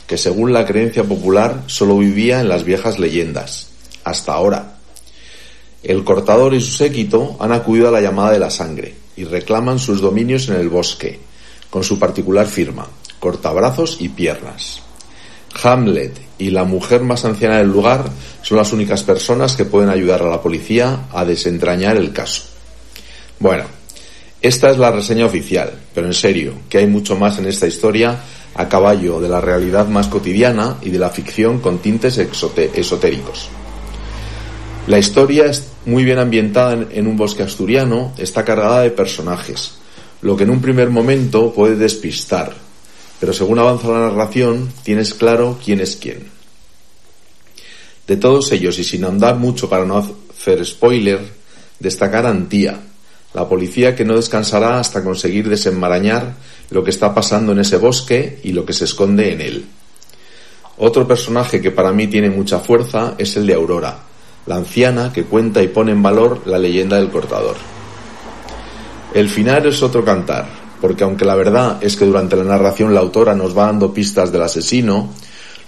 que 0.05 0.19
según 0.19 0.53
la 0.53 0.67
creencia 0.67 1.03
popular 1.03 1.63
solo 1.65 1.97
vivía 1.97 2.39
en 2.39 2.47
las 2.47 2.63
viejas 2.63 2.99
leyendas, 2.99 3.71
hasta 4.03 4.33
ahora. 4.33 4.75
El 5.81 6.03
cortador 6.03 6.53
y 6.53 6.61
su 6.61 6.73
séquito 6.73 7.37
han 7.39 7.53
acudido 7.53 7.87
a 7.87 7.91
la 7.91 8.01
llamada 8.01 8.33
de 8.33 8.37
la 8.37 8.51
sangre 8.51 8.93
y 9.15 9.23
reclaman 9.23 9.79
sus 9.79 9.99
dominios 9.99 10.47
en 10.47 10.57
el 10.57 10.69
bosque, 10.69 11.19
con 11.71 11.83
su 11.83 11.97
particular 11.97 12.45
firma, 12.45 12.87
cortabrazos 13.19 13.97
y 13.99 14.09
piernas. 14.09 14.83
Hamlet 15.63 16.21
y 16.37 16.51
la 16.51 16.65
mujer 16.65 17.01
más 17.01 17.25
anciana 17.25 17.57
del 17.57 17.71
lugar 17.71 18.05
son 18.43 18.59
las 18.59 18.73
únicas 18.73 19.01
personas 19.01 19.55
que 19.55 19.65
pueden 19.65 19.89
ayudar 19.89 20.21
a 20.21 20.29
la 20.29 20.39
policía 20.39 21.07
a 21.11 21.25
desentrañar 21.25 21.97
el 21.97 22.13
caso. 22.13 22.43
Bueno, 23.39 23.65
esta 24.43 24.69
es 24.69 24.77
la 24.77 24.91
reseña 24.91 25.25
oficial, 25.25 25.71
pero 25.95 26.05
en 26.05 26.13
serio, 26.13 26.53
que 26.67 26.79
hay 26.79 26.85
mucho 26.85 27.15
más 27.15 27.39
en 27.39 27.45
esta 27.45 27.65
historia 27.65 28.19
a 28.55 28.67
caballo 28.67 29.21
de 29.21 29.29
la 29.29 29.39
realidad 29.39 29.87
más 29.87 30.07
cotidiana 30.07 30.79
y 30.81 30.89
de 30.89 30.99
la 30.99 31.09
ficción 31.09 31.59
con 31.59 31.77
tintes 31.77 32.17
esotéricos. 32.17 33.47
La 34.87 34.99
historia 34.99 35.45
es 35.45 35.69
muy 35.85 36.03
bien 36.03 36.19
ambientada 36.19 36.73
en, 36.73 37.07
un 37.07 37.15
bosque 37.15 37.41
asturiano, 37.41 38.11
está 38.17 38.43
cargada 38.43 38.81
de 38.81 38.91
personajes, 38.91 39.75
lo 40.21 40.35
que 40.35 40.43
en 40.43 40.49
un 40.49 40.61
primer 40.61 40.89
momento 40.89 41.53
puede 41.53 41.77
despistar, 41.77 42.53
pero 43.21 43.31
según 43.31 43.59
avanza 43.59 43.87
la 43.87 44.09
narración 44.09 44.73
tienes 44.83 45.13
claro 45.13 45.57
quién 45.63 45.79
es 45.79 45.95
quién. 45.95 46.27
De 48.07 48.17
todos 48.17 48.51
ellos, 48.51 48.77
y 48.77 48.83
sin 48.83 49.05
andar 49.05 49.37
mucho 49.37 49.69
para 49.69 49.85
no 49.85 49.97
hacer 49.97 50.65
spoiler, 50.65 51.21
destacar 51.79 52.25
Antía, 52.25 52.77
la 53.33 53.47
policía 53.49 53.95
que 53.95 54.05
no 54.05 54.15
descansará 54.15 54.79
hasta 54.79 55.03
conseguir 55.03 55.49
desenmarañar 55.49 56.33
lo 56.69 56.83
que 56.83 56.91
está 56.91 57.13
pasando 57.13 57.51
en 57.51 57.59
ese 57.59 57.77
bosque 57.77 58.39
y 58.43 58.51
lo 58.51 58.65
que 58.65 58.73
se 58.73 58.85
esconde 58.85 59.31
en 59.31 59.41
él. 59.41 59.65
Otro 60.77 61.07
personaje 61.07 61.61
que 61.61 61.71
para 61.71 61.91
mí 61.91 62.07
tiene 62.07 62.29
mucha 62.29 62.59
fuerza 62.59 63.15
es 63.17 63.35
el 63.37 63.45
de 63.45 63.53
Aurora, 63.53 63.97
la 64.45 64.55
anciana 64.55 65.11
que 65.13 65.23
cuenta 65.23 65.61
y 65.61 65.67
pone 65.67 65.91
en 65.91 66.01
valor 66.01 66.41
la 66.45 66.59
leyenda 66.59 66.97
del 66.97 67.09
cortador. 67.09 67.55
El 69.13 69.29
final 69.29 69.65
es 69.67 69.83
otro 69.83 70.03
cantar, 70.03 70.47
porque 70.81 71.03
aunque 71.03 71.25
la 71.25 71.35
verdad 71.35 71.77
es 71.81 71.95
que 71.95 72.05
durante 72.05 72.35
la 72.35 72.43
narración 72.43 72.93
la 72.93 73.01
autora 73.01 73.35
nos 73.35 73.55
va 73.55 73.67
dando 73.67 73.93
pistas 73.93 74.31
del 74.31 74.41
asesino, 74.41 75.09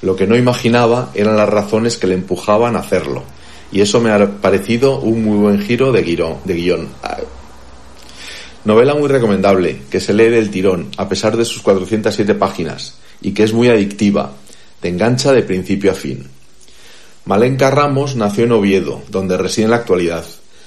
lo 0.02 0.16
que 0.16 0.28
no 0.28 0.36
imaginaba 0.36 1.12
eran 1.14 1.38
las 1.38 1.50
razones 1.50 1.98
que 1.98 2.08
le 2.08 2.16
empujaban 2.16 2.76
a 2.76 2.80
hacerlo, 2.80 3.24
y 3.72 3.82
eso 3.82 4.00
me 4.00 4.12
ha 4.12 4.42
parecido 4.42 5.00
un 5.00 5.24
muy 5.24 5.38
buen 5.38 5.62
giro 5.62 5.92
de. 5.92 6.02
De 6.46 6.54
guion. 6.54 6.88
Novela 8.66 8.96
muy 8.96 9.08
recomendable, 9.08 9.82
que 9.92 10.00
se 10.00 10.12
lee 10.12 10.30
del 10.30 10.50
tirón, 10.50 10.90
a 10.98 11.08
pesar 11.08 11.38
de 11.38 11.46
sus 11.46 11.62
407 11.62 12.34
páginas, 12.34 12.96
y 13.22 13.32
que 13.32 13.44
es 13.44 13.54
muy 13.54 13.70
adictiva, 13.70 14.34
te 14.82 14.90
engancha 14.90 15.32
de 15.34 15.44
principio 15.44 15.92
a 15.92 15.94
fin. 15.94 16.28
Malenka 17.26 17.70
Ramos 17.70 18.16
nació 18.16 18.46
en 18.46 18.54
Oviedo, 18.54 19.04
donde 19.10 19.38
reside 19.38 19.66
en 19.66 19.70
la 19.70 19.78
actualidad. 19.78 20.26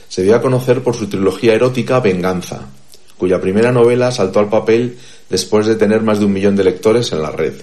Se 0.08 0.22
dio 0.22 0.36
a 0.36 0.40
conocer 0.40 0.80
por 0.80 0.94
su 0.94 1.08
trilogía 1.08 1.54
erótica 1.54 1.98
Venganza, 1.98 2.68
cuya 3.16 3.40
primera 3.40 3.72
novela 3.72 4.12
saltó 4.12 4.38
al 4.38 4.48
papel 4.48 4.96
después 5.28 5.66
de 5.66 5.74
tener 5.74 6.02
más 6.02 6.20
de 6.20 6.26
un 6.26 6.32
millón 6.32 6.54
de 6.54 6.62
lectores 6.62 7.10
en 7.10 7.20
la 7.20 7.32
red. 7.32 7.54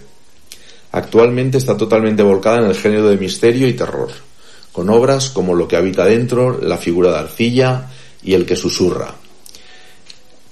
Actualmente 0.91 1.57
está 1.57 1.78
totalmente 1.78 2.24
volcada 2.24 2.60
en 2.60 2.66
el 2.66 2.76
género 2.76 3.07
de 3.07 3.16
misterio 3.16 3.70
y 3.70 3.74
terror, 3.74 4.10
con 4.74 4.90
obras 4.90 5.30
como 5.30 5.56
Lo 5.56 5.66
que 5.66 5.78
habita 5.78 6.03
dentro, 6.03 6.60
La 6.62 6.78
figura 6.78 7.12
de 7.12 7.20
arcilla 7.20 7.90
y 8.22 8.34
El 8.34 8.45
que 8.45 8.57
susurra, 8.57 9.16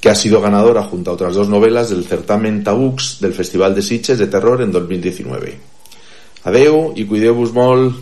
que 0.04 0.10
ha 0.10 0.16
sido 0.16 0.42
ganadora 0.42 0.84
junto 0.84 1.12
a 1.12 1.14
otras 1.14 1.34
dos 1.34 1.48
novelas 1.48 1.90
del 1.90 2.04
certamen 2.04 2.62
Tabux 2.62 3.22
del 3.22 3.32
Festival 3.32 3.74
de 3.74 3.82
Sitges 3.82 4.20
de 4.20 4.28
Terror 4.28 4.62
en 4.62 4.70
2019. 4.70 5.54
Adeu 6.44 6.92
i 7.00 7.06
cuideu-vos 7.08 7.54
molt. 7.56 8.02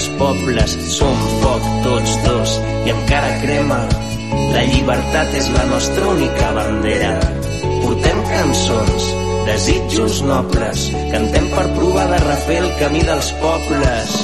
Dels 0.00 0.18
pobles. 0.18 0.76
Som 0.96 1.16
foc 1.42 1.62
tots 1.84 2.16
dos 2.24 2.56
i 2.86 2.92
encara 2.94 3.40
crema. 3.42 3.80
La 4.54 4.62
llibertat 4.64 5.34
és 5.36 5.48
la 5.54 5.64
nostra 5.70 6.08
única 6.08 6.52
bandera. 6.56 7.12
Portem 7.82 8.22
cançons, 8.30 9.08
desitjos 9.48 10.22
nobles. 10.22 10.88
Cantem 11.12 11.50
per 11.54 11.66
provar 11.76 12.06
de 12.12 12.22
refer 12.24 12.58
el 12.62 12.70
camí 12.80 13.02
dels 13.04 13.32
pobles. 13.42 14.16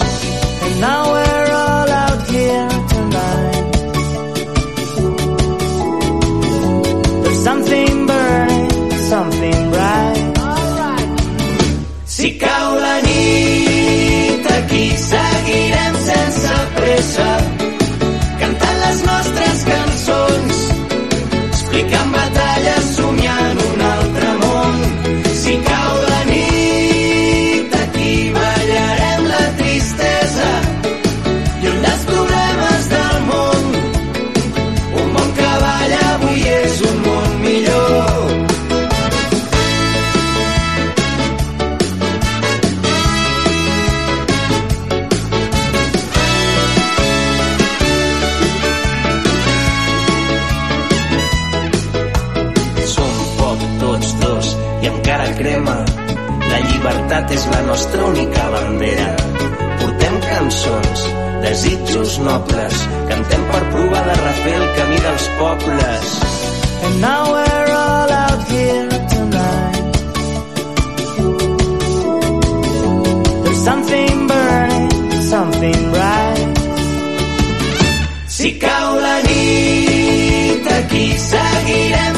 And 0.66 0.80
now 0.80 1.12
we're 1.12 1.52
all 1.52 1.90
out 1.90 2.30
here 2.30 2.68
tonight. 2.92 3.64
There's 7.22 7.42
something 7.44 8.06
burning, 8.06 8.90
something 9.10 9.70
bright. 9.70 10.24
Si 12.06 12.38
cau 12.40 12.78
la 12.80 13.00
nit 13.02 13.65
aquí 14.66 14.96
seguirem 14.98 15.94
sense 15.94 16.48
pressa 16.74 17.55
llibertat 57.06 57.30
és 57.30 57.46
la 57.46 57.62
nostra 57.62 58.04
única 58.04 58.50
bandera. 58.50 59.14
Portem 59.80 60.14
cançons, 60.26 61.04
desitjos 61.42 62.18
nobles. 62.18 62.74
Cantem 63.08 63.42
per 63.50 63.62
provar 63.70 64.02
de 64.08 64.16
refer 64.22 64.54
el 64.54 64.66
camí 64.76 64.98
dels 65.04 65.28
pobles. 65.38 66.06
And 66.82 67.00
now 67.00 67.22
we're 67.32 67.70
all 67.72 68.10
out 68.10 68.42
here 68.50 68.88
tonight. 69.14 69.92
There's 73.44 73.62
something 73.64 74.26
burning, 74.26 74.90
something 75.22 75.90
bright. 75.92 76.54
Si 78.26 78.58
cau 78.58 78.98
la 79.00 79.22
nit 79.22 80.66
aquí 80.78 81.06
seguirem 81.18 82.15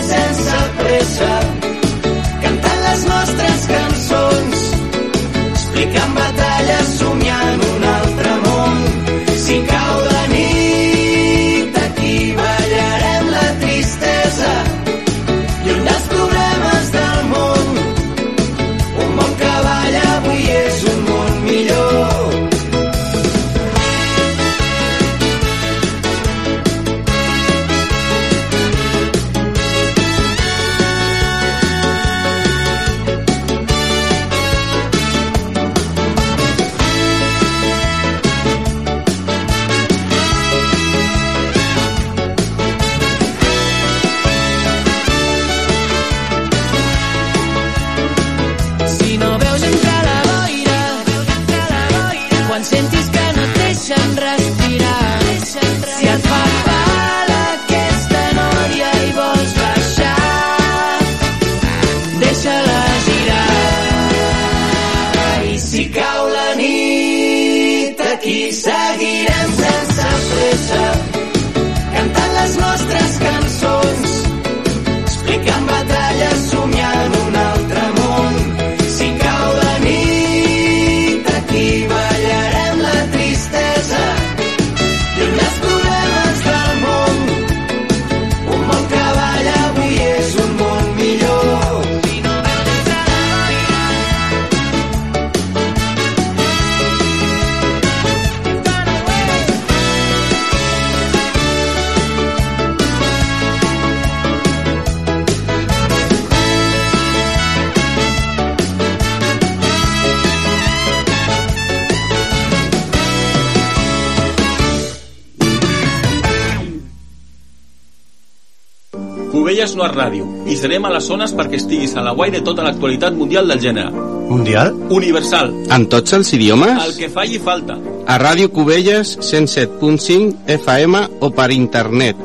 serem 120.58 120.84
a 120.84 120.92
les 120.92 121.06
zones 121.06 121.32
perquè 121.38 121.60
estiguis 121.60 121.94
a 121.96 122.02
la 122.04 122.12
guai 122.18 122.32
de 122.34 122.42
tota 122.44 122.64
l'actualitat 122.66 123.14
mundial 123.16 123.48
del 123.48 123.62
gènere. 123.62 123.92
Mundial? 124.28 124.74
Universal. 124.92 125.54
En 125.72 125.86
tots 125.88 126.12
els 126.18 126.32
idiomes? 126.36 126.76
El 126.84 126.96
que 126.98 127.08
falli 127.14 127.38
falta. 127.40 127.78
A 128.06 128.18
Ràdio 128.20 128.50
Cubelles 128.52 129.16
107.5 129.22 130.44
FM 130.58 131.04
o 131.20 131.30
per 131.32 131.50
internet. 131.54 132.20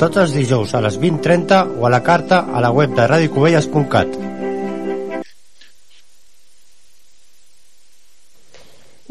Tots 0.00 0.22
els 0.24 0.32
dijous 0.34 0.72
a 0.74 0.82
les 0.82 0.98
20.30 0.98 1.80
o 1.80 1.86
a 1.86 1.92
la 1.92 2.02
carta 2.02 2.46
a 2.52 2.62
la 2.64 2.72
web 2.72 2.94
de 2.96 3.06
radiocubelles.cat. 3.06 4.32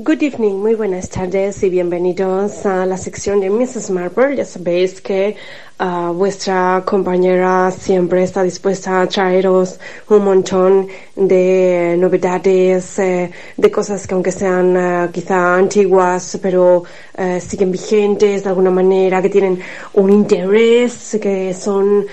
Good 0.03 0.23
evening, 0.23 0.55
muy 0.55 0.73
buenas 0.73 1.09
tardes 1.09 1.61
y 1.61 1.69
bienvenidos 1.69 2.65
a 2.65 2.87
la 2.87 2.97
sección 2.97 3.39
de 3.39 3.51
Mrs. 3.51 3.91
Marple. 3.91 4.35
Ya 4.35 4.45
sabéis 4.45 4.99
que 4.99 5.35
ah, 5.83 6.11
vuestra 6.13 6.83
compañera 6.85 7.71
siempre 7.71 8.23
está 8.23 8.43
dispuesta 8.43 9.01
a 9.01 9.07
traeros 9.07 9.79
un 10.09 10.23
montón 10.23 10.87
de 11.15 11.95
novedades, 11.97 12.99
eh, 12.99 13.31
de 13.57 13.71
cosas 13.71 14.07
que 14.07 14.13
aunque 14.13 14.31
sean 14.31 14.75
eh, 14.77 15.09
quizá 15.11 15.55
antiguas, 15.55 16.39
pero 16.41 16.83
eh, 17.17 17.39
siguen 17.39 17.71
vigentes 17.71 18.43
de 18.43 18.49
alguna 18.49 18.71
manera, 18.71 19.21
que 19.21 19.29
tienen 19.29 19.59
un 19.93 20.09
interés, 20.11 21.17
que 21.21 21.53
son 21.53 22.05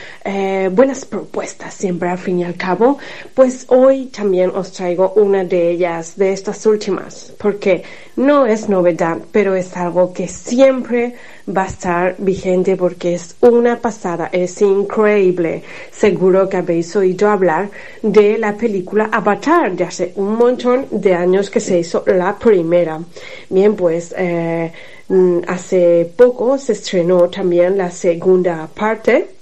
buenas 0.70 1.04
propuestas 1.04 1.72
siempre 1.74 2.08
al 2.08 2.18
fin 2.18 2.40
y 2.40 2.44
al 2.44 2.54
cabo. 2.54 2.98
Pues 3.34 3.64
hoy 3.68 4.06
también 4.06 4.50
os 4.54 4.72
traigo 4.72 5.12
una 5.16 5.44
de 5.44 5.70
ellas, 5.70 6.16
de 6.16 6.32
estas 6.32 6.64
últimas, 6.66 7.32
porque 7.38 7.82
no 8.16 8.46
es 8.46 8.68
novedad, 8.68 9.18
pero 9.32 9.54
es 9.54 9.76
algo 9.76 10.12
que 10.12 10.28
siempre 10.28 11.14
va 11.56 11.64
a 11.64 11.66
estar 11.66 12.14
vigente 12.18 12.76
porque 12.76 13.14
es 13.14 13.36
una 13.40 13.78
pasada, 13.78 14.28
es 14.32 14.60
increíble. 14.60 15.62
Seguro 15.90 16.48
que 16.48 16.58
habéis 16.58 16.94
oído 16.96 17.28
hablar 17.28 17.70
de 18.02 18.38
la 18.38 18.54
película 18.56 19.08
Avatar 19.12 19.74
de 19.74 19.84
hace 19.84 20.12
un 20.16 20.36
montón 20.36 20.86
de 20.90 21.14
años 21.14 21.50
que 21.50 21.60
se 21.60 21.78
hizo 21.78 22.04
la 22.06 22.38
primera. 22.38 23.00
Bien, 23.48 23.74
pues 23.74 24.14
eh, 24.16 24.72
mm, 25.08 25.38
hace 25.46 26.10
poco 26.16 26.58
se 26.58 26.72
estrenó 26.72 27.28
también 27.28 27.78
la 27.78 27.90
segunda 27.90 28.68
parte 28.72 29.37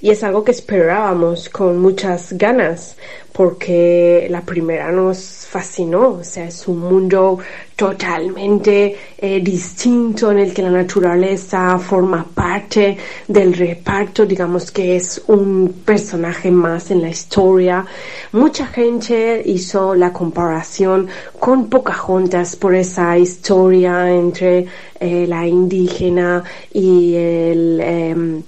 y 0.00 0.10
es 0.10 0.22
algo 0.22 0.44
que 0.44 0.52
esperábamos 0.52 1.48
con 1.48 1.78
muchas 1.78 2.32
ganas 2.32 2.96
porque 3.38 4.26
la 4.30 4.40
primera 4.40 4.90
nos 4.90 5.46
fascinó, 5.48 6.08
o 6.08 6.24
sea, 6.24 6.46
es 6.48 6.66
un 6.66 6.80
mundo 6.80 7.38
totalmente 7.76 8.96
eh, 9.16 9.40
distinto 9.40 10.32
en 10.32 10.40
el 10.40 10.52
que 10.52 10.62
la 10.62 10.70
naturaleza 10.70 11.78
forma 11.78 12.26
parte 12.34 12.96
del 13.28 13.54
reparto, 13.54 14.26
digamos 14.26 14.72
que 14.72 14.96
es 14.96 15.22
un 15.28 15.82
personaje 15.84 16.50
más 16.50 16.90
en 16.90 17.00
la 17.00 17.10
historia. 17.10 17.86
Mucha 18.32 18.66
gente 18.66 19.40
hizo 19.46 19.94
la 19.94 20.12
comparación 20.12 21.06
con 21.38 21.70
Pocahontas 21.70 22.56
por 22.56 22.74
esa 22.74 23.16
historia 23.16 24.10
entre 24.10 24.66
eh, 24.98 25.26
la 25.28 25.46
indígena 25.46 26.42
y 26.72 27.14
el... 27.14 27.80
Em, 27.80 28.42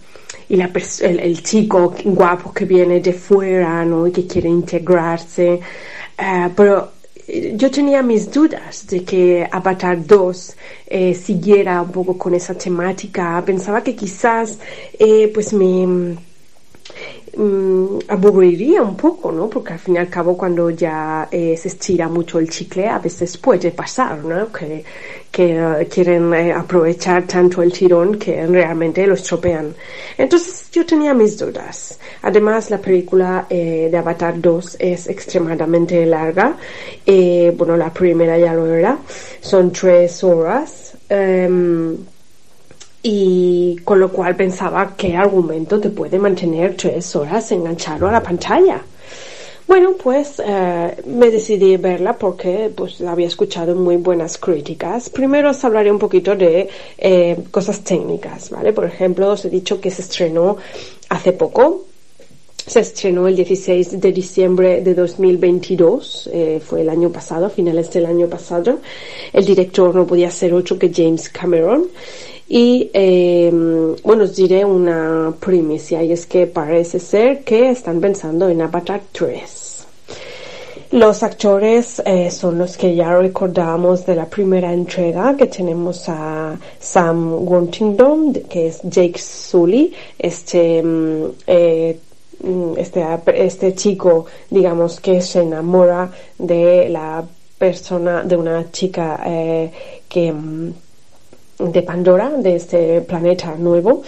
y 0.51 0.57
la 0.57 0.71
el, 1.01 1.21
el, 1.21 1.43
chico 1.45 1.95
guapo 2.05 2.53
que 2.53 2.65
viene 2.65 3.01
de 3.01 3.13
fuera, 3.13 3.85
¿no? 3.85 4.07
Y 4.09 4.13
que 4.13 4.27
quiere 4.27 4.49
integrarse. 4.49 5.61
Uh, 6.19 6.51
pero 6.57 6.91
eh, 7.29 7.55
yo 7.57 7.71
tenía 7.71 8.03
mis 8.03 8.31
dudas 8.31 8.85
de 8.89 9.05
que 9.05 9.49
Avatar 9.51 10.05
2 10.05 10.57
eh, 10.89 11.15
siguiera 11.15 11.81
un 11.83 11.93
poco 11.93 12.19
con 12.19 12.35
esa 12.35 12.55
temática. 12.55 13.41
Pensaba 13.47 13.81
que 13.83 13.95
quizás, 13.95 14.59
eh, 14.99 15.31
pues 15.33 15.53
me 15.53 16.17
Mm, 17.37 17.99
aburriría 18.09 18.83
un 18.83 18.97
poco, 18.97 19.31
¿no? 19.31 19.49
Porque 19.49 19.75
al 19.75 19.79
fin 19.79 19.95
y 19.95 19.99
al 19.99 20.09
cabo 20.09 20.37
cuando 20.37 20.69
ya 20.71 21.29
eh, 21.31 21.57
se 21.57 21.69
estira 21.69 22.09
mucho 22.09 22.41
el 22.41 22.51
chicle 22.51 22.89
a 22.89 22.99
veces 22.99 23.39
puede 23.39 23.71
pasar, 23.71 24.25
¿no? 24.25 24.51
Que, 24.51 24.85
eh, 25.33 25.89
quieren 25.89 26.35
eh, 26.35 26.53
aprovechar 26.53 27.27
tanto 27.27 27.63
el 27.63 27.73
tirón 27.73 28.19
que 28.19 28.47
realmente 28.47 29.07
lo 29.07 29.15
estropean. 29.15 29.75
Entonces 30.19 30.71
yo 30.73 30.85
tenía 30.85 31.15
mis 31.15 31.39
dudas. 31.39 31.99
Además 32.23 32.69
la 32.71 32.79
película 32.79 33.47
de 33.49 33.97
Avatar 33.97 34.41
2 34.41 34.77
es 34.79 35.09
extremadamente 35.09 36.05
larga. 36.05 36.57
bueno, 37.57 37.77
la 37.77 37.93
primera 37.93 38.37
ya 38.39 38.53
lo 38.55 38.67
era. 38.67 38.99
Son 39.41 39.71
tres 39.73 40.23
horas. 40.25 40.95
Em, 41.09 41.97
y 43.03 43.77
con 43.85 43.99
lo 44.01 44.11
cual 44.11 44.37
pensaba 44.37 44.95
qué 44.97 45.17
argumento 45.17 45.81
te 45.81 45.91
puede 45.91 46.19
mantener 46.19 46.77
tres 46.77 47.15
horas 47.17 47.51
enganchado 47.53 48.09
a 48.09 48.13
la 48.13 48.23
pantalla. 48.23 48.83
Bueno, 49.71 49.93
pues 49.93 50.43
eh, 50.45 50.97
me 51.07 51.31
decidí 51.31 51.77
verla 51.77 52.19
porque 52.19 52.73
pues 52.75 53.01
había 53.03 53.29
escuchado 53.29 53.77
muy 53.77 53.99
buenas 53.99 54.37
críticas. 54.37 55.09
Primero 55.09 55.51
os 55.51 55.65
hablaré 55.65 55.93
un 55.93 55.99
poquito 56.01 56.35
de 56.35 56.69
eh, 56.99 57.37
cosas 57.53 57.85
técnicas, 57.85 58.51
¿vale? 58.51 58.73
Por 58.73 58.85
ejemplo, 58.85 59.29
os 59.31 59.45
he 59.45 59.49
dicho 59.49 59.81
que 59.81 59.93
se 59.93 60.03
estrenó 60.03 60.57
hace 61.09 61.33
poco. 61.33 61.85
Se 62.67 62.81
estrenó 62.81 63.29
el 63.29 63.37
16 63.37 64.01
de 64.01 64.13
diciembre 64.13 64.81
de 64.81 64.93
2022, 64.93 66.31
eh, 66.33 66.61
fue 66.65 66.81
el 66.81 66.89
año 66.89 67.11
pasado, 67.11 67.49
finales 67.49 67.93
del 67.93 68.07
año 68.07 68.27
pasado. 68.27 68.81
El 69.33 69.45
director 69.45 69.95
no 69.95 70.05
podía 70.05 70.33
ser 70.33 70.53
otro 70.53 70.81
que 70.81 70.91
James 70.93 71.29
Cameron. 71.29 71.87
Y 72.53 72.91
em, 72.93 73.95
bueno, 74.03 74.25
os 74.25 74.35
diré 74.35 74.65
una 74.65 75.33
primicia 75.39 76.03
y 76.03 76.11
es 76.11 76.27
que 76.27 76.49
parece 76.49 76.99
ser 76.99 77.45
que 77.45 77.71
están 77.71 78.01
pensando 78.01 78.49
en 78.49 78.61
Avatar 78.61 79.03
3. 79.13 79.87
Los 80.91 81.23
actores 81.23 82.03
eh, 82.05 82.29
son 82.33 82.59
los 82.59 82.77
que 82.77 82.97
ya 82.97 83.17
recordamos 83.17 84.05
de 84.05 84.17
la 84.17 84.27
primera 84.27 84.73
entrega, 84.73 85.37
que 85.37 85.47
tenemos 85.47 86.09
a 86.09 86.59
Sam 86.81 87.35
Worthington, 87.47 88.33
que 88.49 88.67
es 88.67 88.81
Jake 88.83 89.21
Sully, 89.21 89.95
este, 90.19 90.83
mm, 90.83 91.25
eh, 91.47 92.01
mm, 92.43 92.73
este, 92.79 93.05
este 93.33 93.75
chico, 93.77 94.27
digamos, 94.51 94.99
que 94.99 95.23
se 95.23 95.43
enamora 95.43 96.11
de 96.37 96.89
la 96.89 97.23
persona, 97.57 98.25
de 98.25 98.37
una 98.37 98.73
chica 98.73 99.23
eh, 99.25 99.71
que 100.09 100.33
mm, 100.33 100.73
de 101.61 101.83
Pandora, 101.83 102.31
de 102.31 102.57
este 102.57 103.01
planeta 103.03 103.55
nuevo, 103.57 104.03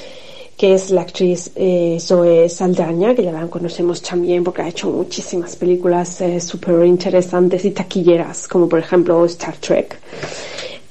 que 0.56 0.74
es 0.74 0.90
la 0.90 1.02
actriz 1.02 1.50
eh, 1.56 1.98
Zoe 2.00 2.48
Saldaña, 2.48 3.14
que 3.14 3.24
ya 3.24 3.32
la 3.32 3.46
conocemos 3.48 4.00
también 4.02 4.44
porque 4.44 4.62
ha 4.62 4.68
hecho 4.68 4.90
muchísimas 4.90 5.56
películas 5.56 6.20
eh, 6.20 6.40
súper 6.40 6.84
interesantes 6.84 7.64
y 7.64 7.70
taquilleras, 7.70 8.48
como 8.48 8.68
por 8.68 8.78
ejemplo 8.78 9.24
Star 9.26 9.56
Trek. 9.56 9.98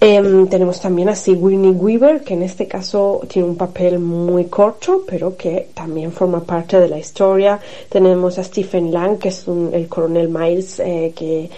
Em, 0.03 0.48
tenemos 0.48 0.82
también 0.82 1.10
a 1.10 1.15
Sigourney 1.15 1.69
Weaver, 1.69 2.23
que 2.23 2.34
en 2.34 2.41
este 2.41 2.68
caso 2.68 3.22
tiene 3.28 3.48
un 3.48 3.56
papel 3.56 3.99
muy 3.99 4.45
corto, 4.45 5.03
pero 5.07 5.38
que 5.38 5.68
también 5.76 6.11
forma 6.11 6.40
parte 6.44 6.80
de 6.80 6.90
la 6.90 6.98
historia. 6.98 7.60
Tenemos 7.88 8.40
a 8.40 8.44
Stephen 8.44 8.91
Lang, 8.91 9.19
que 9.19 9.30
es 9.30 9.45
el 9.48 9.88
coronel 9.88 10.28
Miles, 10.28 10.80
eh, 10.80 11.14
que 11.15 11.52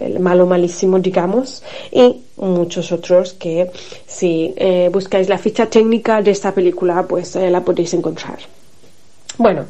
el 0.00 0.20
malo 0.20 0.46
malísimo, 0.46 0.98
digamos, 1.00 1.62
y 1.90 2.22
muchos 2.38 2.92
otros 2.92 3.34
que 3.34 3.70
si 4.06 4.54
eh, 4.56 4.88
buscáis 4.90 5.28
la 5.28 5.36
ficha 5.36 5.66
técnica 5.66 6.22
de 6.22 6.30
esta 6.30 6.54
película, 6.54 7.06
pues 7.06 7.36
eh, 7.36 7.50
la 7.50 7.60
podéis 7.60 7.92
encontrar. 7.92 8.38
Bueno, 9.38 9.64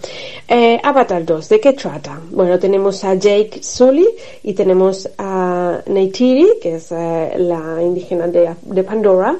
eh, 0.49 0.81
Avatar 0.83 1.25
2, 1.25 1.49
¿de 1.49 1.61
qué 1.61 1.73
trata? 1.73 2.21
Bueno, 2.31 2.59
tenemos 2.59 3.05
a 3.05 3.15
Jake 3.15 3.63
Sully 3.63 4.09
y 4.43 4.55
tenemos 4.55 5.09
a 5.17 5.81
Neytiri, 5.87 6.59
que 6.61 6.77
es 6.77 6.91
eh, 6.91 7.33
la 7.39 7.81
indígena 7.81 8.27
de, 8.27 8.83
Pandora. 8.83 9.37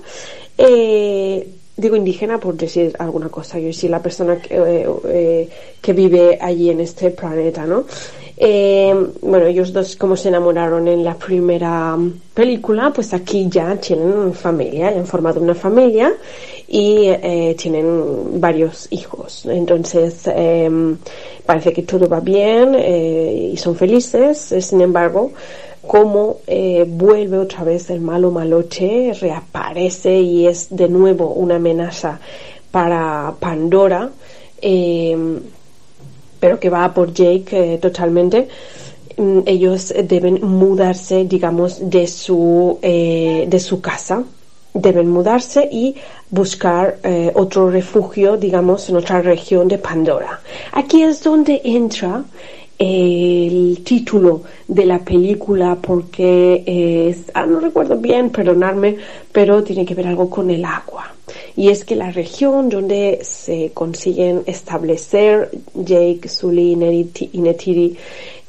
Eh, 0.57 1.49
digo 1.77 1.97
indígena 1.97 2.39
por 2.39 2.57
decir 2.57 2.95
alguna 3.01 3.31
cosa, 3.31 3.59
yo 3.59 3.73
soy 3.73 3.89
la 3.89 4.01
persona 4.01 4.37
que, 4.37 5.49
que 5.81 5.93
vive 5.93 6.39
allí 6.41 6.71
en 6.71 6.81
este 6.81 7.11
planeta, 7.11 7.67
¿no? 7.67 7.85
bueno, 9.23 9.47
ellos 9.47 9.73
dos 9.73 9.95
como 9.95 10.17
se 10.17 10.29
enamoraron 10.29 10.89
en 10.89 11.05
la 11.05 11.15
primera 11.15 11.97
película, 12.35 12.93
pues 12.93 13.15
aquí 13.15 13.47
ya 13.49 13.77
tienen 13.77 14.35
familia, 14.35 14.89
han 14.89 15.07
formado 15.07 15.41
una 15.41 15.55
familia 15.55 16.13
y 16.69 17.07
eh, 17.09 17.55
tienen 17.59 18.41
varios 18.41 18.89
hijos. 18.91 19.47
Entonces, 19.47 20.23
em, 20.27 20.97
parece 21.45 21.73
que 21.73 21.83
todo 21.83 22.09
va 22.09 22.21
bien 22.21 22.75
eh, 22.75 23.51
y 23.53 23.57
son 23.57 23.77
felices. 23.77 24.55
Sin 24.61 24.81
embargo, 24.81 25.33
como 25.87 26.39
eh, 26.47 26.85
vuelve 26.89 27.39
otra 27.39 27.65
vez 27.65 27.91
el 27.91 28.01
malo 28.01 28.31
maloche, 28.31 29.13
reaparece 29.21 30.21
y 30.21 30.47
es 30.47 30.69
de 30.71 30.89
nuevo 30.89 31.33
una 31.35 31.57
amenaza 31.57 32.21
para 32.71 33.35
Pandora, 33.39 34.11
em, 34.61 35.41
pero 36.41 36.59
que 36.59 36.71
va 36.71 36.93
por 36.95 37.13
Jake 37.13 37.79
totalmente 37.81 38.49
mm, 39.17 39.41
ellos 39.47 39.93
deben 40.05 40.41
mudarse, 40.43 41.25
digamos, 41.25 41.91
de 41.91 42.07
su, 42.07 42.79
de 42.81 43.61
su 43.61 43.81
casa 43.81 44.25
deben 44.75 45.11
mudarse 45.11 45.69
y 45.71 45.97
buscar 46.33 46.99
eh, 47.05 47.31
otro 47.35 47.71
refugio, 47.71 48.39
digamos, 48.39 48.89
en 48.89 48.97
otra 48.97 49.21
región 49.21 49.69
de 49.69 49.77
Pandora. 49.77 50.41
Aquí 50.73 51.03
es 51.03 51.23
donde 51.23 51.61
entra 51.63 52.25
el 52.79 53.83
título 53.85 54.43
de 54.67 54.87
la 54.87 54.99
película 54.99 55.77
porque 55.81 56.65
es, 56.67 57.31
ah, 57.35 57.45
no 57.45 57.61
recuerdo 57.61 57.99
bien, 57.99 58.31
perdonadme, 58.31 58.97
pero 59.31 59.63
tiene 59.63 59.85
que 59.85 59.95
ver 59.95 60.07
algo 60.07 60.31
con 60.31 60.51
el 60.51 60.65
agua. 60.65 61.15
Y 61.55 61.69
es 61.69 61.85
que 61.85 61.97
la 61.97 62.11
región 62.11 62.71
donde 62.71 63.21
se 63.23 63.71
consiguen 63.75 64.43
establecer 64.47 65.51
Jake, 65.75 66.29
Sully 66.29 66.73
y 66.73 67.41
Netiri 67.41 67.97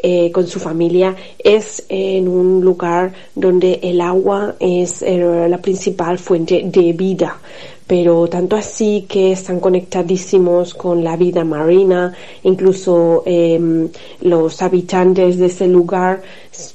eh, 0.06 0.34
con 0.34 0.46
su 0.48 0.60
familia 0.60 1.16
es 1.40 1.86
en 1.88 2.28
un 2.28 2.60
lugar 2.60 3.14
donde 3.34 3.80
el 3.82 4.02
agua 4.02 4.56
es 4.60 5.02
eh, 5.02 5.48
la 5.48 5.60
principal 5.60 6.20
fuente 6.20 6.62
de 6.66 6.92
vida. 6.92 7.40
Pero 7.88 8.28
tanto 8.28 8.58
así 8.58 9.06
que 9.08 9.32
están 9.32 9.62
conectadísimos 9.62 10.74
con 10.74 11.06
la 11.06 11.16
vida 11.16 11.46
marina, 11.46 12.14
incluso 12.44 13.24
em, 13.26 13.88
los 14.20 14.62
habitantes 14.62 15.38
de 15.38 15.46
ese 15.46 15.68
lugar 15.68 16.22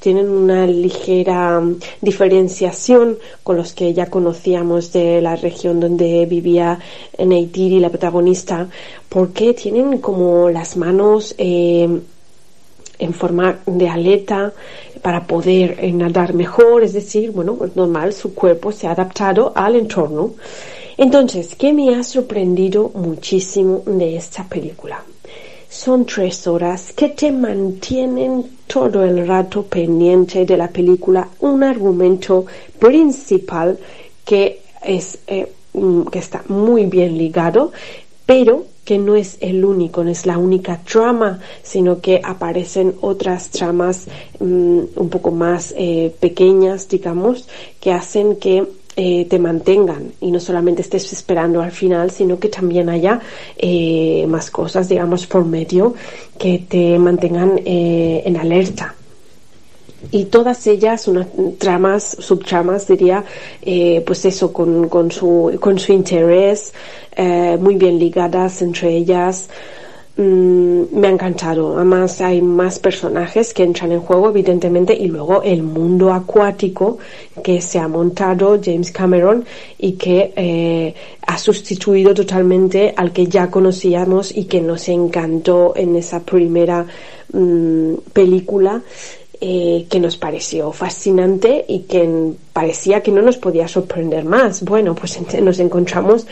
tienen 0.00 0.30
una 0.30 0.66
ligera 0.66 1.62
diferenciación 2.00 3.18
con 3.42 3.56
los 3.58 3.74
que 3.74 3.92
ya 3.92 4.06
conocíamos 4.06 4.90
de 4.92 5.20
la 5.20 5.36
región 5.36 5.80
donde 5.80 6.24
vivía 6.24 6.78
Neytiri, 7.18 7.78
la 7.78 7.90
protagonista, 7.90 8.68
porque 9.10 9.52
tienen 9.52 9.98
como 9.98 10.48
las 10.48 10.78
manos 10.78 11.34
em, 11.36 12.00
en 12.98 13.14
forma 13.14 13.58
de 13.66 13.88
aleta 13.88 14.52
para 15.02 15.26
poder 15.26 15.76
eh, 15.80 15.92
nadar 15.92 16.34
mejor, 16.34 16.82
es 16.82 16.92
decir, 16.92 17.30
bueno, 17.30 17.54
pues 17.54 17.76
normal, 17.76 18.12
su 18.12 18.34
cuerpo 18.34 18.72
se 18.72 18.86
ha 18.86 18.92
adaptado 18.92 19.52
al 19.54 19.76
entorno. 19.76 20.32
Entonces, 20.96 21.54
¿qué 21.54 21.72
me 21.72 21.94
ha 21.94 22.02
sorprendido 22.02 22.90
muchísimo 22.94 23.82
de 23.86 24.16
esta 24.16 24.44
película? 24.44 25.02
Son 25.70 26.04
tres 26.06 26.46
horas 26.46 26.92
que 26.92 27.10
te 27.10 27.30
mantienen 27.30 28.44
todo 28.66 29.04
el 29.04 29.26
rato 29.26 29.62
pendiente 29.62 30.44
de 30.44 30.56
la 30.56 30.68
película, 30.68 31.28
un 31.40 31.62
argumento 31.62 32.46
principal 32.78 33.78
que 34.24 34.60
es 34.82 35.18
eh, 35.26 35.52
mm, 35.74 36.02
que 36.04 36.18
está 36.18 36.42
muy 36.48 36.86
bien 36.86 37.16
ligado, 37.16 37.70
pero 38.26 38.64
que 38.88 38.96
no 38.96 39.16
es 39.16 39.36
el 39.40 39.66
único, 39.66 40.02
no 40.02 40.08
es 40.08 40.24
la 40.24 40.38
única 40.38 40.80
trama, 40.82 41.40
sino 41.62 42.00
que 42.00 42.22
aparecen 42.24 42.94
otras 43.02 43.50
tramas 43.50 44.06
mm, 44.40 44.78
un 44.96 45.08
poco 45.10 45.30
más 45.30 45.74
eh, 45.76 46.10
pequeñas, 46.18 46.88
digamos, 46.88 47.46
que 47.80 47.92
hacen 47.92 48.36
que 48.36 48.66
eh, 48.96 49.26
te 49.26 49.38
mantengan 49.38 50.12
y 50.22 50.30
no 50.30 50.40
solamente 50.40 50.80
estés 50.80 51.12
esperando 51.12 51.60
al 51.60 51.70
final, 51.70 52.10
sino 52.10 52.38
que 52.38 52.48
también 52.48 52.88
haya 52.88 53.20
eh, 53.58 54.24
más 54.26 54.50
cosas, 54.50 54.88
digamos, 54.88 55.26
por 55.26 55.44
medio 55.44 55.92
que 56.38 56.64
te 56.66 56.98
mantengan 56.98 57.60
eh, 57.66 58.22
en 58.24 58.38
alerta. 58.38 58.94
Y 60.12 60.26
todas 60.26 60.66
ellas, 60.66 61.08
unas 61.08 61.26
tramas, 61.58 62.16
subtramas, 62.20 62.86
diría, 62.86 63.24
pues 64.06 64.24
eso, 64.24 64.52
con, 64.52 64.88
con, 64.88 65.10
su, 65.10 65.58
con 65.60 65.78
su 65.78 65.92
interés, 65.92 66.72
muy 67.58 67.74
bien 67.74 67.98
ligadas 67.98 68.62
entre 68.62 68.96
ellas. 68.96 69.48
Mm, 70.18 70.98
me 70.98 71.06
ha 71.06 71.10
encantado. 71.12 71.76
Además 71.76 72.20
hay 72.20 72.42
más 72.42 72.80
personajes 72.80 73.54
que 73.54 73.62
entran 73.62 73.92
en 73.92 74.00
juego, 74.00 74.30
evidentemente, 74.30 74.92
y 74.92 75.06
luego 75.06 75.44
el 75.44 75.62
mundo 75.62 76.12
acuático 76.12 76.98
que 77.44 77.60
se 77.60 77.78
ha 77.78 77.86
montado 77.86 78.58
James 78.60 78.90
Cameron 78.90 79.44
y 79.78 79.92
que 79.92 80.32
eh, 80.34 80.94
ha 81.24 81.38
sustituido 81.38 82.14
totalmente 82.14 82.92
al 82.96 83.12
que 83.12 83.28
ya 83.28 83.48
conocíamos 83.48 84.36
y 84.36 84.46
que 84.46 84.60
nos 84.60 84.88
encantó 84.88 85.74
en 85.76 85.94
esa 85.94 86.18
primera 86.18 86.84
mm, 87.32 87.94
película 88.12 88.82
eh, 89.40 89.86
que 89.88 90.00
nos 90.00 90.16
pareció 90.16 90.72
fascinante 90.72 91.64
y 91.68 91.82
que 91.82 92.32
parecía 92.52 93.04
que 93.04 93.12
no 93.12 93.22
nos 93.22 93.36
podía 93.36 93.68
sorprender 93.68 94.24
más. 94.24 94.64
Bueno, 94.64 94.96
pues 94.96 95.16
nos 95.40 95.60
encontramos 95.60 96.26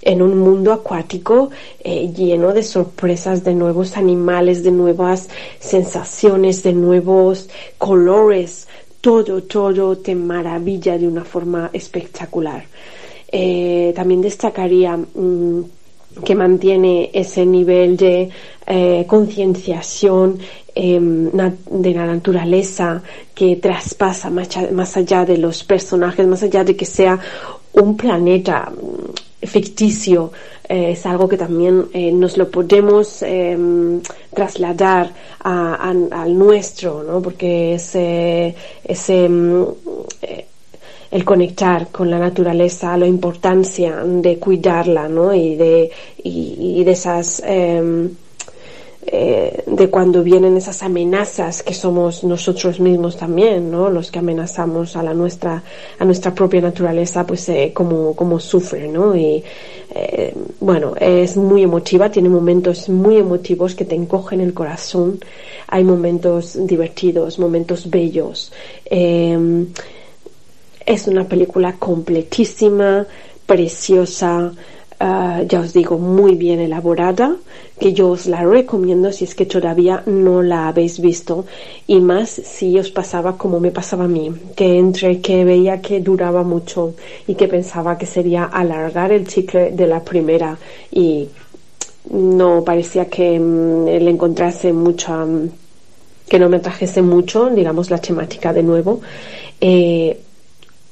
en 0.00 0.22
un 0.22 0.38
mundo 0.38 0.72
acuático 0.72 1.50
eh, 1.82 2.12
lleno 2.16 2.52
de 2.52 2.62
sorpresas, 2.62 3.42
de 3.42 3.54
nuevos 3.54 3.96
animales, 3.96 4.62
de 4.62 4.70
nuevas 4.70 5.28
sensaciones, 5.58 6.62
de 6.62 6.72
nuevos 6.72 7.48
colores. 7.78 8.68
Todo, 9.00 9.42
todo 9.42 9.98
te 9.98 10.14
maravilla 10.14 10.96
de 10.96 11.08
una 11.08 11.24
forma 11.24 11.68
espectacular. 11.72 12.64
Eh, 13.26 13.92
también 13.96 14.20
destacaría 14.20 14.96
mm, 14.96 15.62
que 16.24 16.34
mantiene 16.36 17.10
ese 17.12 17.44
nivel 17.44 17.96
de 17.96 18.30
concienciación 19.08 20.38
Em, 20.74 21.30
de 21.30 21.92
la 21.92 22.06
naturaleza 22.06 23.02
que 23.34 23.56
traspasa 23.56 24.30
más, 24.30 24.96
allá 24.96 25.26
de 25.26 25.36
los 25.36 25.64
personajes, 25.64 26.26
más 26.26 26.42
allá 26.42 26.64
de 26.64 26.74
que 26.74 26.86
sea 26.86 27.18
un 27.74 27.94
planeta 27.94 28.70
mm, 28.70 29.46
ficticio, 29.46 30.32
eh, 30.66 30.92
es 30.92 31.04
algo 31.04 31.28
que 31.28 31.36
también 31.36 31.88
eh, 31.92 32.10
nos 32.10 32.38
lo 32.38 32.50
podemos 32.50 33.20
em, 33.20 34.00
trasladar 34.32 35.12
al 35.40 36.38
nuestro, 36.38 37.02
¿no? 37.02 37.20
porque 37.20 37.74
ese, 37.74 38.54
ese 38.82 39.28
mm, 39.28 39.64
eh, 40.22 40.46
el 41.10 41.22
conectar 41.22 41.88
con 41.88 42.10
la 42.10 42.18
naturaleza, 42.18 42.96
la 42.96 43.06
importancia 43.06 44.02
de 44.02 44.38
cuidarla, 44.38 45.06
¿no? 45.08 45.34
Y 45.34 45.56
de, 45.56 45.90
y, 46.24 46.82
de 46.82 46.90
esas 46.90 47.42
em, 47.44 48.08
eh, 49.04 49.64
de 49.66 49.90
cuando 49.90 50.22
vienen 50.22 50.56
esas 50.56 50.82
amenazas 50.84 51.64
que 51.64 51.74
somos 51.74 52.22
nosotros 52.22 52.78
mismos 52.78 53.16
también, 53.16 53.68
¿no? 53.68 53.90
Los 53.90 54.12
que 54.12 54.20
amenazamos 54.20 54.94
a 54.94 55.02
la 55.02 55.12
nuestra, 55.12 55.60
a 55.98 56.04
nuestra 56.04 56.32
propia 56.32 56.60
naturaleza, 56.60 57.26
pues 57.26 57.48
eh, 57.48 57.72
como, 57.74 58.14
como 58.14 58.38
sufre, 58.38 58.86
¿no? 58.86 59.16
Y 59.16 59.42
eh, 59.92 60.32
bueno, 60.60 60.94
es 61.00 61.36
muy 61.36 61.64
emotiva, 61.64 62.12
tiene 62.12 62.28
momentos 62.28 62.88
muy 62.88 63.16
emotivos 63.16 63.74
que 63.74 63.84
te 63.84 63.96
encogen 63.96 64.40
el 64.40 64.54
corazón, 64.54 65.18
hay 65.66 65.82
momentos 65.82 66.56
divertidos, 66.64 67.40
momentos 67.40 67.90
bellos. 67.90 68.52
Em, 68.84 69.66
es 70.86 71.08
una 71.08 71.24
película 71.24 71.74
completísima, 71.76 73.04
preciosa, 73.46 74.52
Ah, 75.04 75.42
ya 75.48 75.58
os 75.58 75.72
digo, 75.72 75.98
muy 75.98 76.36
bien 76.36 76.60
elaborada, 76.60 77.34
que 77.80 77.92
yo 77.92 78.10
os 78.10 78.26
la 78.26 78.44
recomiendo 78.44 79.10
si 79.10 79.24
es 79.24 79.34
que 79.34 79.46
todavía 79.46 80.04
no 80.06 80.42
la 80.42 80.68
habéis 80.68 81.00
visto, 81.00 81.44
y 81.88 81.98
más 81.98 82.30
si 82.30 82.78
os 82.78 82.92
pasaba 82.92 83.36
como 83.36 83.58
me 83.58 83.72
pasaba 83.72 84.04
a 84.04 84.14
mí, 84.16 84.30
que 84.54 84.78
entre 84.78 85.20
que 85.20 85.44
veía 85.44 85.82
que 85.82 85.98
duraba 85.98 86.44
mucho 86.44 86.94
y 87.26 87.34
que 87.34 87.48
pensaba 87.48 87.98
que 87.98 88.06
sería 88.06 88.44
alargar 88.44 89.10
el 89.10 89.26
chicle 89.26 89.72
de 89.72 89.88
la 89.88 90.04
primera 90.04 90.56
y 90.92 91.28
no 92.10 92.62
parecía 92.62 93.06
que 93.06 93.40
mm, 93.40 93.86
le 93.86 94.10
encontrase 94.10 94.72
mucha, 94.72 95.24
mm, 95.24 95.50
que 96.28 96.38
no 96.38 96.48
me 96.48 96.60
trajese 96.60 97.02
mucho, 97.02 97.50
digamos, 97.50 97.90
la 97.90 97.98
temática 97.98 98.52
de 98.52 98.62
nuevo. 98.62 99.00
Eh, 99.60 100.16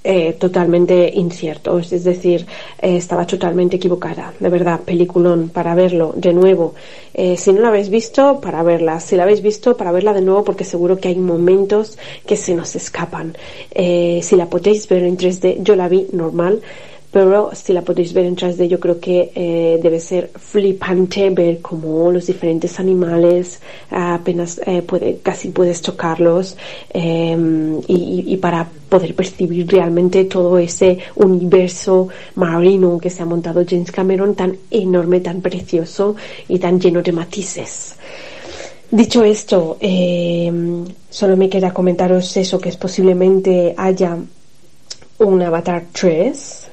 eh, 0.02 0.32
totalmente 0.32 1.12
incierto, 1.14 1.78
es 1.78 2.04
decir, 2.04 2.46
eh, 2.80 2.96
estaba 2.96 3.26
totalmente 3.26 3.76
equivocada, 3.76 4.32
de 4.40 4.48
verdad, 4.48 4.80
peliculón 4.80 5.50
para 5.50 5.74
verlo 5.74 6.14
de 6.16 6.32
nuevo. 6.32 6.74
Eh, 7.12 7.36
si 7.36 7.52
no 7.52 7.60
la 7.60 7.68
habéis 7.68 7.90
visto, 7.90 8.40
para 8.40 8.62
verla, 8.62 8.98
si 9.00 9.16
la 9.16 9.24
habéis 9.24 9.42
visto, 9.42 9.76
para 9.76 9.92
verla 9.92 10.14
de 10.14 10.22
nuevo, 10.22 10.42
porque 10.42 10.64
seguro 10.64 10.98
que 10.98 11.08
hay 11.08 11.16
momentos 11.16 11.98
que 12.24 12.36
se 12.36 12.54
nos 12.54 12.74
escapan. 12.76 13.36
si 13.74 14.36
la 14.36 14.46
podéis 14.46 14.88
ver 14.88 15.02
en 15.02 15.18
3D, 15.18 15.62
yo 15.62 15.76
la 15.76 15.88
vi 15.88 16.06
normal, 16.12 16.62
pero 17.10 17.50
si 17.54 17.72
la 17.72 17.82
podéis 17.82 18.12
ver 18.12 18.26
en 18.26 18.36
3D 18.36 18.68
yo 18.68 18.78
creo 18.78 19.00
que 19.00 19.32
eh, 19.34 19.80
debe 19.82 19.98
ser 19.98 20.30
flipante 20.36 21.28
ver 21.30 21.60
cómo 21.60 22.10
los 22.10 22.26
diferentes 22.26 22.78
animales 22.78 23.60
apenas 23.90 24.60
eh, 24.64 24.82
puede, 24.82 25.18
casi 25.18 25.48
puedes 25.50 25.82
tocarlos 25.82 26.56
em, 26.90 27.80
y, 27.88 28.36
para 28.36 28.68
poder 28.88 29.14
percibir 29.14 29.66
realmente 29.66 30.24
todo 30.24 30.58
ese 30.58 30.98
universo 31.16 32.08
marino 32.36 32.98
que 32.98 33.10
se 33.10 33.22
ha 33.22 33.26
montado 33.26 33.64
James 33.68 33.90
Cameron 33.90 34.34
tan 34.34 34.56
enorme, 34.70 35.20
tan 35.20 35.40
precioso 35.40 36.16
y 36.48 36.58
tan 36.58 36.80
lleno 36.80 37.02
de 37.02 37.12
matices. 37.12 37.96
Dicho 38.90 39.22
esto, 39.22 39.76
em, 39.80 40.84
solo 41.08 41.36
me 41.36 41.48
queda 41.48 41.72
comentaros 41.72 42.36
eso, 42.36 42.58
que 42.58 42.70
es 42.70 42.76
posiblemente 42.76 43.74
haya 43.76 44.16
un 45.18 45.42
Avatar 45.42 45.84
3, 45.92 46.69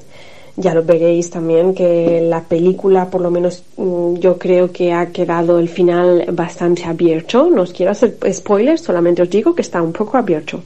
ya 0.58 0.74
lo 0.74 0.82
veréis 0.82 1.30
también 1.30 1.72
que 1.72 2.20
la 2.20 2.42
película, 2.42 3.08
por 3.08 3.20
lo 3.20 3.30
menos 3.30 3.62
mm, 3.76 4.14
yo 4.16 4.36
creo 4.38 4.72
que 4.72 4.92
ha 4.92 5.06
quedado 5.06 5.58
el 5.58 5.68
final 5.68 6.26
bastante 6.32 6.84
abierto. 6.84 7.48
No 7.48 7.62
os 7.62 7.72
quiero 7.72 7.92
hacer 7.92 8.16
spoilers, 8.32 8.82
solamente 8.82 9.22
os 9.22 9.30
digo 9.30 9.54
que 9.54 9.62
está 9.62 9.80
un 9.80 9.92
poco 9.92 10.18
abierto. 10.18 10.62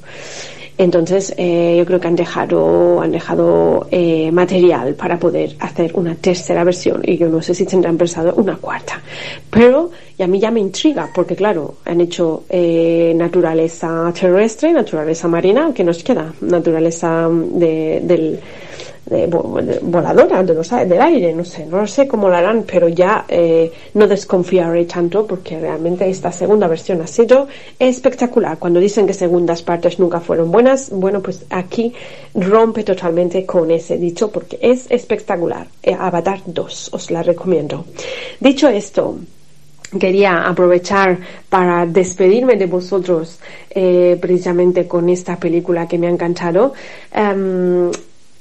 Entonces, 0.78 1.34
eh, 1.36 1.76
yo 1.78 1.84
creo 1.84 2.00
que 2.00 2.08
han 2.08 2.16
dejado, 2.16 3.02
han 3.02 3.12
dejado 3.12 3.86
eh, 3.90 4.32
material 4.32 4.94
para 4.94 5.18
poder 5.18 5.54
hacer 5.60 5.92
una 5.94 6.14
tercera 6.14 6.64
versión 6.64 7.02
y 7.04 7.18
yo 7.18 7.28
no 7.28 7.42
sé 7.42 7.54
si 7.54 7.66
tendrán 7.66 7.98
pensado 7.98 8.34
una 8.36 8.56
cuarta. 8.56 9.00
Pero 9.50 9.90
y 10.18 10.22
a 10.22 10.26
mí 10.26 10.40
ya 10.40 10.50
me 10.50 10.60
intriga 10.60 11.10
porque, 11.14 11.36
claro, 11.36 11.74
han 11.84 12.00
hecho 12.00 12.44
eh, 12.48 13.12
naturaleza 13.14 14.10
terrestre, 14.18 14.72
naturaleza 14.72 15.28
marina, 15.28 15.72
que 15.74 15.84
nos 15.84 16.02
queda 16.02 16.32
naturaleza 16.40 17.28
mm, 17.28 17.58
de, 17.58 18.00
del 18.02 18.40
de, 19.06 19.26
voladora 19.82 20.42
de 20.42 20.54
los, 20.54 20.70
del 20.70 21.00
aire, 21.00 21.32
no 21.32 21.44
sé, 21.44 21.66
no 21.66 21.86
sé 21.86 22.06
cómo 22.06 22.28
lo 22.28 22.36
harán, 22.36 22.64
pero 22.64 22.88
ya 22.88 23.24
eh, 23.28 23.70
no 23.94 24.06
desconfiaré 24.06 24.84
tanto 24.84 25.26
porque 25.26 25.58
realmente 25.58 26.08
esta 26.08 26.30
segunda 26.30 26.68
versión 26.68 27.00
ha 27.02 27.06
sido 27.06 27.48
espectacular. 27.78 28.58
Cuando 28.58 28.80
dicen 28.80 29.06
que 29.06 29.14
segundas 29.14 29.62
partes 29.62 29.98
nunca 29.98 30.20
fueron 30.20 30.52
buenas, 30.52 30.90
bueno, 30.90 31.20
pues 31.20 31.44
aquí 31.50 31.92
rompe 32.34 32.84
totalmente 32.84 33.44
con 33.44 33.70
ese 33.70 33.98
dicho 33.98 34.30
porque 34.30 34.58
es 34.62 34.86
espectacular. 34.90 35.66
Eh, 35.82 35.96
Avatar 35.98 36.40
2, 36.46 36.90
os 36.92 37.10
la 37.10 37.22
recomiendo. 37.22 37.84
Dicho 38.40 38.68
esto, 38.68 39.16
quería 39.98 40.48
aprovechar 40.48 41.18
para 41.48 41.86
despedirme 41.86 42.56
de 42.56 42.66
vosotros 42.66 43.38
eh, 43.70 44.16
precisamente 44.20 44.86
con 44.86 45.08
esta 45.08 45.36
película 45.36 45.86
que 45.86 45.98
me 45.98 46.06
ha 46.06 46.10
encantado. 46.10 46.72
Em, 47.12 47.90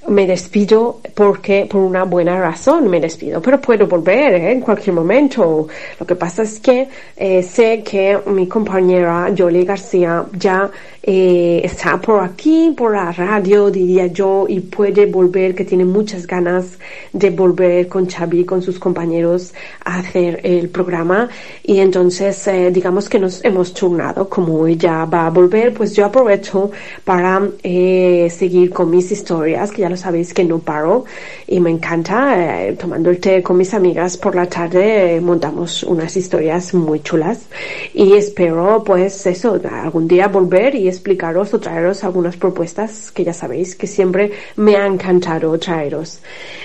me 0.07 0.25
despido 0.25 0.99
porque 1.13 1.67
por 1.69 1.81
una 1.81 2.03
buena 2.03 2.39
razón 2.39 2.89
me 2.89 2.99
despido, 2.99 3.41
pero 3.41 3.61
puedo 3.61 3.87
volver 3.87 4.33
¿eh? 4.35 4.51
en 4.51 4.61
cualquier 4.61 4.95
momento. 4.95 5.67
Lo 5.99 6.05
que 6.05 6.15
pasa 6.15 6.43
es 6.43 6.59
que 6.59 6.87
eh, 7.15 7.43
sé 7.43 7.83
que 7.83 8.19
mi 8.27 8.47
compañera 8.47 9.31
Jolie 9.37 9.63
García 9.65 10.25
ya 10.33 10.69
eh, 11.03 11.61
está 11.63 11.99
por 11.99 12.23
aquí, 12.23 12.73
por 12.75 12.93
la 12.93 13.11
radio, 13.11 13.71
diría 13.71 14.07
yo, 14.07 14.45
y 14.47 14.59
puede 14.59 15.05
volver, 15.05 15.55
que 15.55 15.65
tiene 15.65 15.85
muchas 15.85 16.27
ganas 16.27 16.77
de 17.13 17.29
volver 17.29 17.87
con 17.87 18.07
Xavi, 18.07 18.45
con 18.45 18.61
sus 18.61 18.79
compañeros, 18.79 19.53
a 19.83 19.99
hacer 19.99 20.41
el 20.43 20.69
programa. 20.69 21.29
Y 21.63 21.79
entonces, 21.79 22.47
eh, 22.47 22.71
digamos 22.71 23.09
que 23.09 23.19
nos 23.19 23.43
hemos 23.43 23.73
turnado. 23.73 24.29
Como 24.29 24.67
ella 24.67 25.05
va 25.05 25.27
a 25.27 25.29
volver, 25.29 25.73
pues 25.73 25.95
yo 25.95 26.05
aprovecho 26.05 26.71
para 27.03 27.41
eh, 27.63 28.29
seguir 28.29 28.71
con 28.71 28.89
mis 28.89 29.11
historias, 29.11 29.71
que 29.71 29.81
ya 29.81 29.89
lo 29.89 29.97
sabéis 29.97 30.33
que 30.33 30.43
no 30.43 30.59
paro 30.59 31.05
y 31.47 31.59
me 31.59 31.69
encanta. 31.69 32.67
Eh, 32.67 32.73
tomando 32.73 33.09
el 33.09 33.19
té 33.19 33.41
con 33.41 33.57
mis 33.57 33.73
amigas 33.73 34.17
por 34.17 34.35
la 34.35 34.45
tarde 34.45 35.15
eh, 35.15 35.21
montamos 35.21 35.83
unas 35.83 36.15
historias 36.15 36.73
muy 36.73 37.01
chulas 37.01 37.47
y 37.93 38.13
espero 38.13 38.83
pues 38.85 39.25
eso, 39.25 39.59
algún 39.69 40.07
día 40.07 40.27
volver 40.27 40.75
y 40.75 40.87
explicaros 40.91 41.53
o 41.53 41.59
traeros 41.59 42.03
algunas 42.03 42.37
propuestas 42.37 43.11
que 43.11 43.23
ya 43.23 43.33
sabéis 43.33 43.75
que 43.75 43.87
siempre 43.87 44.31
me 44.55 44.75
ha 44.75 44.85
encantado 44.85 45.57
traeros. 45.57 46.19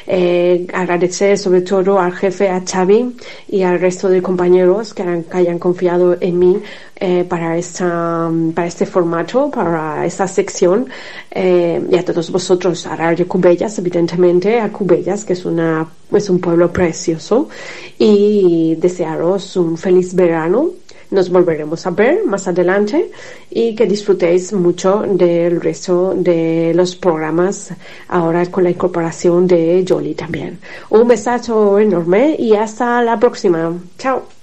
Eh, 0.07 0.67
agradecer 0.73 1.39
sobre 1.39 1.63
todo 1.63 1.99
al 1.99 2.13
jefe, 2.13 2.49
a 2.49 2.63
Xavi 2.65 3.17
y 3.49 3.63
al 3.63 3.81
resto 3.81 4.09
de 4.09 4.21
compañeros 4.23 4.95
que, 4.95 5.03
que 5.31 5.37
hayan 5.37 5.59
confiado 5.59 6.17
en 6.21 6.39
mí 6.39 6.63
eh, 6.99 7.25
para, 7.29 7.59
esta, 7.59 8.31
para 8.55 8.67
este 8.67 8.87
formato, 8.87 9.51
para 9.51 10.07
esta 10.07 10.27
sección, 10.27 10.89
eh, 11.31 11.87
y 11.91 11.95
a 11.95 12.03
todos 12.03 12.31
vosotros, 12.31 12.87
a 12.87 12.97
Radio 12.97 13.29
Cubellas, 13.29 13.79
evidentemente, 13.79 14.59
a 14.59 14.73
Cubellas, 14.73 15.27
que 15.27 15.35
es, 15.35 15.45
una, 15.45 15.87
es 16.11 16.31
un 16.31 16.41
pueblo 16.41 16.73
precioso, 16.73 17.51
y 17.99 18.77
desearos 18.77 19.59
un 19.59 19.77
feliz 19.77 20.15
verano. 20.15 20.71
Nos 21.11 21.31
volveremos 21.31 21.87
a 21.87 21.91
ver 21.91 22.25
más 22.25 22.49
adelante 22.49 23.11
y 23.51 23.75
que 23.75 23.87
disfrutéis 23.87 24.53
mucho 24.53 25.05
del 25.07 25.61
resto 25.61 26.15
de 26.17 26.73
los 26.75 26.97
programas 26.97 27.73
ahora 28.09 28.47
con 28.47 28.65
la 28.65 28.71
incorporación 28.71 29.47
de 29.47 29.85
Jolly 29.87 30.15
también. 30.15 30.59
Un 30.91 31.07
besazo 31.07 31.79
enorme 31.79 32.37
y 32.39 32.55
hasta 32.55 33.03
la 33.03 33.19
próxima. 33.19 33.73
Chao. 33.99 34.36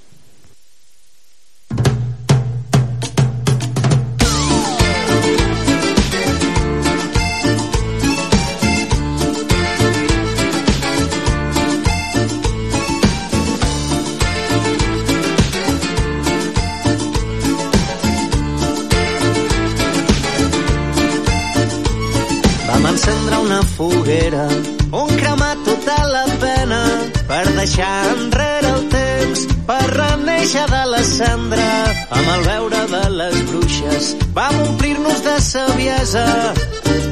Reneixer 30.53 30.69
de 30.69 30.85
la 30.91 31.03
cendra. 31.03 31.69
Amb 32.11 32.27
el 32.35 32.43
veure 32.45 32.81
de 32.91 33.09
les 33.17 33.37
bruixes 33.49 34.15
vam 34.33 34.59
omplir-nos 34.67 35.23
de 35.23 35.39
saviesa, 35.41 36.25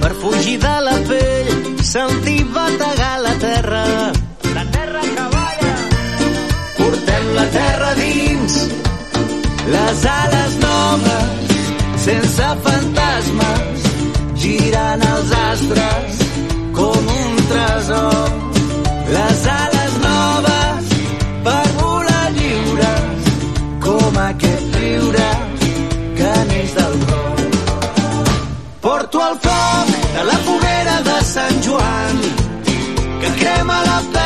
per 0.02 0.14
fugir 0.22 0.58
de 0.60 0.76
la 0.86 0.98
pell, 1.08 1.50
sentir 1.84 2.46
bategar 2.54 3.22
la 3.22 3.34
terra. 3.40 3.84
La 4.56 4.66
terra 4.76 5.02
que 5.02 5.26
balla! 5.36 5.74
Portem 6.78 7.26
la 7.36 7.46
terra 7.58 7.94
dins, 7.96 8.58
les 9.74 10.06
ales 10.06 10.58
noves, 10.66 11.58
sense 12.06 12.54
fantasmes, 12.68 13.92
girant 14.36 15.02
els 15.14 15.36
astres 15.50 16.26
com 16.74 17.14
un 17.18 17.46
tresor. 17.50 18.40
Les 19.12 19.46
ales 19.58 19.81
neix 26.46 26.74
del 26.76 26.96
cor. 27.10 27.44
Porto 28.82 29.22
el 29.28 29.38
foc 29.46 29.92
de 30.16 30.24
la 30.30 30.40
foguera 30.48 30.98
de 31.10 31.20
Sant 31.34 31.62
Joan 31.68 32.26
que 33.22 33.30
crema 33.44 33.78
la 33.86 34.00
pena, 34.02 34.21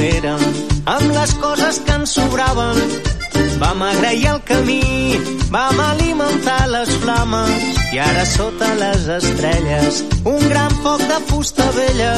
érem, 0.00 0.44
amb 0.86 1.14
les 1.14 1.34
coses 1.42 1.80
que 1.86 1.96
ens 2.00 2.16
sobraven. 2.18 2.80
Vam 3.60 3.82
agrair 3.84 4.26
el 4.34 4.40
camí, 4.48 4.82
vam 5.52 5.80
alimentar 5.90 6.62
les 6.72 6.94
flames 7.02 7.82
i 7.92 8.00
ara 8.00 8.24
sota 8.28 8.72
les 8.80 9.06
estrelles 9.20 10.00
un 10.24 10.48
gran 10.48 10.72
foc 10.84 11.04
de 11.10 11.20
fusta 11.28 11.68
vella 11.76 12.14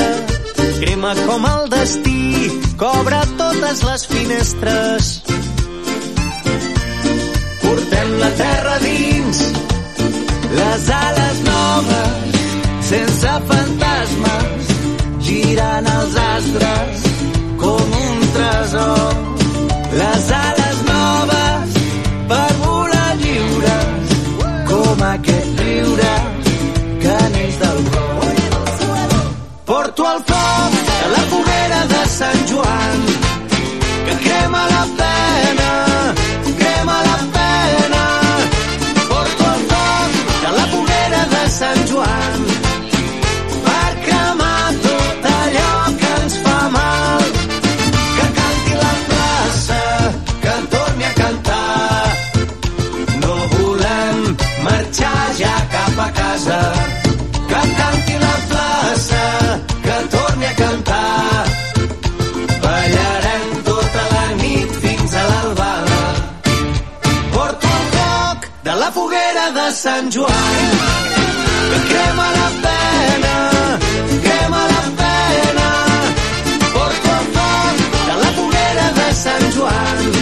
crema 0.93 1.15
com 1.27 1.45
el 1.47 1.71
destí, 1.71 2.51
cobra 2.77 3.23
totes 3.39 3.83
les 3.83 4.07
finestres. 4.07 5.23
Portem 7.63 8.13
la 8.21 8.31
terra 8.41 8.79
dins, 8.83 9.41
les 10.59 10.91
ales 10.99 11.41
noves, 11.47 12.43
sense 12.91 13.33
fantasmes, 13.53 14.75
girant 15.31 15.89
els 15.97 16.21
astres 16.27 17.12
tresor. 18.37 19.15
Les 20.01 20.31
ales 20.39 20.79
noves 20.89 21.77
per 22.31 22.51
volar 22.65 23.11
lliures 23.23 24.15
com 24.71 25.05
aquest 25.11 25.61
riure 25.67 26.15
que 27.05 27.19
neix 27.37 27.59
del 27.65 27.85
cor. 27.93 28.35
Porto 29.73 30.11
el 30.15 30.25
casa. 56.45 56.73
Que 57.49 57.75
canti 57.79 58.13
la 58.19 58.37
plaça, 58.49 59.61
que 59.83 59.97
torni 60.17 60.47
a 60.47 60.55
cantar. 60.55 61.45
Ballarem 62.63 63.63
tota 63.65 64.03
la 64.15 64.27
nit 64.43 64.71
fins 64.83 65.15
a 65.15 65.23
l'albada. 65.31 66.01
Porto 67.35 67.69
el 67.79 67.87
foc 67.97 68.49
de 68.65 68.75
la 68.83 68.91
foguera 68.91 69.51
de 69.59 69.67
Sant 69.83 70.11
Joan 70.15 70.71
que 71.71 71.79
crema 71.91 72.27
la 72.41 72.49
pena, 72.67 73.35
crema 74.27 74.63
la 74.75 74.85
pena. 75.03 75.69
Porto 76.75 77.11
el 77.21 77.27
foc 77.37 77.77
de 78.09 78.15
la 78.25 78.31
foguera 78.39 78.87
de 78.99 79.09
Sant 79.25 79.49
Joan 79.57 80.22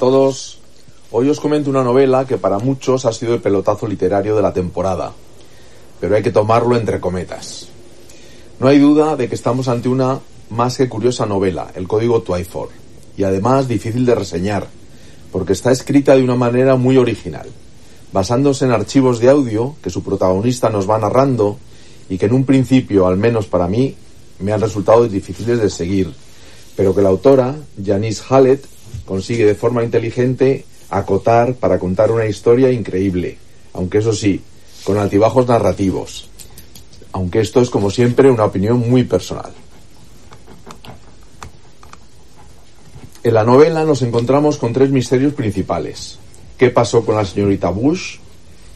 todos. 0.00 0.58
Hoy 1.12 1.28
os 1.28 1.38
comento 1.38 1.68
una 1.68 1.84
novela 1.84 2.26
que 2.26 2.38
para 2.38 2.58
muchos 2.58 3.04
ha 3.04 3.12
sido 3.12 3.34
el 3.34 3.42
pelotazo 3.42 3.86
literario 3.86 4.34
de 4.34 4.40
la 4.40 4.50
temporada, 4.50 5.12
pero 6.00 6.16
hay 6.16 6.22
que 6.22 6.32
tomarlo 6.32 6.74
entre 6.74 6.98
cometas. 6.98 7.68
No 8.58 8.68
hay 8.68 8.78
duda 8.78 9.14
de 9.14 9.28
que 9.28 9.34
estamos 9.34 9.68
ante 9.68 9.90
una 9.90 10.18
más 10.48 10.78
que 10.78 10.88
curiosa 10.88 11.26
novela, 11.26 11.70
El 11.74 11.86
Código 11.86 12.22
Twyford, 12.22 12.70
y 13.18 13.24
además 13.24 13.68
difícil 13.68 14.06
de 14.06 14.14
reseñar, 14.14 14.68
porque 15.30 15.52
está 15.52 15.70
escrita 15.70 16.16
de 16.16 16.24
una 16.24 16.34
manera 16.34 16.76
muy 16.76 16.96
original, 16.96 17.50
basándose 18.10 18.64
en 18.64 18.72
archivos 18.72 19.20
de 19.20 19.28
audio 19.28 19.76
que 19.82 19.90
su 19.90 20.02
protagonista 20.02 20.70
nos 20.70 20.88
va 20.88 20.98
narrando 20.98 21.58
y 22.08 22.16
que 22.16 22.24
en 22.24 22.32
un 22.32 22.46
principio, 22.46 23.06
al 23.06 23.18
menos 23.18 23.46
para 23.48 23.68
mí, 23.68 23.94
me 24.38 24.52
han 24.52 24.62
resultado 24.62 25.06
difíciles 25.06 25.60
de 25.60 25.68
seguir, 25.68 26.10
pero 26.74 26.94
que 26.94 27.02
la 27.02 27.10
autora, 27.10 27.54
Janice 27.84 28.22
Hallett, 28.30 28.64
consigue 29.10 29.44
de 29.44 29.56
forma 29.56 29.82
inteligente 29.82 30.64
acotar 30.88 31.54
para 31.54 31.80
contar 31.80 32.12
una 32.12 32.26
historia 32.26 32.70
increíble, 32.70 33.38
aunque 33.72 33.98
eso 33.98 34.12
sí, 34.12 34.40
con 34.84 34.98
altibajos 34.98 35.48
narrativos, 35.48 36.30
aunque 37.10 37.40
esto 37.40 37.60
es 37.60 37.70
como 37.70 37.90
siempre 37.90 38.30
una 38.30 38.44
opinión 38.44 38.88
muy 38.88 39.02
personal. 39.02 39.50
En 43.24 43.34
la 43.34 43.42
novela 43.42 43.84
nos 43.84 44.02
encontramos 44.02 44.58
con 44.58 44.72
tres 44.72 44.90
misterios 44.90 45.34
principales. 45.34 46.20
¿Qué 46.56 46.70
pasó 46.70 47.04
con 47.04 47.16
la 47.16 47.24
señorita 47.24 47.70
Bush? 47.70 48.18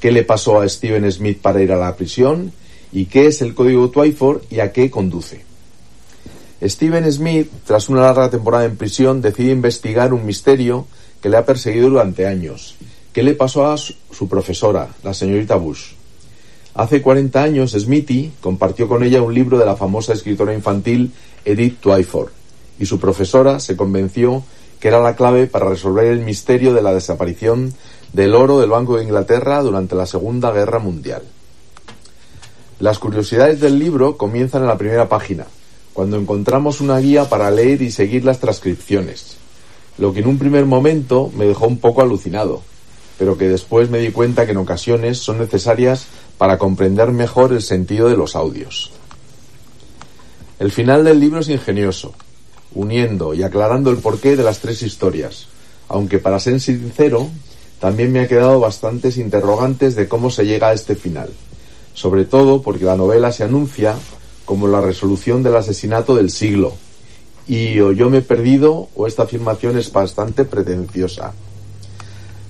¿Qué 0.01 0.11
le 0.11 0.24
pasó 0.24 0.61
a 0.61 0.69
Steven 0.69 1.12
Smith 1.12 1.39
para 1.40 1.62
ir 1.62 1.70
a 1.70 1.77
la 1.77 1.94
prisión? 1.94 2.52
¿Y 2.90 3.05
qué 3.05 3.28
es 3.28 3.40
el 3.40 3.55
código 3.55 3.89
Twyford 3.89 4.43
y 4.51 4.59
a 4.59 4.73
qué 4.73 4.90
conduce? 4.90 5.53
Steven 6.64 7.10
Smith, 7.12 7.50
tras 7.66 7.88
una 7.90 8.02
larga 8.02 8.30
temporada 8.30 8.64
en 8.64 8.76
prisión, 8.76 9.20
decide 9.20 9.52
investigar 9.52 10.14
un 10.14 10.24
misterio 10.24 10.86
que 11.20 11.28
le 11.28 11.36
ha 11.36 11.44
perseguido 11.44 11.90
durante 11.90 12.26
años. 12.26 12.76
¿Qué 13.12 13.22
le 13.22 13.34
pasó 13.34 13.66
a 13.66 13.76
su 13.76 14.28
profesora, 14.28 14.88
la 15.02 15.12
señorita 15.12 15.56
Bush? 15.56 15.92
Hace 16.74 17.02
40 17.02 17.42
años, 17.42 17.72
Smithy 17.72 18.32
compartió 18.40 18.88
con 18.88 19.04
ella 19.04 19.22
un 19.22 19.34
libro 19.34 19.58
de 19.58 19.66
la 19.66 19.76
famosa 19.76 20.14
escritora 20.14 20.54
infantil 20.54 21.12
Edith 21.44 21.80
Twyford 21.80 22.30
y 22.78 22.86
su 22.86 22.98
profesora 22.98 23.60
se 23.60 23.76
convenció 23.76 24.42
que 24.80 24.88
era 24.88 25.00
la 25.00 25.16
clave 25.16 25.46
para 25.46 25.68
resolver 25.68 26.06
el 26.06 26.20
misterio 26.20 26.74
de 26.74 26.82
la 26.82 26.92
desaparición 26.92 27.72
del 28.12 28.34
oro 28.34 28.58
del 28.60 28.70
Banco 28.70 28.96
de 28.96 29.04
Inglaterra 29.04 29.62
durante 29.62 29.94
la 29.94 30.06
Segunda 30.06 30.50
Guerra 30.50 30.78
Mundial. 30.78 31.22
Las 32.80 32.98
curiosidades 32.98 33.60
del 33.60 33.78
libro 33.78 34.16
comienzan 34.16 34.62
en 34.62 34.68
la 34.68 34.78
primera 34.78 35.08
página, 35.08 35.46
cuando 35.94 36.18
encontramos 36.18 36.80
una 36.80 36.98
guía 36.98 37.28
para 37.28 37.50
leer 37.52 37.80
y 37.80 37.92
seguir 37.92 38.24
las 38.24 38.40
transcripciones, 38.40 39.36
lo 39.96 40.12
que 40.12 40.20
en 40.20 40.26
un 40.26 40.38
primer 40.38 40.66
momento 40.66 41.30
me 41.36 41.46
dejó 41.46 41.68
un 41.68 41.78
poco 41.78 42.02
alucinado, 42.02 42.62
pero 43.16 43.38
que 43.38 43.48
después 43.48 43.88
me 43.88 44.00
di 44.00 44.10
cuenta 44.10 44.44
que 44.44 44.52
en 44.52 44.58
ocasiones 44.58 45.18
son 45.18 45.38
necesarias 45.38 46.06
para 46.36 46.58
comprender 46.58 47.12
mejor 47.12 47.52
el 47.52 47.62
sentido 47.62 48.08
de 48.08 48.16
los 48.16 48.34
audios. 48.34 48.90
El 50.58 50.72
final 50.72 51.04
del 51.04 51.20
libro 51.20 51.40
es 51.40 51.48
ingenioso, 51.48 52.12
uniendo 52.74 53.32
y 53.32 53.44
aclarando 53.44 53.90
el 53.90 53.98
porqué 53.98 54.34
de 54.34 54.42
las 54.42 54.58
tres 54.58 54.82
historias, 54.82 55.46
aunque 55.88 56.18
para 56.18 56.40
ser 56.40 56.60
sincero, 56.60 57.28
también 57.78 58.10
me 58.10 58.20
ha 58.20 58.28
quedado 58.28 58.58
bastantes 58.58 59.16
interrogantes 59.16 59.94
de 59.94 60.08
cómo 60.08 60.30
se 60.30 60.44
llega 60.44 60.70
a 60.70 60.72
este 60.72 60.96
final, 60.96 61.30
sobre 61.92 62.24
todo 62.24 62.62
porque 62.62 62.84
la 62.84 62.96
novela 62.96 63.30
se 63.30 63.44
anuncia 63.44 63.94
como 64.44 64.68
la 64.68 64.80
resolución 64.80 65.42
del 65.42 65.56
asesinato 65.56 66.14
del 66.14 66.30
siglo, 66.30 66.74
y 67.46 67.78
o 67.80 67.92
yo 67.92 68.10
me 68.10 68.18
he 68.18 68.22
perdido 68.22 68.88
o 68.94 69.06
esta 69.06 69.24
afirmación 69.24 69.78
es 69.78 69.92
bastante 69.92 70.44
pretenciosa. 70.44 71.32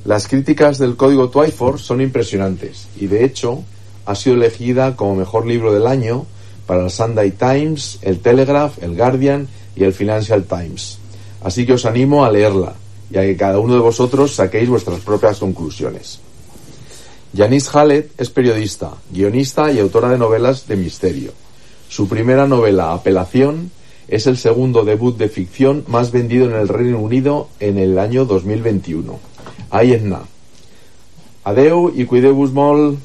Las 0.04 0.28
críticas 0.28 0.78
del 0.78 0.96
código 0.96 1.30
Twyford 1.30 1.78
son 1.78 2.00
impresionantes 2.00 2.88
y 3.00 3.06
de 3.06 3.24
hecho 3.24 3.64
ha 4.06 4.14
sido 4.14 4.36
elegida 4.36 4.96
como 4.96 5.16
mejor 5.16 5.46
libro 5.46 5.72
del 5.72 5.86
año 5.86 6.26
para 6.66 6.84
el 6.84 6.90
Sunday 6.90 7.30
Times, 7.30 7.98
el 8.02 8.20
Telegraph, 8.20 8.82
el 8.82 8.96
Guardian 8.96 9.48
y 9.74 9.84
el 9.84 9.92
Financial 9.92 10.44
Times. 10.44 10.98
Así 11.42 11.66
que 11.66 11.74
os 11.74 11.86
animo 11.86 12.24
a 12.24 12.30
leerla 12.30 12.74
y 13.10 13.18
a 13.18 13.22
que 13.22 13.36
cada 13.36 13.58
uno 13.58 13.74
de 13.74 13.80
vosotros 13.80 14.34
saquéis 14.34 14.68
vuestras 14.68 15.00
propias 15.00 15.38
conclusiones. 15.38 16.20
Janice 17.36 17.70
Hallett 17.72 18.20
es 18.20 18.30
periodista, 18.30 18.92
guionista 19.10 19.72
y 19.72 19.80
autora 19.80 20.08
de 20.08 20.18
novelas 20.18 20.68
de 20.68 20.76
misterio. 20.76 21.43
Su 21.88 22.08
primera 22.08 22.46
novela, 22.46 22.92
Apelación, 22.92 23.70
es 24.08 24.26
el 24.26 24.36
segundo 24.36 24.84
debut 24.84 25.16
de 25.16 25.28
ficción 25.28 25.84
más 25.88 26.12
vendido 26.12 26.46
en 26.46 26.54
el 26.54 26.68
Reino 26.68 26.98
Unido 26.98 27.48
en 27.60 27.78
el 27.78 27.98
año 27.98 28.24
2021. 28.24 29.18
Ahí 29.70 29.92
es 29.92 30.02
nada. 30.02 30.26
Adeu 31.44 31.92
y 31.94 32.06
cuideu 32.06 32.32
molt. 32.56 32.96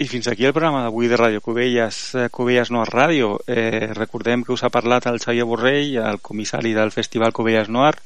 I 0.00 0.06
fins 0.08 0.28
aquí 0.28 0.46
el 0.48 0.52
programa 0.52 0.82
d'avui 0.84 1.08
de 1.08 1.16
Ràdio 1.16 1.40
Cubelles, 1.44 2.14
eh, 2.14 2.28
Cubelles 2.32 2.70
Noir 2.72 2.88
Ràdio. 2.88 3.38
Eh, 3.46 3.92
recordem 3.96 4.44
que 4.44 4.52
us 4.52 4.64
ha 4.64 4.70
parlat 4.72 5.04
el 5.06 5.20
Xavier 5.20 5.44
Borrell, 5.44 5.96
el 5.96 6.20
comissari 6.20 6.72
del 6.72 6.92
Festival 6.92 7.32
Cubelles 7.36 7.68
Noir 7.68 7.96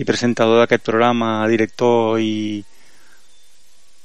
i 0.00 0.06
presentador 0.08 0.62
d'aquest 0.62 0.84
programa, 0.86 1.46
director 1.50 2.20
i, 2.20 2.62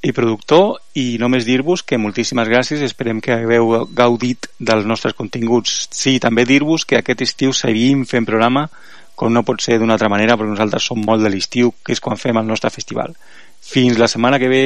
i 0.03 0.13
productor 0.13 0.77
i 0.99 1.17
només 1.21 1.47
dir-vos 1.47 1.83
que 1.83 1.99
moltíssimes 2.01 2.49
gràcies. 2.51 2.83
Esperem 2.83 3.21
que 3.23 3.35
hagueu 3.35 3.87
gaudit 3.95 4.49
dels 4.59 4.85
nostres 4.85 5.15
continguts. 5.17 5.87
Sí, 5.95 6.17
també 6.23 6.45
dir-vos 6.45 6.85
que 6.85 6.99
aquest 6.99 7.23
estiu 7.25 7.55
seguim 7.55 8.05
fent 8.05 8.27
programa 8.27 8.67
com 9.17 9.33
no 9.33 9.41
pot 9.41 9.63
ser 9.63 9.79
d'una 9.81 9.95
altra 9.97 10.11
manera 10.13 10.35
perquè 10.37 10.53
nosaltres 10.53 10.85
som 10.91 10.99
molt 11.01 11.23
de 11.25 11.31
l'estiu 11.33 11.71
que 11.83 11.95
és 11.95 12.01
quan 12.03 12.19
fem 12.21 12.37
el 12.37 12.45
nostre 12.45 12.69
festival. 12.69 13.15
Fins 13.61 13.97
la 13.97 14.07
setmana 14.11 14.37
que 14.37 14.51
ve 14.51 14.65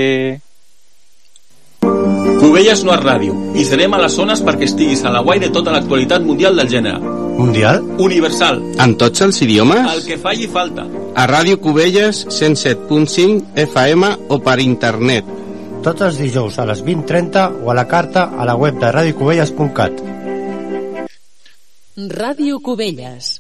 Cubelles 2.41 2.80
no 2.81 2.95
és 2.95 3.01
ràdio 3.03 3.35
i 3.53 3.63
serem 3.69 3.93
a 3.93 3.99
les 4.01 4.15
zones 4.18 4.39
perquè 4.41 4.65
estiguis 4.65 5.03
a 5.05 5.11
la 5.13 5.19
guai 5.22 5.38
de 5.43 5.51
tota 5.53 5.73
l'actualitat 5.76 6.23
mundial 6.26 6.57
del 6.57 6.72
gènere. 6.72 6.97
Mundial? 7.38 7.84
Universal. 8.01 8.57
En 8.81 8.95
tots 8.97 9.22
els 9.22 9.38
idiomes? 9.45 9.85
El 9.93 10.01
que 10.07 10.18
falli 10.18 10.49
falta. 10.49 10.88
A 11.13 11.27
Ràdio 11.30 11.59
Cubelles 11.61 12.23
107.5 12.34 13.53
FM 13.68 14.09
o 14.34 14.39
per 14.41 14.57
internet. 14.65 15.30
Tots 15.85 16.07
els 16.09 16.18
dijous 16.18 16.57
a 16.57 16.65
les 16.65 16.81
20.30 16.81 17.45
o 17.61 17.69
a 17.69 17.77
la 17.77 17.85
carta 17.85 18.31
a 18.34 18.49
la 18.49 18.57
web 18.57 18.81
de 18.81 18.89
radiocubelles.cat. 18.89 20.01
Ràdio 22.18 22.57
Cubelles. 22.65 23.35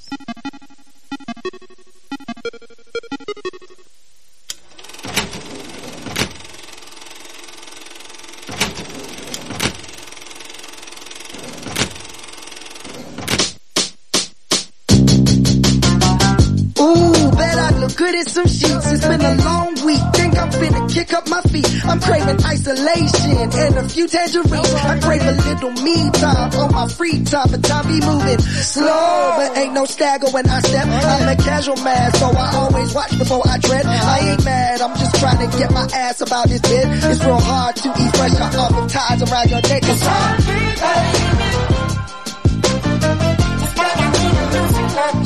Good 17.95 18.15
in 18.15 18.25
some 18.25 18.47
sheets. 18.47 18.91
It's 18.91 19.07
been 19.07 19.21
a 19.21 19.35
long 19.43 19.73
week. 19.85 20.01
Think 20.13 20.37
I'm 20.37 20.49
finna 20.49 20.91
kick 20.91 21.13
up 21.13 21.27
my 21.29 21.41
feet. 21.41 21.67
I'm 21.85 21.99
craving 21.99 22.43
isolation 22.45 23.49
and 23.51 23.75
a 23.77 23.89
few 23.89 24.07
tangerines. 24.07 24.73
I 24.73 24.99
crave 24.99 25.21
a 25.23 25.31
little 25.31 25.71
me 25.83 26.11
time 26.11 26.51
on 26.53 26.71
my 26.71 26.87
free 26.87 27.23
time, 27.23 27.47
but 27.49 27.63
time 27.63 27.87
be 27.87 27.99
moving 28.05 28.39
slow. 28.39 29.33
But 29.37 29.57
ain't 29.57 29.73
no 29.73 29.85
stagger 29.85 30.29
when 30.31 30.47
I 30.49 30.59
step. 30.59 30.85
I'm 30.85 31.27
a 31.27 31.35
casual 31.41 31.77
man, 31.83 32.13
so 32.13 32.27
I 32.27 32.55
always 32.55 32.93
watch 32.93 33.17
before 33.17 33.41
I 33.47 33.57
tread. 33.57 33.85
I 33.85 34.19
ain't 34.31 34.45
mad, 34.45 34.81
I'm 34.81 34.97
just 34.97 35.15
trying 35.19 35.49
to 35.49 35.57
get 35.57 35.71
my 35.71 35.87
ass 35.93 36.21
about 36.21 36.47
this 36.49 36.61
bed. 36.61 36.85
It's 37.11 37.23
real 37.23 37.39
hard 37.39 37.75
to 37.77 37.89
eat 37.89 38.15
fresh 38.15 38.35
out 38.35 38.55
off 38.55 38.73
of 38.73 38.91
ties 38.91 39.21
around 39.23 39.49
your 39.49 39.61
neck. 39.61 39.83
It's 39.83 40.01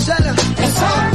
Shut 0.06 0.24
up. 0.28 1.15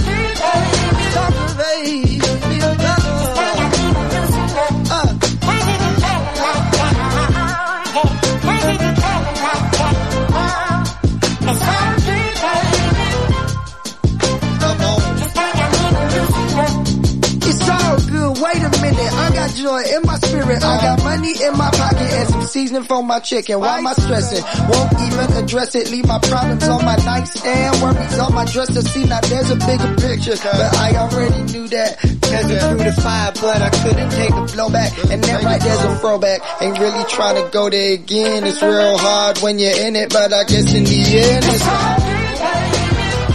Joy 19.55 19.83
in 19.83 20.03
my 20.03 20.17
spirit. 20.17 20.65
I 20.65 20.81
got 20.81 21.03
money 21.03 21.35
in 21.43 21.57
my 21.57 21.71
pocket 21.71 22.11
and 22.13 22.29
some 22.29 22.43
seasoning 22.43 22.85
for 22.85 23.03
my 23.03 23.21
chicken. 23.21 23.61
Why 23.61 23.79
am 23.79 23.87
I 23.87 23.93
stressing? 23.95 24.45
Won't 24.69 24.93
even 25.01 25.45
address 25.45 25.75
it. 25.75 25.91
Leave 25.91 26.07
my 26.07 26.19
problems 26.19 26.69
on 26.69 26.85
my 26.85 26.97
nightstand. 26.97 27.83
Worries 27.83 28.19
on 28.19 28.35
my 28.35 28.45
dresser. 28.45 28.83
See 28.83 29.05
now 29.05 29.21
there's 29.21 29.51
a 29.51 29.57
bigger 29.57 29.95
picture. 29.97 30.37
But 30.43 30.77
I 30.77 30.97
already 30.97 31.43
knew 31.53 31.69
that. 31.69 31.99
Cause 32.01 32.51
it 32.51 32.61
through 32.61 32.85
the 32.85 32.93
fire, 33.01 33.33
but 33.41 33.63
I 33.63 33.71
couldn't 33.71 34.11
take 34.11 34.31
the 34.31 34.47
blowback. 34.55 35.11
And 35.11 35.23
then 35.23 35.45
right 35.45 35.61
there's 35.61 35.85
a 35.85 35.97
throwback. 35.99 36.41
Ain't 36.63 36.79
really 36.79 37.05
trying 37.05 37.43
to 37.43 37.51
go 37.51 37.69
there 37.71 37.95
again. 37.95 38.45
It's 38.45 38.63
real 38.63 38.99
hard 38.99 39.39
when 39.39 39.59
you're 39.59 39.77
in 39.87 39.97
it, 39.97 40.13
but 40.13 40.33
I 40.33 40.45
guess 40.45 40.73
in 40.75 40.85
the 40.85 41.01
end 41.19 41.45
it's 41.45 41.67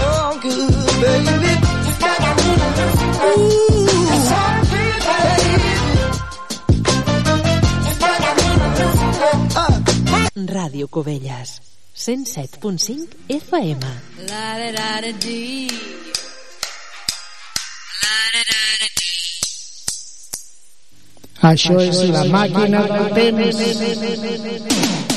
all 0.04 0.40
good, 0.40 1.02
baby. 1.02 1.55
Ràdio 10.36 10.90
Cubelles, 10.90 11.62
107.5 11.96 13.08
FM. 13.30 13.80
La 14.28 14.60
dee. 15.24 15.72
Això 21.40 21.80
és 21.80 22.04
la 22.12 22.28
màquina 22.36 22.84
del 22.84 23.08
temps. 23.16 25.15